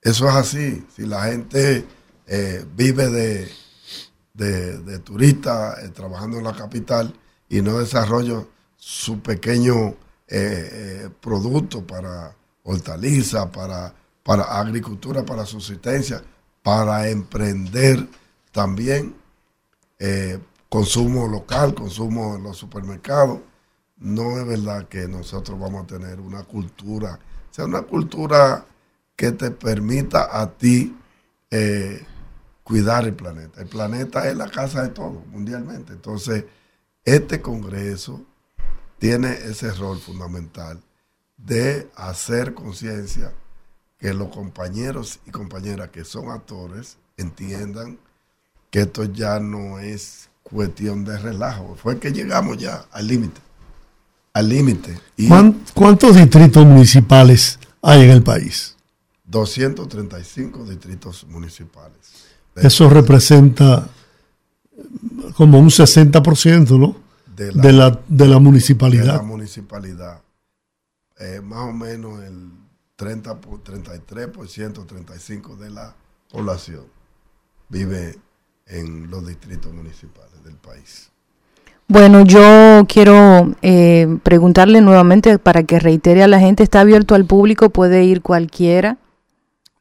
[0.01, 0.85] eso es así.
[0.95, 1.85] Si la gente
[2.27, 3.51] eh, vive de,
[4.33, 7.13] de, turista eh, trabajando en la capital
[7.49, 8.43] y no desarrolla
[8.75, 9.95] su pequeño
[11.21, 13.93] producto para hortaliza, para,
[14.23, 16.23] para agricultura, para subsistencia,
[16.65, 18.07] para emprender
[18.51, 19.15] también
[19.99, 23.41] eh, consumo local, consumo en los supermercados.
[23.97, 27.19] No es verdad que nosotros vamos a tener una cultura,
[27.51, 28.65] o sea, una cultura
[29.15, 30.97] que te permita a ti
[31.51, 32.03] eh,
[32.63, 33.61] cuidar el planeta.
[33.61, 35.93] El planeta es la casa de todo mundialmente.
[35.93, 36.45] Entonces,
[37.03, 38.25] este Congreso
[38.97, 40.81] tiene ese rol fundamental
[41.37, 43.33] de hacer conciencia
[43.97, 47.97] que los compañeros y compañeras que son actores entiendan
[48.69, 51.75] que esto ya no es cuestión de relajo.
[51.81, 53.41] Fue que llegamos ya al límite.
[54.33, 54.99] Al límite.
[55.73, 58.75] ¿Cuántos distritos municipales hay en el país?
[59.25, 61.97] 235 distritos municipales.
[62.55, 63.89] Eso representa
[65.35, 66.95] como un 60%, ¿no?
[67.35, 69.03] De la, de la, municipalidad.
[69.03, 70.21] De la municipalidad.
[71.19, 72.49] Eh, más o menos el
[72.95, 75.95] 30, 33%, 35% de la
[76.29, 76.85] población
[77.69, 78.17] vive
[78.67, 81.11] en los distritos municipales del país.
[81.87, 87.25] Bueno, yo quiero eh, preguntarle nuevamente para que reitere a la gente, ¿está abierto al
[87.25, 87.69] público?
[87.69, 88.97] ¿Puede ir cualquiera?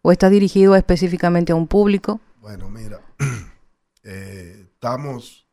[0.03, 2.20] ¿O está dirigido específicamente a un público?
[2.43, 3.01] Bueno, mira,
[4.03, 5.47] eh, estamos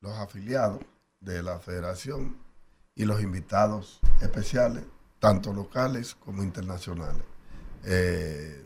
[0.00, 0.80] los afiliados
[1.20, 2.38] de la federación
[2.94, 4.84] y los invitados especiales
[5.20, 7.22] tanto locales como internacionales.
[7.84, 8.64] Eh,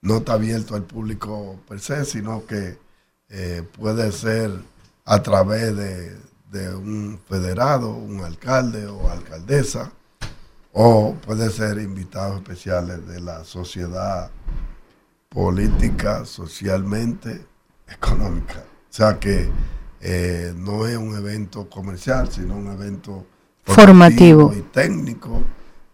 [0.00, 2.78] no está abierto al público per se, sino que
[3.28, 4.50] eh, puede ser
[5.04, 9.92] a través de, un federado, un alcalde o alcaldesa,
[10.72, 14.30] o puede ser invitados especiales de la sociedad
[15.28, 17.46] política, socialmente,
[17.86, 18.60] económica.
[18.60, 19.50] O sea que
[20.00, 23.26] eh, no es un evento comercial, sino un evento
[23.64, 25.42] formativo y técnico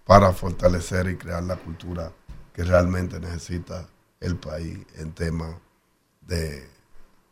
[0.05, 2.13] para fortalecer y crear la cultura
[2.53, 3.87] que realmente necesita
[4.21, 5.59] el país en tema
[6.21, 6.69] de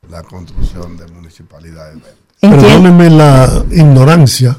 [0.08, 2.18] la construcción de municipalidades verdes.
[2.40, 4.56] Perdónenme la ignorancia,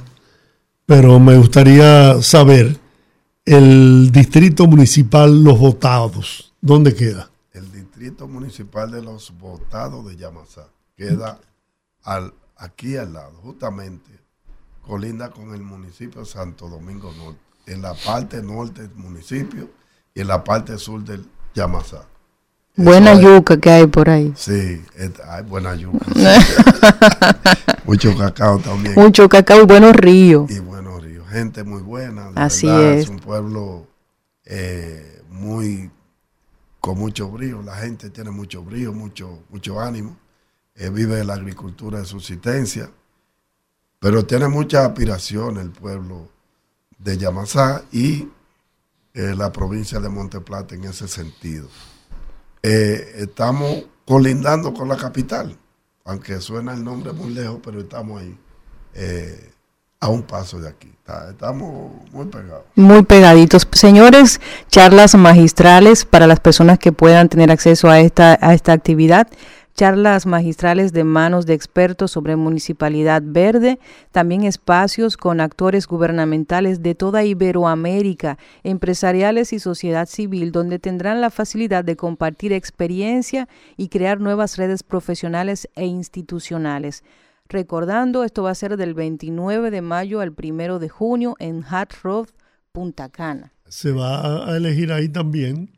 [0.85, 2.79] pero me gustaría saber
[3.45, 7.29] el distrito municipal Los Votados, ¿dónde queda?
[7.51, 11.39] El distrito municipal de Los Votados de Yamasá queda
[12.03, 14.11] al, aquí al lado, justamente
[14.81, 19.69] colinda con el municipio Santo Domingo Norte en la parte norte del municipio
[20.13, 22.05] y en la parte sur del Yamasá.
[22.75, 24.33] Buena yuca que hay por ahí.
[24.35, 24.81] Sí,
[25.27, 26.05] hay buena yuca.
[27.85, 28.95] Mucho cacao también.
[28.95, 30.49] Mucho cacao y buenos ríos.
[30.49, 31.27] Y buenos ríos.
[31.29, 32.31] Gente muy buena.
[32.35, 33.03] Así es.
[33.03, 33.87] Es un pueblo
[34.45, 35.91] eh, muy
[36.79, 37.61] con mucho brío.
[37.61, 40.17] La gente tiene mucho brío, mucho, mucho ánimo.
[40.75, 42.89] Eh, vive de la agricultura de subsistencia.
[43.99, 46.32] Pero tiene mucha aspiración el pueblo
[46.97, 48.27] de Yamasá y
[49.13, 51.67] eh, la provincia de Monteplata en ese sentido.
[52.61, 55.57] Eh, estamos colindando con la capital,
[56.05, 58.37] aunque suena el nombre muy lejos, pero estamos ahí.
[58.95, 59.53] Eh,
[60.03, 60.91] a un paso de aquí.
[61.29, 62.65] estamos muy pegados.
[62.75, 63.65] Muy pegaditos.
[63.71, 69.29] Señores, charlas magistrales para las personas que puedan tener acceso a esta, a esta actividad
[69.75, 73.79] charlas magistrales de manos de expertos sobre municipalidad verde,
[74.11, 81.29] también espacios con actores gubernamentales de toda Iberoamérica, empresariales y sociedad civil, donde tendrán la
[81.29, 83.47] facilidad de compartir experiencia
[83.77, 87.03] y crear nuevas redes profesionales e institucionales.
[87.49, 91.93] Recordando, esto va a ser del 29 de mayo al 1 de junio en Hat
[92.03, 92.27] Road,
[92.71, 93.53] Punta Cana.
[93.67, 95.71] Se va a elegir ahí también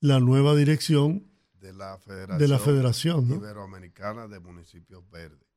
[0.00, 1.33] la nueva dirección
[1.64, 5.48] de la Federación, la Federación Iberoamericana de Municipios Verdes,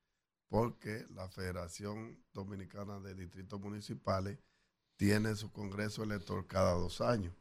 [0.47, 4.37] porque la Federación Dominicana de Distritos Municipales
[4.95, 7.33] tiene su congreso elector cada dos años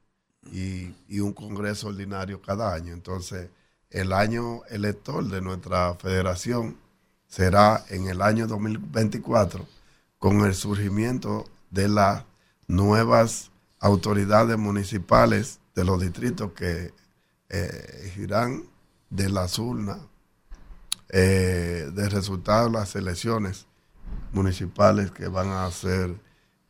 [0.51, 2.93] y, y un congreso ordinario cada año.
[2.93, 3.51] Entonces,
[3.91, 6.77] el año elector de nuestra federación
[7.29, 9.65] será en el año 2024
[10.19, 12.25] con el surgimiento de las
[12.67, 16.93] nuevas autoridades municipales de los distritos que
[17.49, 18.65] eh, girán
[19.11, 19.99] de las urnas
[21.11, 23.67] eh, de resultados de las elecciones
[24.33, 26.15] municipales que van a hacer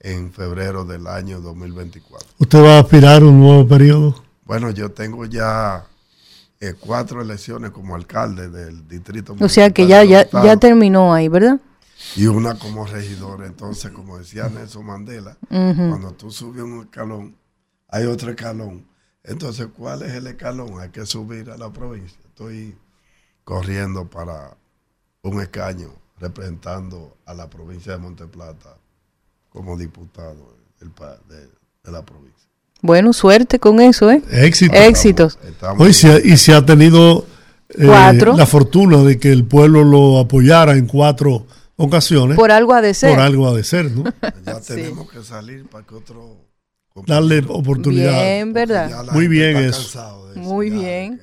[0.01, 2.29] en febrero del año 2024.
[2.39, 4.23] ¿Usted va a aspirar a un nuevo periodo?
[4.45, 5.87] Bueno, yo tengo ya
[6.61, 9.47] eh, cuatro elecciones como alcalde del distrito municipal.
[9.47, 11.59] O sea que ya, ya, ya terminó ahí, ¿verdad?
[12.15, 13.45] Y una como regidor.
[13.45, 17.35] Entonces, como decía Nelson Mandela, cuando tú subes un escalón,
[17.89, 18.85] hay otro escalón
[19.27, 20.81] entonces, ¿cuál es el escalón?
[20.81, 22.19] Hay que subir a la provincia.
[22.29, 22.77] Estoy
[23.45, 24.57] corriendo para
[25.23, 28.77] un escaño representando a la provincia de Monteplata
[29.51, 32.49] como diputado de, la provincia.
[32.83, 34.23] Bueno, suerte con eso, ¿eh?
[34.31, 34.77] Éxitos.
[34.77, 35.39] Éxitos.
[36.25, 37.27] y se ha tenido
[37.71, 41.47] eh, la fortuna de que el pueblo lo apoyara en cuatro
[41.77, 42.37] ocasiones.
[42.37, 43.11] Por algo ha de ser.
[43.11, 44.05] Por algo ha de ser, ¿no?
[44.45, 46.37] ya tenemos que salir para que otro
[47.07, 48.23] darle oportunidad.
[48.23, 49.07] Bien, ¿verdad?
[49.13, 50.25] Muy bien eso.
[50.37, 51.21] Muy bien.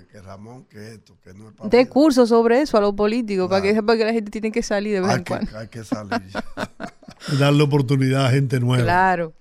[1.64, 4.64] de curso sobre eso a los políticos, para que sepa que la gente tiene que
[4.64, 5.58] salir de vez en cuando.
[5.58, 6.22] Hay que salir.
[7.40, 8.84] darle oportunidad a gente nueva.
[8.84, 9.34] Claro.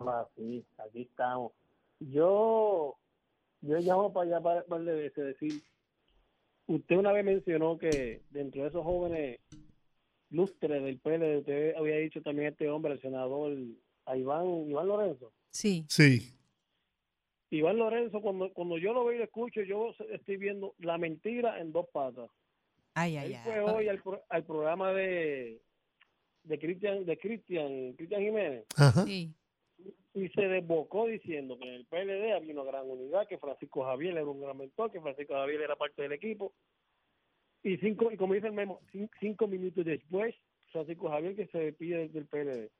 [0.00, 1.52] Ah, sí, aquí estamos.
[2.00, 2.96] Yo,
[3.60, 5.62] yo llamo para allá para, para decir,
[6.66, 9.40] usted una vez mencionó que dentro de esos jóvenes
[10.30, 13.56] lustres del PLD, usted había dicho también este hombre, el senador
[14.06, 15.32] a Iván, Iván Lorenzo.
[15.50, 15.84] Sí.
[15.88, 16.34] Sí.
[17.50, 21.60] Iván Lorenzo, cuando, cuando yo lo veo y lo escucho, yo estoy viendo la mentira
[21.60, 22.30] en dos patas.
[23.00, 25.60] Ay, ay, Él fue hoy al, al, programa de
[26.42, 28.64] de Cristian de Cristian Cristian Jiménez
[29.06, 29.32] Sí.
[30.14, 34.14] y se desbocó diciendo que en el PLD había una gran unidad, que Francisco Javier
[34.14, 36.52] era un gran mentor, que Francisco Javier era parte del equipo.
[37.62, 38.80] Y cinco y como dice el memo,
[39.20, 40.34] cinco, minutos después,
[40.72, 42.70] Francisco Javier que se despide del PLD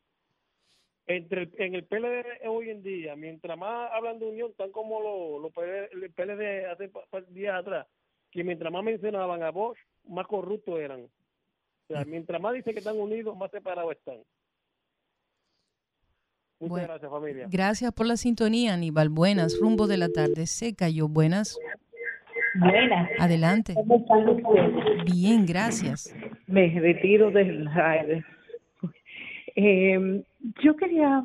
[1.09, 5.39] entre en el PLD hoy en día, mientras más hablan de unión, tan como lo,
[5.39, 6.90] lo el PLD hace
[7.31, 7.86] días atrás,
[8.31, 9.78] que mientras más mencionaban a Bosch,
[10.09, 11.02] más corruptos eran.
[11.02, 11.10] O
[11.89, 14.18] sea, mientras más dicen que están unidos, más separados están.
[16.60, 17.47] Muchas gracias, familia.
[17.48, 19.09] Gracias por la sintonía, Aníbal.
[19.09, 20.47] Buenas, rumbo de la tarde.
[20.47, 21.09] Se cayó.
[21.09, 21.56] Buenas.
[22.59, 23.10] Buenas.
[23.20, 23.74] Adelante.
[23.74, 25.05] ¿Cómo están ustedes?
[25.05, 26.14] Bien, gracias.
[26.47, 28.24] Me retiro del aire.
[29.60, 30.22] Eh,
[30.62, 31.24] yo quería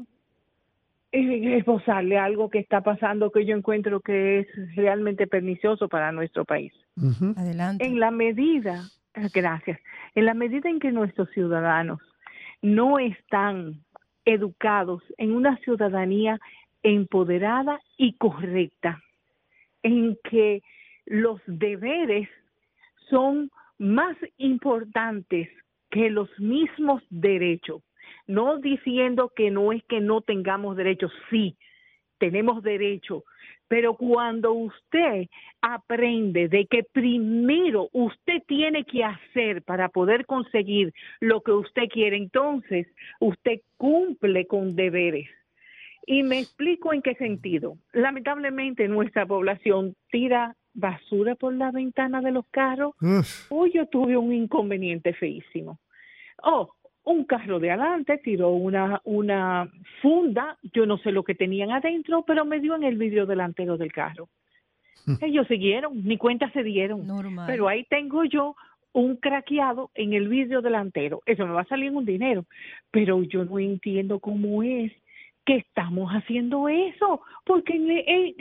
[1.13, 6.73] esbozarle algo que está pasando que yo encuentro que es realmente pernicioso para nuestro país.
[7.37, 7.85] Adelante.
[7.85, 8.81] En la medida,
[9.33, 9.79] gracias,
[10.15, 11.99] en la medida en que nuestros ciudadanos
[12.61, 13.83] no están
[14.25, 16.39] educados en una ciudadanía
[16.81, 19.01] empoderada y correcta,
[19.83, 20.63] en que
[21.05, 22.27] los deberes
[23.09, 25.49] son más importantes
[25.91, 27.83] que los mismos derechos
[28.33, 31.55] no diciendo que no es que no tengamos derechos, sí,
[32.17, 33.23] tenemos derecho,
[33.67, 35.27] pero cuando usted
[35.61, 42.17] aprende de que primero usted tiene que hacer para poder conseguir lo que usted quiere,
[42.17, 42.87] entonces
[43.19, 45.29] usted cumple con deberes.
[46.05, 47.77] Y me explico en qué sentido.
[47.93, 52.93] Lamentablemente nuestra población tira basura por la ventana de los carros.
[53.49, 55.79] Hoy yo tuve un inconveniente feísimo.
[56.41, 56.73] Oh,
[57.05, 59.69] un carro de adelante tiró una, una
[60.01, 63.77] funda, yo no sé lo que tenían adentro, pero me dio en el vidrio delantero
[63.77, 64.29] del carro.
[65.21, 67.05] Ellos siguieron, ni cuenta se dieron.
[67.45, 68.55] Pero ahí tengo yo
[68.93, 71.21] un craqueado en el vidrio delantero.
[71.25, 72.45] Eso me va a salir un dinero.
[72.91, 74.91] Pero yo no entiendo cómo es
[75.45, 77.77] que estamos haciendo eso, porque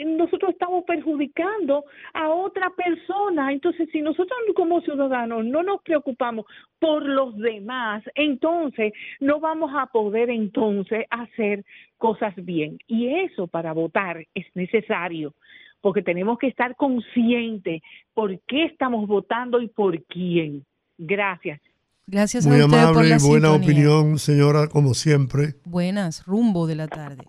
[0.06, 1.84] nosotros estamos perjudicando
[2.14, 3.52] a otra persona.
[3.52, 6.46] Entonces, si nosotros como ciudadanos no nos preocupamos
[6.78, 11.64] por los demás, entonces no vamos a poder entonces hacer
[11.98, 12.78] cosas bien.
[12.86, 15.34] Y eso para votar es necesario,
[15.80, 17.82] porque tenemos que estar conscientes
[18.14, 20.64] por qué estamos votando y por quién.
[20.98, 21.60] Gracias.
[22.06, 23.66] Gracias a Muy usted amable, por la buena sintonía.
[23.90, 25.54] opinión, señora, como siempre.
[25.64, 27.28] Buenas, rumbo de la tarde.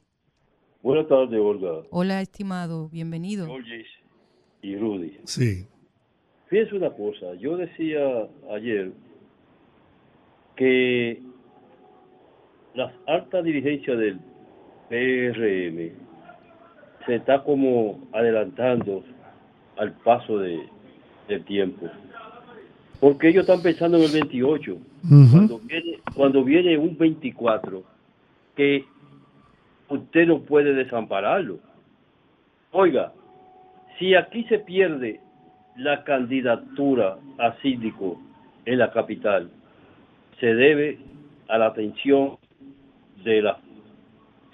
[0.82, 1.84] Buenas tardes, Olga.
[1.91, 3.50] Hola, estimado, bienvenido.
[3.52, 3.86] Oye,
[4.62, 5.20] y Rudy.
[5.26, 5.68] Sí.
[6.48, 8.00] Fíjense una cosa, yo decía
[8.52, 8.91] ayer
[10.56, 11.22] que
[12.76, 14.20] las altas dirigencias del
[14.90, 15.95] PRM
[17.06, 19.04] se está como adelantando
[19.78, 20.60] al paso de,
[21.28, 21.90] del tiempo.
[23.04, 24.78] Porque ellos están pensando en el 28.
[25.10, 27.84] cuando, viene, cuando viene un 24,
[28.56, 28.86] que
[29.90, 31.60] usted no puede desampararlo.
[32.72, 33.12] Oiga,
[34.00, 35.20] si aquí se pierde
[35.76, 38.22] la candidatura a síndico
[38.64, 39.50] en la capital,
[40.40, 40.98] se debe
[41.50, 42.38] a la atención
[43.26, 43.60] de la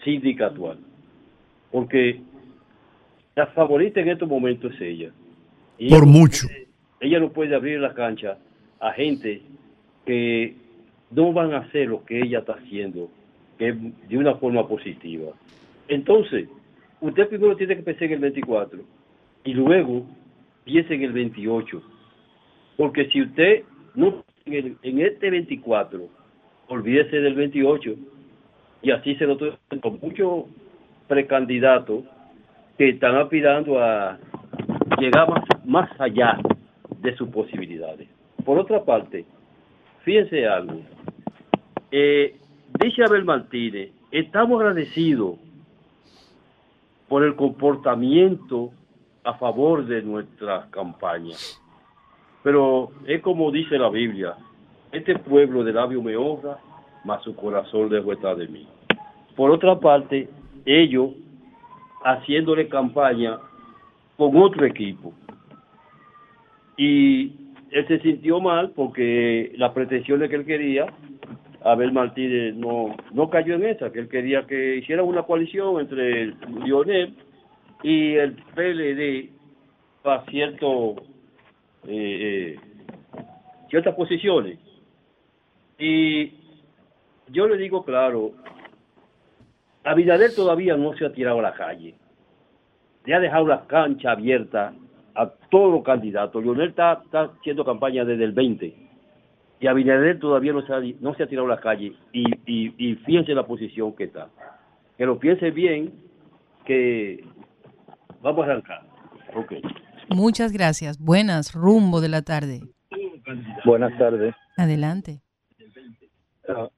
[0.03, 0.79] síndica actual.
[1.71, 2.19] Porque
[3.35, 5.11] la favorita en estos momentos es ella.
[5.77, 6.47] Y Por mucho.
[6.47, 6.68] puede-
[6.99, 8.37] ella no puede abrir la cancha
[8.79, 9.41] a gente
[10.05, 10.55] que
[11.11, 13.09] no van a hacer lo que ella está haciendo,
[13.57, 15.31] de una forma positiva.
[15.87, 16.47] Entonces,
[17.01, 18.79] usted primero tiene que pensar en el 24
[19.43, 20.05] y luego
[20.63, 21.81] piense en el 28.
[22.77, 23.63] Porque si usted
[23.95, 26.07] no en, en este 24,
[26.67, 27.95] olvídese del 28
[28.81, 30.45] y así se lo con muchos
[31.07, 32.05] precandidatos
[32.77, 34.17] que están aspirando a
[34.99, 36.39] llegar más, más allá
[37.01, 38.07] de sus posibilidades.
[38.45, 39.25] Por otra parte,
[40.03, 40.81] fíjense algo.
[41.91, 42.35] Eh,
[42.79, 45.37] dice Abel Martínez, estamos agradecidos
[47.07, 48.71] por el comportamiento
[49.23, 51.35] a favor de nuestra campaña.
[52.43, 54.35] Pero es como dice la Biblia,
[54.91, 56.57] este pueblo de labio me honra,
[57.03, 58.67] mas su corazón lejos está de mí.
[59.35, 60.29] Por otra parte,
[60.65, 61.11] ellos
[62.03, 63.37] haciéndole campaña
[64.17, 65.13] con otro equipo.
[66.79, 67.33] Y
[67.71, 70.85] él se sintió mal porque las pretensiones que él quería,
[71.61, 76.27] Abel Martínez no, no cayó en esa, que él quería que hiciera una coalición entre
[76.63, 77.17] Lionel
[77.83, 79.29] y el PLD
[80.01, 80.95] para cierto,
[81.85, 82.59] eh, eh,
[83.69, 84.57] ciertas posiciones.
[85.77, 86.31] Y
[87.27, 88.31] yo le digo claro,
[89.83, 91.95] Abinader todavía no se ha tirado a la calle.
[93.03, 94.73] Le ha dejado la cancha abierta
[95.19, 96.41] a todos los candidatos.
[96.41, 98.73] Leonel está, está haciendo campaña desde el 20
[99.59, 102.73] y Abinader todavía no se ha, no se ha tirado a la calle y, y,
[102.77, 104.29] y fíjense la posición que está.
[104.97, 105.91] Que lo piense bien,
[106.65, 107.25] que
[108.21, 108.83] vamos a arrancar.
[109.35, 109.53] Ok.
[110.09, 110.97] Muchas gracias.
[110.97, 112.61] Buenas, rumbo de la tarde.
[113.65, 114.33] Buenas tardes.
[114.57, 115.19] Adelante.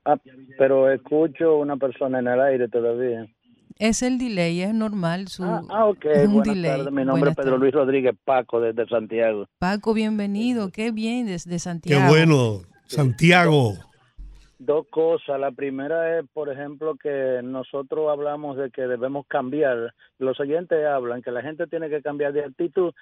[0.03, 0.17] Ah,
[0.57, 3.25] pero escucho una persona en el aire todavía.
[3.79, 5.27] Es el delay, es normal.
[5.27, 6.05] Su, Ah, ah, ok.
[6.13, 6.71] es un Buenas delay.
[6.71, 6.93] tardes.
[6.93, 7.59] Mi nombre Buenas es Pedro tardes.
[7.61, 9.47] Luis Rodríguez Paco desde Santiago.
[9.59, 10.69] Paco, bienvenido.
[10.71, 12.09] Qué bien desde Qué Santiago.
[12.09, 13.73] bueno, Santiago.
[14.59, 15.39] Dos cosas.
[15.39, 19.93] La primera es, por ejemplo, que nosotros hablamos de que debemos cambiar.
[20.19, 22.93] Los oyentes hablan que la gente tiene que cambiar de actitud,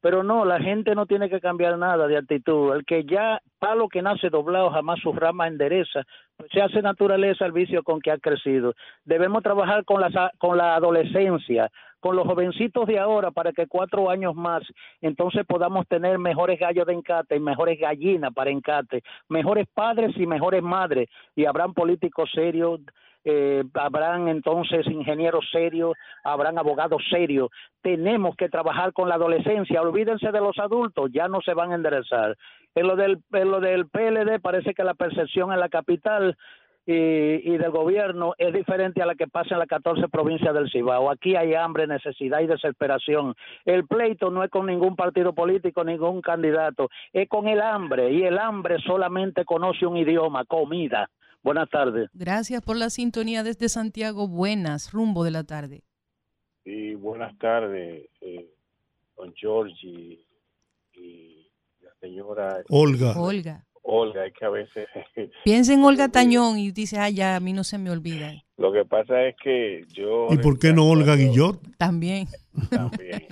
[0.00, 2.74] Pero no, la gente no tiene que cambiar nada de actitud.
[2.74, 6.02] El que ya palo que nace doblado jamás su rama endereza,
[6.36, 8.74] pues se hace naturaleza el vicio con que ha crecido.
[9.04, 11.70] Debemos trabajar con la, con la adolescencia,
[12.00, 14.62] con los jovencitos de ahora para que cuatro años más
[15.02, 20.26] entonces podamos tener mejores gallos de encate y mejores gallinas para encate, mejores padres y
[20.26, 22.80] mejores madres y habrán políticos serios
[23.24, 25.94] eh, habrán entonces ingenieros serios,
[26.24, 27.50] habrán abogados serios.
[27.82, 31.74] Tenemos que trabajar con la adolescencia, olvídense de los adultos, ya no se van a
[31.74, 32.36] enderezar.
[32.74, 36.36] En lo del, en lo del PLD parece que la percepción en la capital
[36.86, 40.70] y, y, del gobierno es diferente a la que pasa en las 14 provincias del
[40.70, 41.10] Cibao.
[41.10, 43.34] Aquí hay hambre, necesidad y desesperación.
[43.64, 48.22] El pleito no es con ningún partido político, ningún candidato, es con el hambre y
[48.22, 51.10] el hambre solamente conoce un idioma, comida.
[51.42, 52.10] Buenas tardes.
[52.12, 54.28] Gracias por la sintonía desde Santiago.
[54.28, 55.82] Buenas, rumbo de la tarde.
[56.64, 58.50] Sí, buenas tardes, eh,
[59.16, 60.20] don Georgie
[60.92, 61.48] y
[61.80, 63.18] la señora Olga.
[63.18, 63.64] Olga.
[63.82, 64.86] Olga, es que a veces...
[65.44, 68.34] Piensa en Olga Tañón y dice, ah, ya, a mí no se me olvida.
[68.58, 70.28] Lo que pasa es que yo...
[70.30, 71.58] ¿Y por qué no Olga Guillot?
[71.78, 72.28] También.
[72.70, 73.26] También.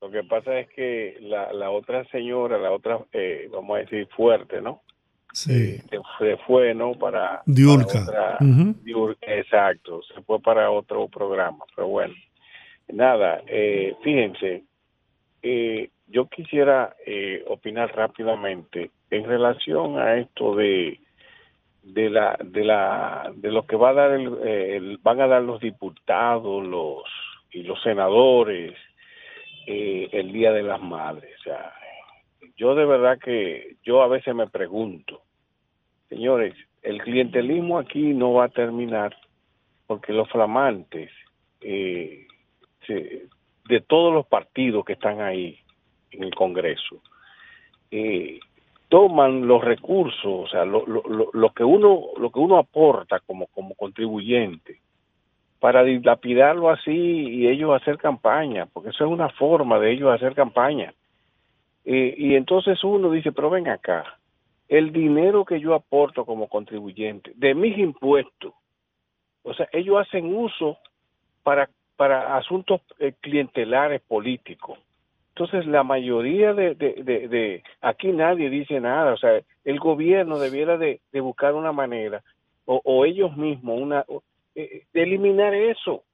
[0.00, 4.08] Lo que pasa es que la, la otra señora, la otra, eh, vamos a decir,
[4.16, 4.82] fuerte, ¿no?
[5.32, 5.78] Sí.
[6.18, 6.94] se fue, ¿no?
[6.94, 8.04] Para, Diurca.
[8.04, 12.14] para otra, exacto, se fue para otro programa, pero bueno,
[12.88, 14.64] nada, eh, fíjense,
[15.42, 20.98] eh, yo quisiera eh, opinar rápidamente en relación a esto de
[21.82, 25.42] de la de la de lo que va a dar el, el van a dar
[25.42, 27.02] los diputados los
[27.50, 28.72] y los senadores
[29.66, 31.72] el día de las madres o sea
[32.62, 35.22] yo de verdad que yo a veces me pregunto,
[36.08, 39.16] señores, el clientelismo aquí no va a terminar
[39.88, 41.10] porque los flamantes
[41.60, 42.28] eh,
[42.86, 45.58] de todos los partidos que están ahí
[46.12, 47.02] en el Congreso
[47.90, 48.38] eh,
[48.88, 51.02] toman los recursos, o sea, lo, lo,
[51.32, 54.78] lo, que uno lo que uno aporta como como contribuyente
[55.58, 60.36] para dilapidarlo así y ellos hacer campaña, porque eso es una forma de ellos hacer
[60.36, 60.94] campaña.
[61.84, 64.18] Eh, y entonces uno dice, pero ven acá,
[64.68, 68.54] el dinero que yo aporto como contribuyente, de mis impuestos,
[69.42, 70.78] o sea, ellos hacen uso
[71.42, 74.78] para, para asuntos eh, clientelares políticos.
[75.30, 80.76] Entonces, la mayoría de, de, de, aquí nadie dice nada, o sea, el gobierno debiera
[80.76, 82.22] de, buscar una manera,
[82.64, 84.04] o, ellos mismos, una,
[84.54, 86.04] eh, de eliminar eso,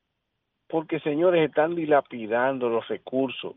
[0.69, 3.55] porque señores, están dilapidando los recursos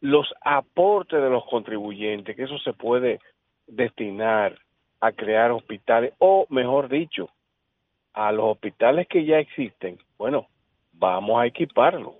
[0.00, 3.20] los aportes de los contribuyentes, que eso se puede
[3.66, 4.58] destinar
[5.00, 7.30] a crear hospitales, o mejor dicho,
[8.12, 10.46] a los hospitales que ya existen, bueno,
[10.92, 12.16] vamos a equiparlo.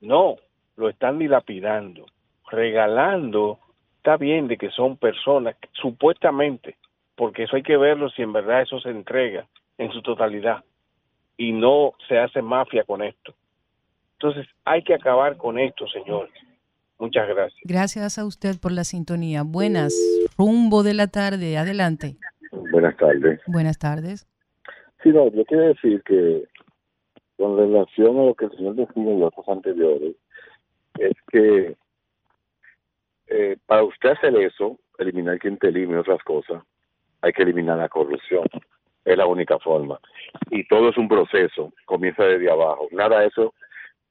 [0.00, 0.36] No,
[0.76, 2.06] lo están dilapidando,
[2.50, 3.58] regalando,
[3.96, 6.76] está bien de que son personas, supuestamente,
[7.14, 9.46] porque eso hay que verlo si en verdad eso se entrega
[9.78, 10.64] en su totalidad
[11.36, 13.34] y no se hace mafia con esto.
[14.14, 16.32] Entonces hay que acabar con esto, señores.
[16.98, 17.60] Muchas gracias.
[17.64, 19.42] Gracias a usted por la sintonía.
[19.42, 19.94] Buenas,
[20.38, 22.16] rumbo de la tarde, adelante.
[22.70, 23.40] Buenas tardes.
[23.46, 24.26] Buenas tardes.
[25.02, 26.44] Sí, no, yo quiero decir que
[27.36, 30.16] con relación a lo que el señor decía en los anteriores,
[30.98, 31.76] es que
[33.28, 36.62] eh, para usted hacer eso, eliminar clientelismo y otras cosas,
[37.20, 38.46] hay que eliminar la corrupción.
[39.04, 40.00] Es la única forma.
[40.50, 42.88] Y todo es un proceso, comienza desde abajo.
[42.90, 43.54] Nada de eso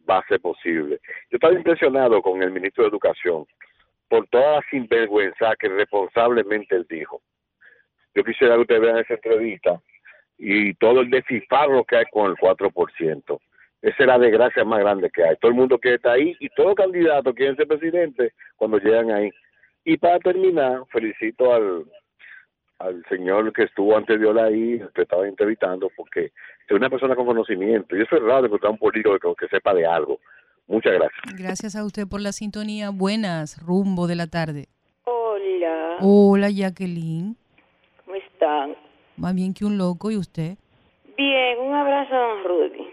[0.10, 0.99] va a ser posible.
[1.30, 3.45] Yo estaba impresionado con el ministro de Educación
[4.07, 7.22] por toda la sinvergüenza que responsablemente él dijo.
[8.14, 9.82] Yo quisiera que ustedes vean esa entrevista
[10.38, 13.40] y todo el descifrado que hay con el 4%.
[13.82, 15.36] Esa es la desgracia más grande que hay.
[15.38, 19.30] Todo el mundo quiere estar ahí y todo candidato quiere ser presidente cuando llegan ahí.
[19.84, 21.86] Y para terminar, felicito al,
[22.80, 26.31] al señor que estuvo antes de hola ahí, que estaba entrevistando, porque
[26.68, 27.95] es una persona con conocimiento.
[27.95, 30.19] Y eso es raro encontrar un político que, sepa de algo.
[30.68, 31.35] Muchas gracias.
[31.38, 32.89] Gracias a usted por la sintonía.
[32.89, 34.68] Buenas, rumbo de la tarde.
[35.03, 35.97] Hola.
[36.02, 37.35] Hola, Jacqueline.
[38.03, 38.76] ¿Cómo están?
[39.18, 40.57] Más bien que un loco, ¿y usted?
[41.18, 42.89] Bien, un abrazo a don Rudy.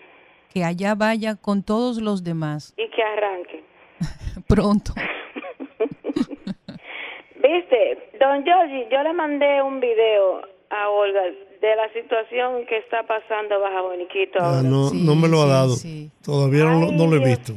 [0.52, 2.74] Que allá vaya con todos los demás.
[2.76, 3.64] Y que arranque.
[4.48, 4.92] Pronto.
[7.52, 13.02] Viste, don Georgie, yo le mandé un video a Olga de la situación que está
[13.02, 14.38] pasando Baja Boniquito.
[14.40, 15.74] Ah, no, no me lo ha dado.
[16.24, 17.52] Todavía no, lo he visto.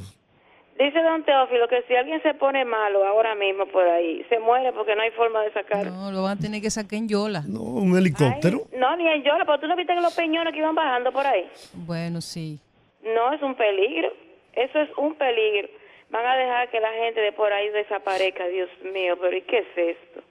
[0.77, 4.73] Dice don Teófilo que si alguien se pone malo ahora mismo por ahí, se muere
[4.73, 5.85] porque no hay forma de sacar.
[5.85, 7.43] No, lo van a tener que sacar en Yola.
[7.47, 8.63] No, un helicóptero.
[8.77, 11.25] no, ni en Yola, pero tú no viste que los peñones que iban bajando por
[11.25, 11.49] ahí.
[11.73, 12.59] Bueno, sí.
[13.01, 14.11] No, es un peligro.
[14.51, 15.69] Eso es un peligro.
[16.09, 19.59] Van a dejar que la gente de por ahí desaparezca, Dios mío, pero ¿y qué
[19.59, 20.21] es esto?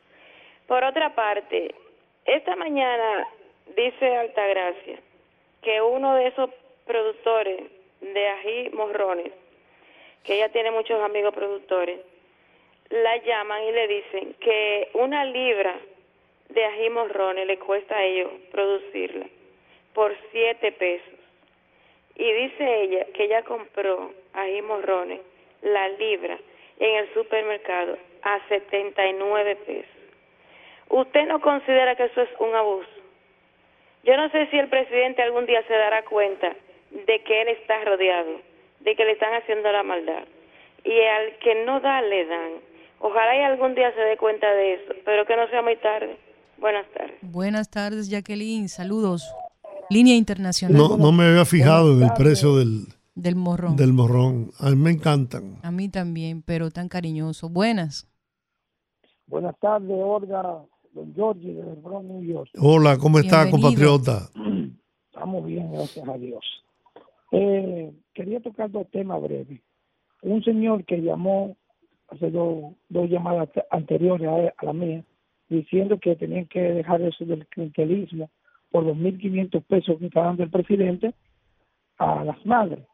[0.67, 1.75] Por otra parte,
[2.25, 3.27] esta mañana
[3.77, 4.99] dice Altagracia
[5.63, 6.51] que uno de esos
[6.87, 7.63] productores
[8.01, 9.33] de ají morrones,
[10.23, 12.01] que ella tiene muchos amigos productores,
[12.91, 15.79] la llaman y le dicen que una libra
[16.51, 19.27] de ají morrones le cuesta a ellos producirla
[19.95, 21.19] por siete pesos.
[22.17, 25.21] Y dice ella que ella compró ají morrones,
[25.65, 26.39] la libra,
[26.79, 29.91] en el supermercado a 79 pesos.
[30.91, 32.89] ¿Usted no considera que eso es un abuso?
[34.05, 36.55] Yo no sé si el presidente algún día se dará cuenta
[36.91, 38.41] de que él está rodeado,
[38.81, 40.25] de que le están haciendo la maldad.
[40.85, 42.53] Y al que no da, le dan.
[43.01, 46.17] Ojalá y algún día se dé cuenta de eso, pero que no sea muy tarde.
[46.59, 47.17] Buenas tardes.
[47.23, 48.69] Buenas tardes, Jacqueline.
[48.69, 49.27] Saludos.
[49.91, 50.77] Línea internacional.
[50.77, 53.77] No, no me había fijado en el precio del, del morrón.
[53.77, 54.51] Del morrón.
[54.59, 55.59] A mí me encantan.
[55.63, 57.49] A mí también, pero tan cariñoso.
[57.49, 58.09] Buenas.
[59.27, 62.51] Buenas tardes, Olga, don Georgie de Bronx, New York.
[62.61, 64.29] Hola, ¿cómo está, compatriota?
[65.13, 66.45] Estamos bien, gracias a Dios.
[67.33, 69.61] Eh, quería tocar dos temas breves.
[70.23, 71.57] Un señor que llamó
[72.09, 75.05] hace dos, dos llamadas anteriores a, la mía,
[75.49, 78.31] diciendo que tenían que dejar eso del clientelismo
[78.71, 81.15] por los 1.500 pesos que está dando el presidente
[81.99, 82.87] a las madres.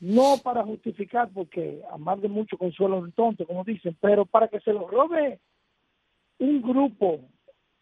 [0.00, 4.48] No para justificar, porque a más de mucho consuelo un tonto, como dicen, pero para
[4.48, 5.40] que se lo robe
[6.38, 7.20] un grupo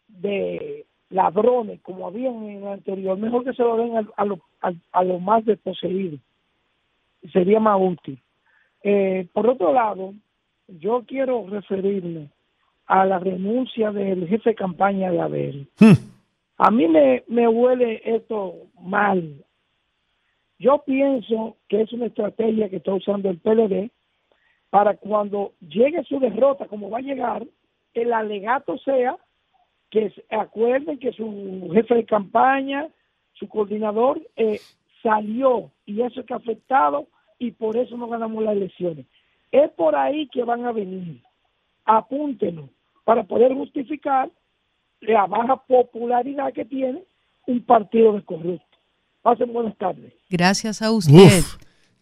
[0.07, 5.03] de ladrones, como habían en el anterior, mejor que se lo den a, a, a
[5.03, 6.19] los más desposeídos.
[7.31, 8.19] Sería más útil.
[8.83, 10.13] Eh, por otro lado,
[10.67, 12.29] yo quiero referirme
[12.85, 15.67] a la renuncia del jefe de campaña de Abel.
[15.79, 15.93] Hmm.
[16.57, 19.43] A mí me, me huele esto mal.
[20.59, 23.91] Yo pienso que es una estrategia que está usando el PLD
[24.69, 27.45] para cuando llegue su derrota, como va a llegar,
[27.93, 29.17] el alegato sea
[29.89, 32.87] que acuerden que su jefe de campaña,
[33.33, 34.59] su coordinador, eh,
[35.01, 37.07] salió y eso es que ha afectado
[37.39, 39.05] y por eso no ganamos las elecciones.
[39.51, 41.21] Es por ahí que van a venir.
[41.85, 42.69] Apúntenlo
[43.05, 44.29] para poder justificar
[44.99, 47.03] la baja popularidad que tiene
[47.45, 48.66] un partido de corrupto.
[49.27, 50.13] Pasen buenas tardes.
[50.29, 51.43] Gracias a usted.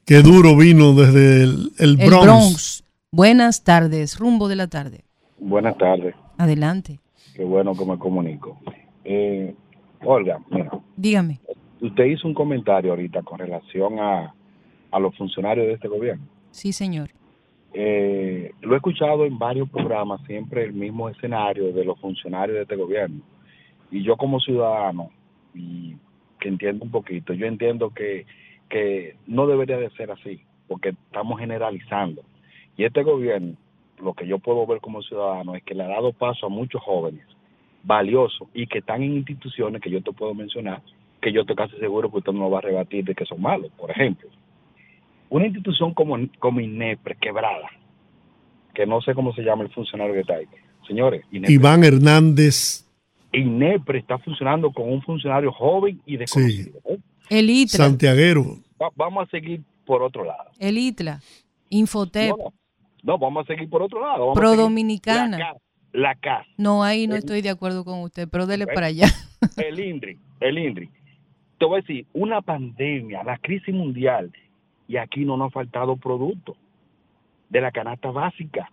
[0.05, 1.45] qué duro vino desde
[1.79, 2.83] el, Bronx.
[3.11, 5.05] Buenas tardes, rumbo de la tarde.
[5.39, 6.13] Buenas tardes.
[6.37, 6.99] Adelante.
[7.35, 8.59] Qué bueno que me comunico.
[9.03, 9.55] Eh,
[10.03, 10.69] Olga, mira.
[10.95, 11.39] Dígame.
[11.81, 14.35] Usted hizo un comentario ahorita con relación a,
[14.91, 16.27] a los funcionarios de este gobierno.
[16.51, 17.09] Sí, señor.
[17.73, 22.61] Eh, lo he escuchado en varios programas, siempre el mismo escenario de los funcionarios de
[22.61, 23.21] este gobierno.
[23.89, 25.09] Y yo como ciudadano,
[25.55, 25.95] y
[26.39, 28.25] que entiendo un poquito, yo entiendo que,
[28.69, 32.23] que no debería de ser así, porque estamos generalizando.
[32.77, 33.55] Y este gobierno,
[34.01, 36.81] lo que yo puedo ver como ciudadano, es que le ha dado paso a muchos
[36.81, 37.25] jóvenes
[37.83, 40.81] valiosos y que están en instituciones que yo te puedo mencionar,
[41.21, 43.71] que yo estoy casi seguro que usted no va a rebatir de que son malos.
[43.77, 44.29] Por ejemplo,
[45.29, 47.69] una institución como, como INEPRE, quebrada,
[48.73, 50.45] que no sé cómo se llama el funcionario que está ahí.
[50.87, 52.84] Señores, Iván Hernández.
[53.35, 56.79] INEPRE está funcionando con un funcionario joven y desconocido.
[56.85, 57.01] Sí.
[57.29, 57.85] El ITLA.
[57.85, 58.57] Santiaguero.
[58.95, 60.51] vamos a seguir por otro lado.
[60.59, 61.19] El ITLA.
[61.69, 62.35] Infotep.
[63.03, 64.33] No, vamos a seguir por otro lado.
[64.33, 65.55] Pro Dominicana.
[65.91, 66.45] La CAS.
[66.57, 69.07] No, ahí no estoy de acuerdo con usted, pero dele para allá.
[69.57, 70.89] El INDRI, el INDRI.
[71.59, 74.31] Te voy a decir, una pandemia, la crisis mundial,
[74.87, 76.57] y aquí no nos ha faltado producto
[77.49, 78.69] de la canasta básica.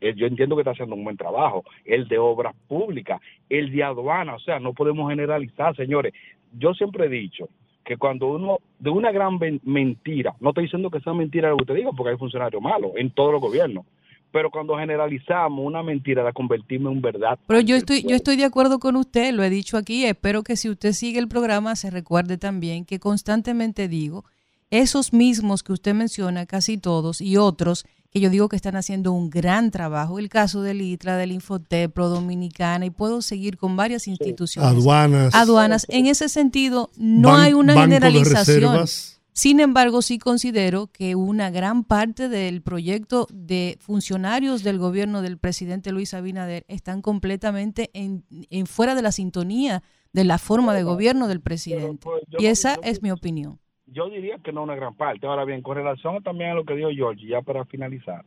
[0.00, 3.84] Eh, yo entiendo que está haciendo un buen trabajo, el de obras públicas, el de
[3.84, 6.14] aduana, o sea, no podemos generalizar, señores.
[6.58, 7.48] Yo siempre he dicho
[7.84, 11.66] que cuando uno, de una gran mentira, no estoy diciendo que sea mentira lo que
[11.66, 13.84] te digo, porque hay funcionarios malos en todos los gobiernos,
[14.32, 17.38] pero cuando generalizamos una mentira la convertimos en verdad.
[17.46, 20.56] Pero yo estoy yo estoy de acuerdo con usted, lo he dicho aquí, espero que
[20.56, 24.24] si usted sigue el programa se recuerde también que constantemente digo
[24.70, 29.12] esos mismos que usted menciona, casi todos, y otros que yo digo que están haciendo
[29.12, 30.18] un gran trabajo.
[30.18, 34.70] El caso del ITRA, del Infotep, Pro Dominicana, y puedo seguir con varias instituciones.
[34.70, 35.34] Aduanas.
[35.34, 35.86] Aduanas.
[35.88, 38.84] En ese sentido, no hay una generalización.
[39.32, 45.38] Sin embargo, sí considero que una gran parte del proyecto de funcionarios del gobierno del
[45.38, 50.82] presidente Luis Abinader están completamente en, en fuera de la sintonía de la forma de
[50.82, 52.08] gobierno del presidente.
[52.38, 53.60] Y esa es mi opinión
[53.92, 55.26] yo diría que no una gran parte.
[55.26, 58.24] Ahora bien, con relación también a lo que dijo George, ya para finalizar,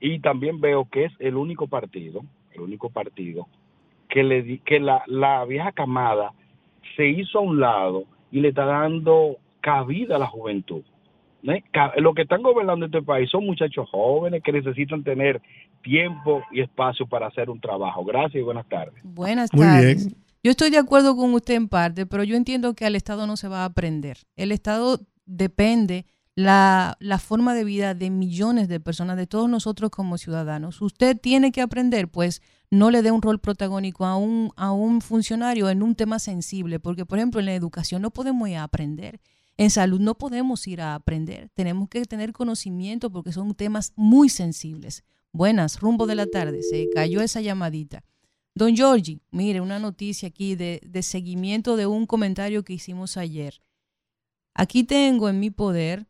[0.00, 2.22] y también veo que es el único partido,
[2.52, 3.46] el único partido,
[4.08, 6.32] que, le, que la, la vieja camada
[6.96, 10.82] se hizo a un lado y le está dando cabida a la juventud.
[11.96, 15.40] Los que están gobernando este país son muchachos jóvenes que necesitan tener
[15.82, 18.04] tiempo y espacio para hacer un trabajo.
[18.04, 18.94] Gracias y buenas tardes.
[19.04, 20.25] Buenas tardes.
[20.46, 23.36] Yo estoy de acuerdo con usted en parte, pero yo entiendo que al Estado no
[23.36, 24.28] se va a aprender.
[24.36, 26.06] El Estado depende
[26.36, 30.80] la, la, forma de vida de millones de personas, de todos nosotros como ciudadanos.
[30.80, 35.00] Usted tiene que aprender, pues no le dé un rol protagónico a un, a un
[35.00, 38.62] funcionario en un tema sensible, porque por ejemplo en la educación no podemos ir a
[38.62, 39.20] aprender,
[39.56, 44.28] en salud no podemos ir a aprender, tenemos que tener conocimiento porque son temas muy
[44.28, 45.02] sensibles.
[45.32, 48.04] Buenas, rumbo de la tarde, se cayó esa llamadita.
[48.56, 53.60] Don Giorgi, mire, una noticia aquí de, de seguimiento de un comentario que hicimos ayer.
[54.54, 56.08] Aquí tengo en mi poder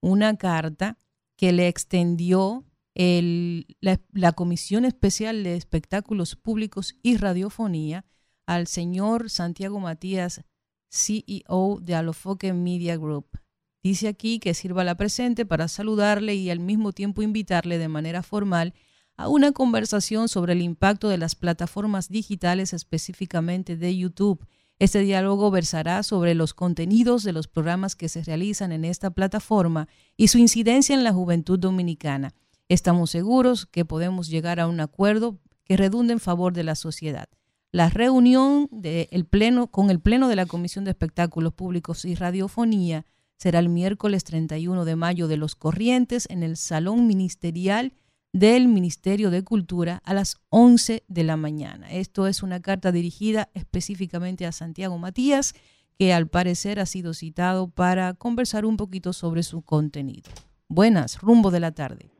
[0.00, 0.96] una carta
[1.36, 2.64] que le extendió
[2.94, 8.04] la, Comisión Especial de Espectáculos Públicos y Radiofonía
[8.46, 10.44] al señor Santiago Matías,
[10.88, 13.40] CEO de Alofoque Media Group.
[13.82, 18.22] Dice aquí que sirva la presente para saludarle y al mismo tiempo invitarle de manera
[18.22, 18.72] formal
[19.18, 24.46] a una conversación sobre el impacto de las plataformas digitales, específicamente de YouTube.
[24.78, 29.88] Este diálogo versará sobre los contenidos de los programas que se realizan en esta plataforma
[30.16, 32.32] y su incidencia en la juventud dominicana.
[32.68, 37.28] Estamos seguros que podemos llegar a un acuerdo que redunde en favor de la sociedad.
[37.72, 38.70] La reunión
[39.28, 43.04] pleno, con el Pleno de la Comisión de Espectáculos Públicos y Radiofonía
[43.36, 47.92] será el miércoles 31 de mayo de los Corrientes en el Salón Ministerial
[48.32, 51.90] del Ministerio de Cultura a las 11 de la mañana.
[51.90, 55.54] Esto es una carta dirigida específicamente a Santiago Matías,
[55.98, 60.30] que al parecer ha sido citado para conversar un poquito sobre su contenido.
[60.68, 62.10] Buenas, rumbo de la tarde.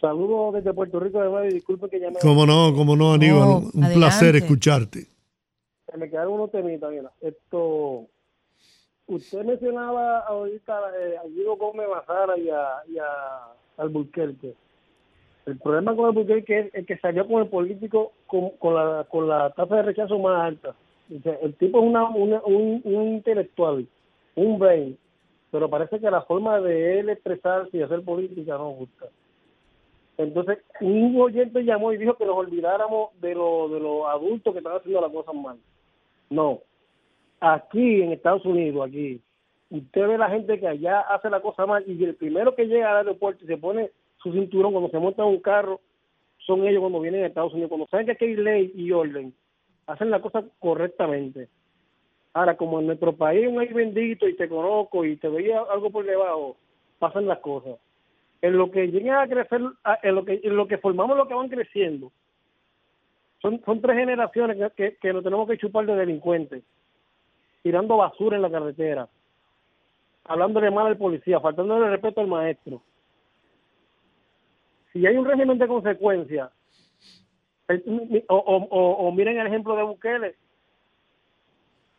[0.00, 2.18] Saludos desde Puerto Rico, de y disculpe que ya me...
[2.18, 5.08] Cómo no, cómo no, Aníbal, un placer escucharte.
[5.90, 7.12] Se me quedaron unos temitas, mira.
[7.20, 8.06] Esto,
[9.06, 14.54] usted mencionaba ahorita eh, a Diego Gómez Mazara y a, y a Alburquerque.
[15.46, 19.50] El problema con Alburquerque es, que salió con el político con, con, la, con la
[19.50, 20.74] tasa de rechazo más alta.
[21.08, 23.86] el tipo es una, un, un intelectual,
[24.36, 24.98] un brain,
[25.50, 29.06] pero parece que la forma de él expresarse y hacer política no gusta.
[30.18, 34.58] Entonces, un oyente llamó y dijo que nos olvidáramos de, lo, de los adultos que
[34.58, 35.56] están haciendo las cosas mal.
[36.28, 36.60] No.
[37.40, 39.18] Aquí en Estados Unidos, aquí,
[39.70, 42.90] usted ve la gente que allá hace la cosa mal y el primero que llega
[42.90, 43.90] al aeropuerto y se pone
[44.22, 45.80] su cinturón cuando se monta en un carro,
[46.38, 47.68] son ellos cuando vienen a Estados Unidos.
[47.68, 49.34] Cuando saben que aquí hay ley y orden,
[49.86, 51.48] hacen la cosa correctamente.
[52.32, 55.90] Ahora, como en nuestro país un hay bendito y te conozco y te veía algo
[55.90, 56.56] por debajo,
[56.98, 57.78] pasan las cosas
[58.42, 59.60] en lo que llegan a crecer,
[60.02, 62.10] en lo que, en lo que formamos lo que van creciendo,
[63.42, 66.62] son, son tres generaciones que, que, lo tenemos que chupar de delincuentes,
[67.62, 69.08] tirando basura en la carretera,
[70.24, 72.82] hablándole mal al policía, faltándole respeto al maestro.
[74.92, 76.50] Si hay un régimen de consecuencia,
[78.28, 80.34] o, o, o, miren el ejemplo de Bukele,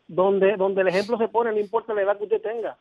[0.06, 2.76] donde, donde el ejemplo se pone, no importa la edad que usted tenga.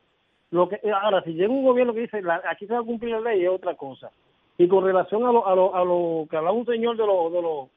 [0.50, 3.22] Lo que, ahora, si llega un gobierno que dice, aquí se va a cumplir la
[3.22, 4.12] ley, es otra cosa.
[4.58, 7.32] Y con relación a lo, a lo, a lo que hablaba un señor de los
[7.32, 7.70] de los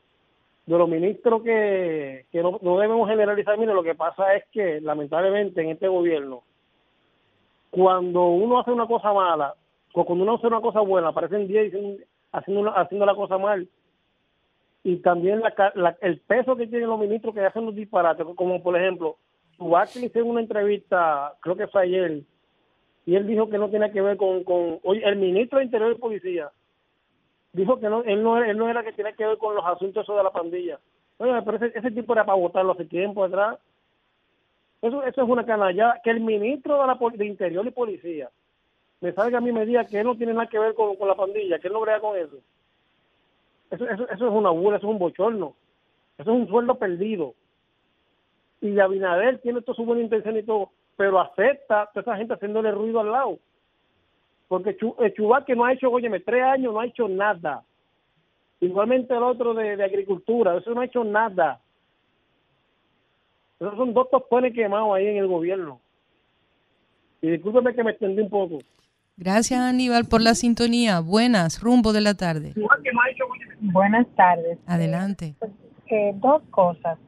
[0.67, 4.81] de los ministros que, que no, no debemos generalizar, mire, lo que pasa es que
[4.81, 6.43] lamentablemente en este gobierno,
[7.71, 9.55] cuando uno hace una cosa mala,
[9.93, 11.75] o cuando uno hace una cosa buena, aparecen 10
[12.35, 13.69] haciendo, haciendo la cosa mal.
[14.83, 18.77] Y también la, el peso que tienen los ministros que hacen los disparates, como por
[18.77, 19.17] ejemplo,
[19.57, 22.23] Subaki hizo una entrevista, creo que fue ayer,
[23.07, 25.93] y él dijo que no tenía que ver con, con oye, el ministro de Interior
[25.93, 26.51] y Policía
[27.53, 30.07] dijo que no, él no, él no era que tenía que ver con los asuntos
[30.07, 30.79] de la pandilla.
[31.19, 33.59] Oye, pero ese, tipo era para votarlo hace tiempo atrás.
[34.83, 36.01] Eso, eso es una canalla.
[36.03, 38.29] Que el ministro de, la, de Interior y Policía
[39.05, 41.07] me salga a mí me diga que él no tiene nada que ver con, con
[41.07, 42.39] la pandilla, que él no crea con eso.
[43.71, 44.09] Eso, eso.
[44.09, 45.55] eso es una burla, eso es un bochorno.
[46.17, 47.35] Eso es un sueldo perdido.
[48.63, 52.33] Y Abinader tiene toda su buena intención y todo, pero acepta a toda esa gente
[52.33, 53.39] haciéndole ruido al lado.
[54.49, 57.63] Porque Chubac que no ha hecho, óyeme, tres años no ha hecho nada.
[58.61, 61.61] Igualmente el otro de, agricultura, eso no ha hecho nada.
[63.61, 65.79] Esos son dos tostones quemados ahí en el gobierno.
[67.21, 68.61] Y discúlpeme que me extendí un poco.
[69.17, 71.01] Gracias Aníbal por la sintonía.
[71.01, 72.53] Buenas, rumbo de la tarde.
[73.61, 74.59] Buenas tardes.
[74.67, 75.35] Adelante.
[75.87, 76.99] Eh, dos cosas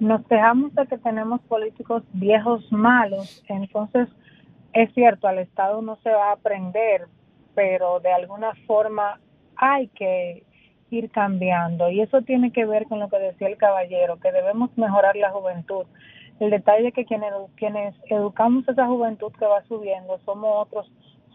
[0.00, 4.08] nos quejamos de que tenemos políticos viejos malos, entonces
[4.72, 7.06] es cierto, al Estado no se va a aprender,
[7.54, 9.20] pero de alguna forma
[9.56, 10.42] hay que
[10.90, 14.76] ir cambiando y eso tiene que ver con lo que decía el caballero, que debemos
[14.76, 15.84] mejorar la juventud.
[16.40, 20.90] El detalle es que quienes, quienes educamos a esa juventud que va subiendo somos otros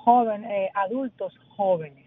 [0.06, 2.06] jóvenes, eh, adultos jóvenes.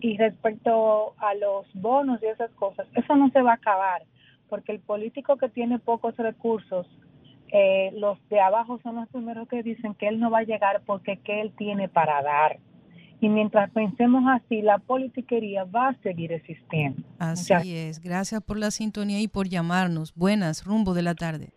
[0.00, 4.02] Y respecto a los bonos y esas cosas, eso no se va a acabar,
[4.48, 6.86] porque el político que tiene pocos recursos,
[7.52, 10.80] eh, los de abajo son los primeros que dicen que él no va a llegar
[10.86, 12.58] porque que él tiene para dar.
[13.20, 17.02] Y mientras pensemos así, la politiquería va a seguir existiendo.
[17.18, 18.00] Así es.
[18.00, 20.14] Gracias por la sintonía y por llamarnos.
[20.14, 21.50] Buenas, rumbo de la tarde.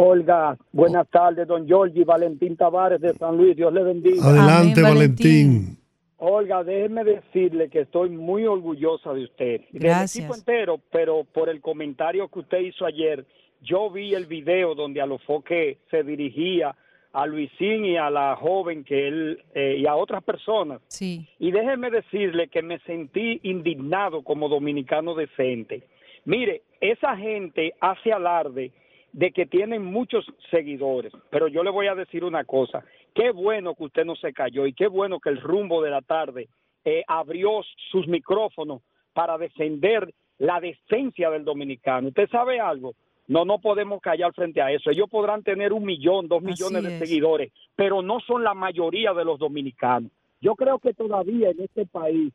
[0.00, 4.28] Olga, buenas tardes, don Giorgi, Valentín Tavares de San Luis, Dios le bendiga.
[4.28, 5.76] Adelante, Valentín.
[6.18, 9.62] Olga, déjeme decirle que estoy muy orgullosa de usted.
[9.72, 10.14] Gracias.
[10.14, 13.26] Del equipo entero, pero por el comentario que usted hizo ayer,
[13.60, 16.76] yo vi el video donde a lo que se dirigía
[17.12, 20.80] a Luisín y a la joven que él eh, y a otras personas.
[20.86, 21.26] Sí.
[21.40, 25.82] Y déjeme decirle que me sentí indignado como dominicano decente.
[26.24, 28.70] Mire, esa gente hace alarde
[29.12, 33.74] de que tienen muchos seguidores, pero yo le voy a decir una cosa, qué bueno
[33.74, 36.48] que usted no se cayó y qué bueno que el rumbo de la tarde
[36.84, 38.82] eh, abrió sus micrófonos
[39.12, 42.08] para defender la decencia del dominicano.
[42.08, 42.94] ¿Usted sabe algo?
[43.26, 44.90] No, no podemos callar frente a eso.
[44.90, 49.24] Ellos podrán tener un millón, dos millones de seguidores, pero no son la mayoría de
[49.24, 50.10] los dominicanos.
[50.40, 52.32] Yo creo que todavía en este país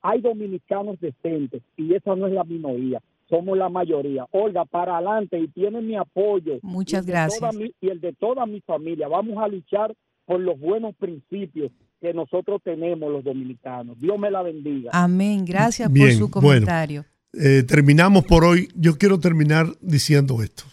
[0.00, 4.26] hay dominicanos decentes y esa no es la minoría somos la mayoría.
[4.32, 6.58] Olga, para adelante y tiene mi apoyo.
[6.62, 7.54] Muchas y gracias.
[7.80, 9.08] y el de toda mi familia.
[9.08, 9.94] Vamos a luchar
[10.26, 13.98] por los buenos principios que nosotros tenemos los dominicanos.
[13.98, 14.90] Dios me la bendiga.
[14.92, 15.44] Amén.
[15.44, 17.04] Gracias por su comentario.
[17.32, 18.68] Eh, terminamos por hoy.
[18.74, 20.64] Yo quiero terminar diciendo esto.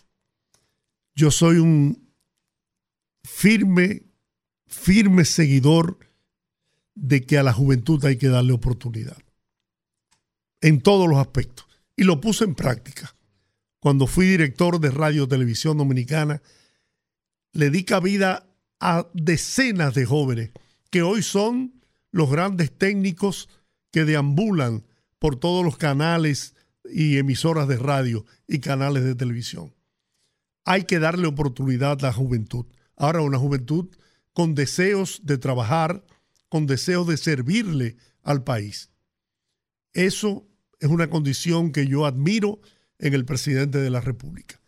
[1.16, 2.10] Yo soy un
[3.24, 4.04] firme,
[4.66, 5.98] firme seguidor
[6.96, 9.18] de que a la juventud hay que darle oportunidad.
[10.62, 11.67] En todos los aspectos
[11.98, 13.16] y lo puse en práctica.
[13.80, 16.42] Cuando fui director de Radio Televisión Dominicana,
[17.52, 18.48] le di cabida
[18.80, 20.52] a decenas de jóvenes
[20.92, 23.50] que hoy son los grandes técnicos
[23.92, 24.86] que deambulan
[25.20, 26.54] por todos los canales
[26.86, 29.74] y emisoras de radio y canales de televisión.
[30.66, 32.66] Hay que darle oportunidad a la juventud.
[32.96, 33.90] Ahora una juventud
[34.34, 36.06] con deseos de trabajar,
[36.50, 38.92] con deseos de servirle al país.
[39.94, 40.48] Eso
[40.80, 42.60] es una condición que yo admiro
[43.00, 44.60] en el presidente de la República.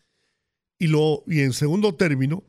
[0.78, 2.44] Y, lo, y en segundo término,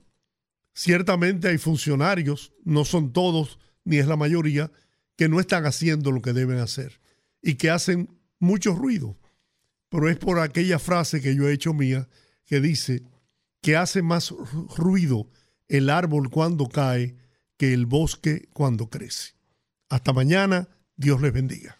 [0.74, 4.70] ciertamente hay funcionarios, no son todos ni es la mayoría,
[5.16, 7.00] que no están haciendo lo que deben hacer
[7.42, 8.08] y que hacen
[8.38, 9.18] mucho ruido.
[9.88, 12.08] Pero es por aquella frase que yo he hecho mía
[12.46, 13.02] que dice
[13.60, 14.32] que hace más
[14.76, 15.28] ruido
[15.68, 17.16] el árbol cuando cae
[17.56, 19.34] que el bosque cuando crece.
[19.88, 21.79] Hasta mañana, Dios les bendiga.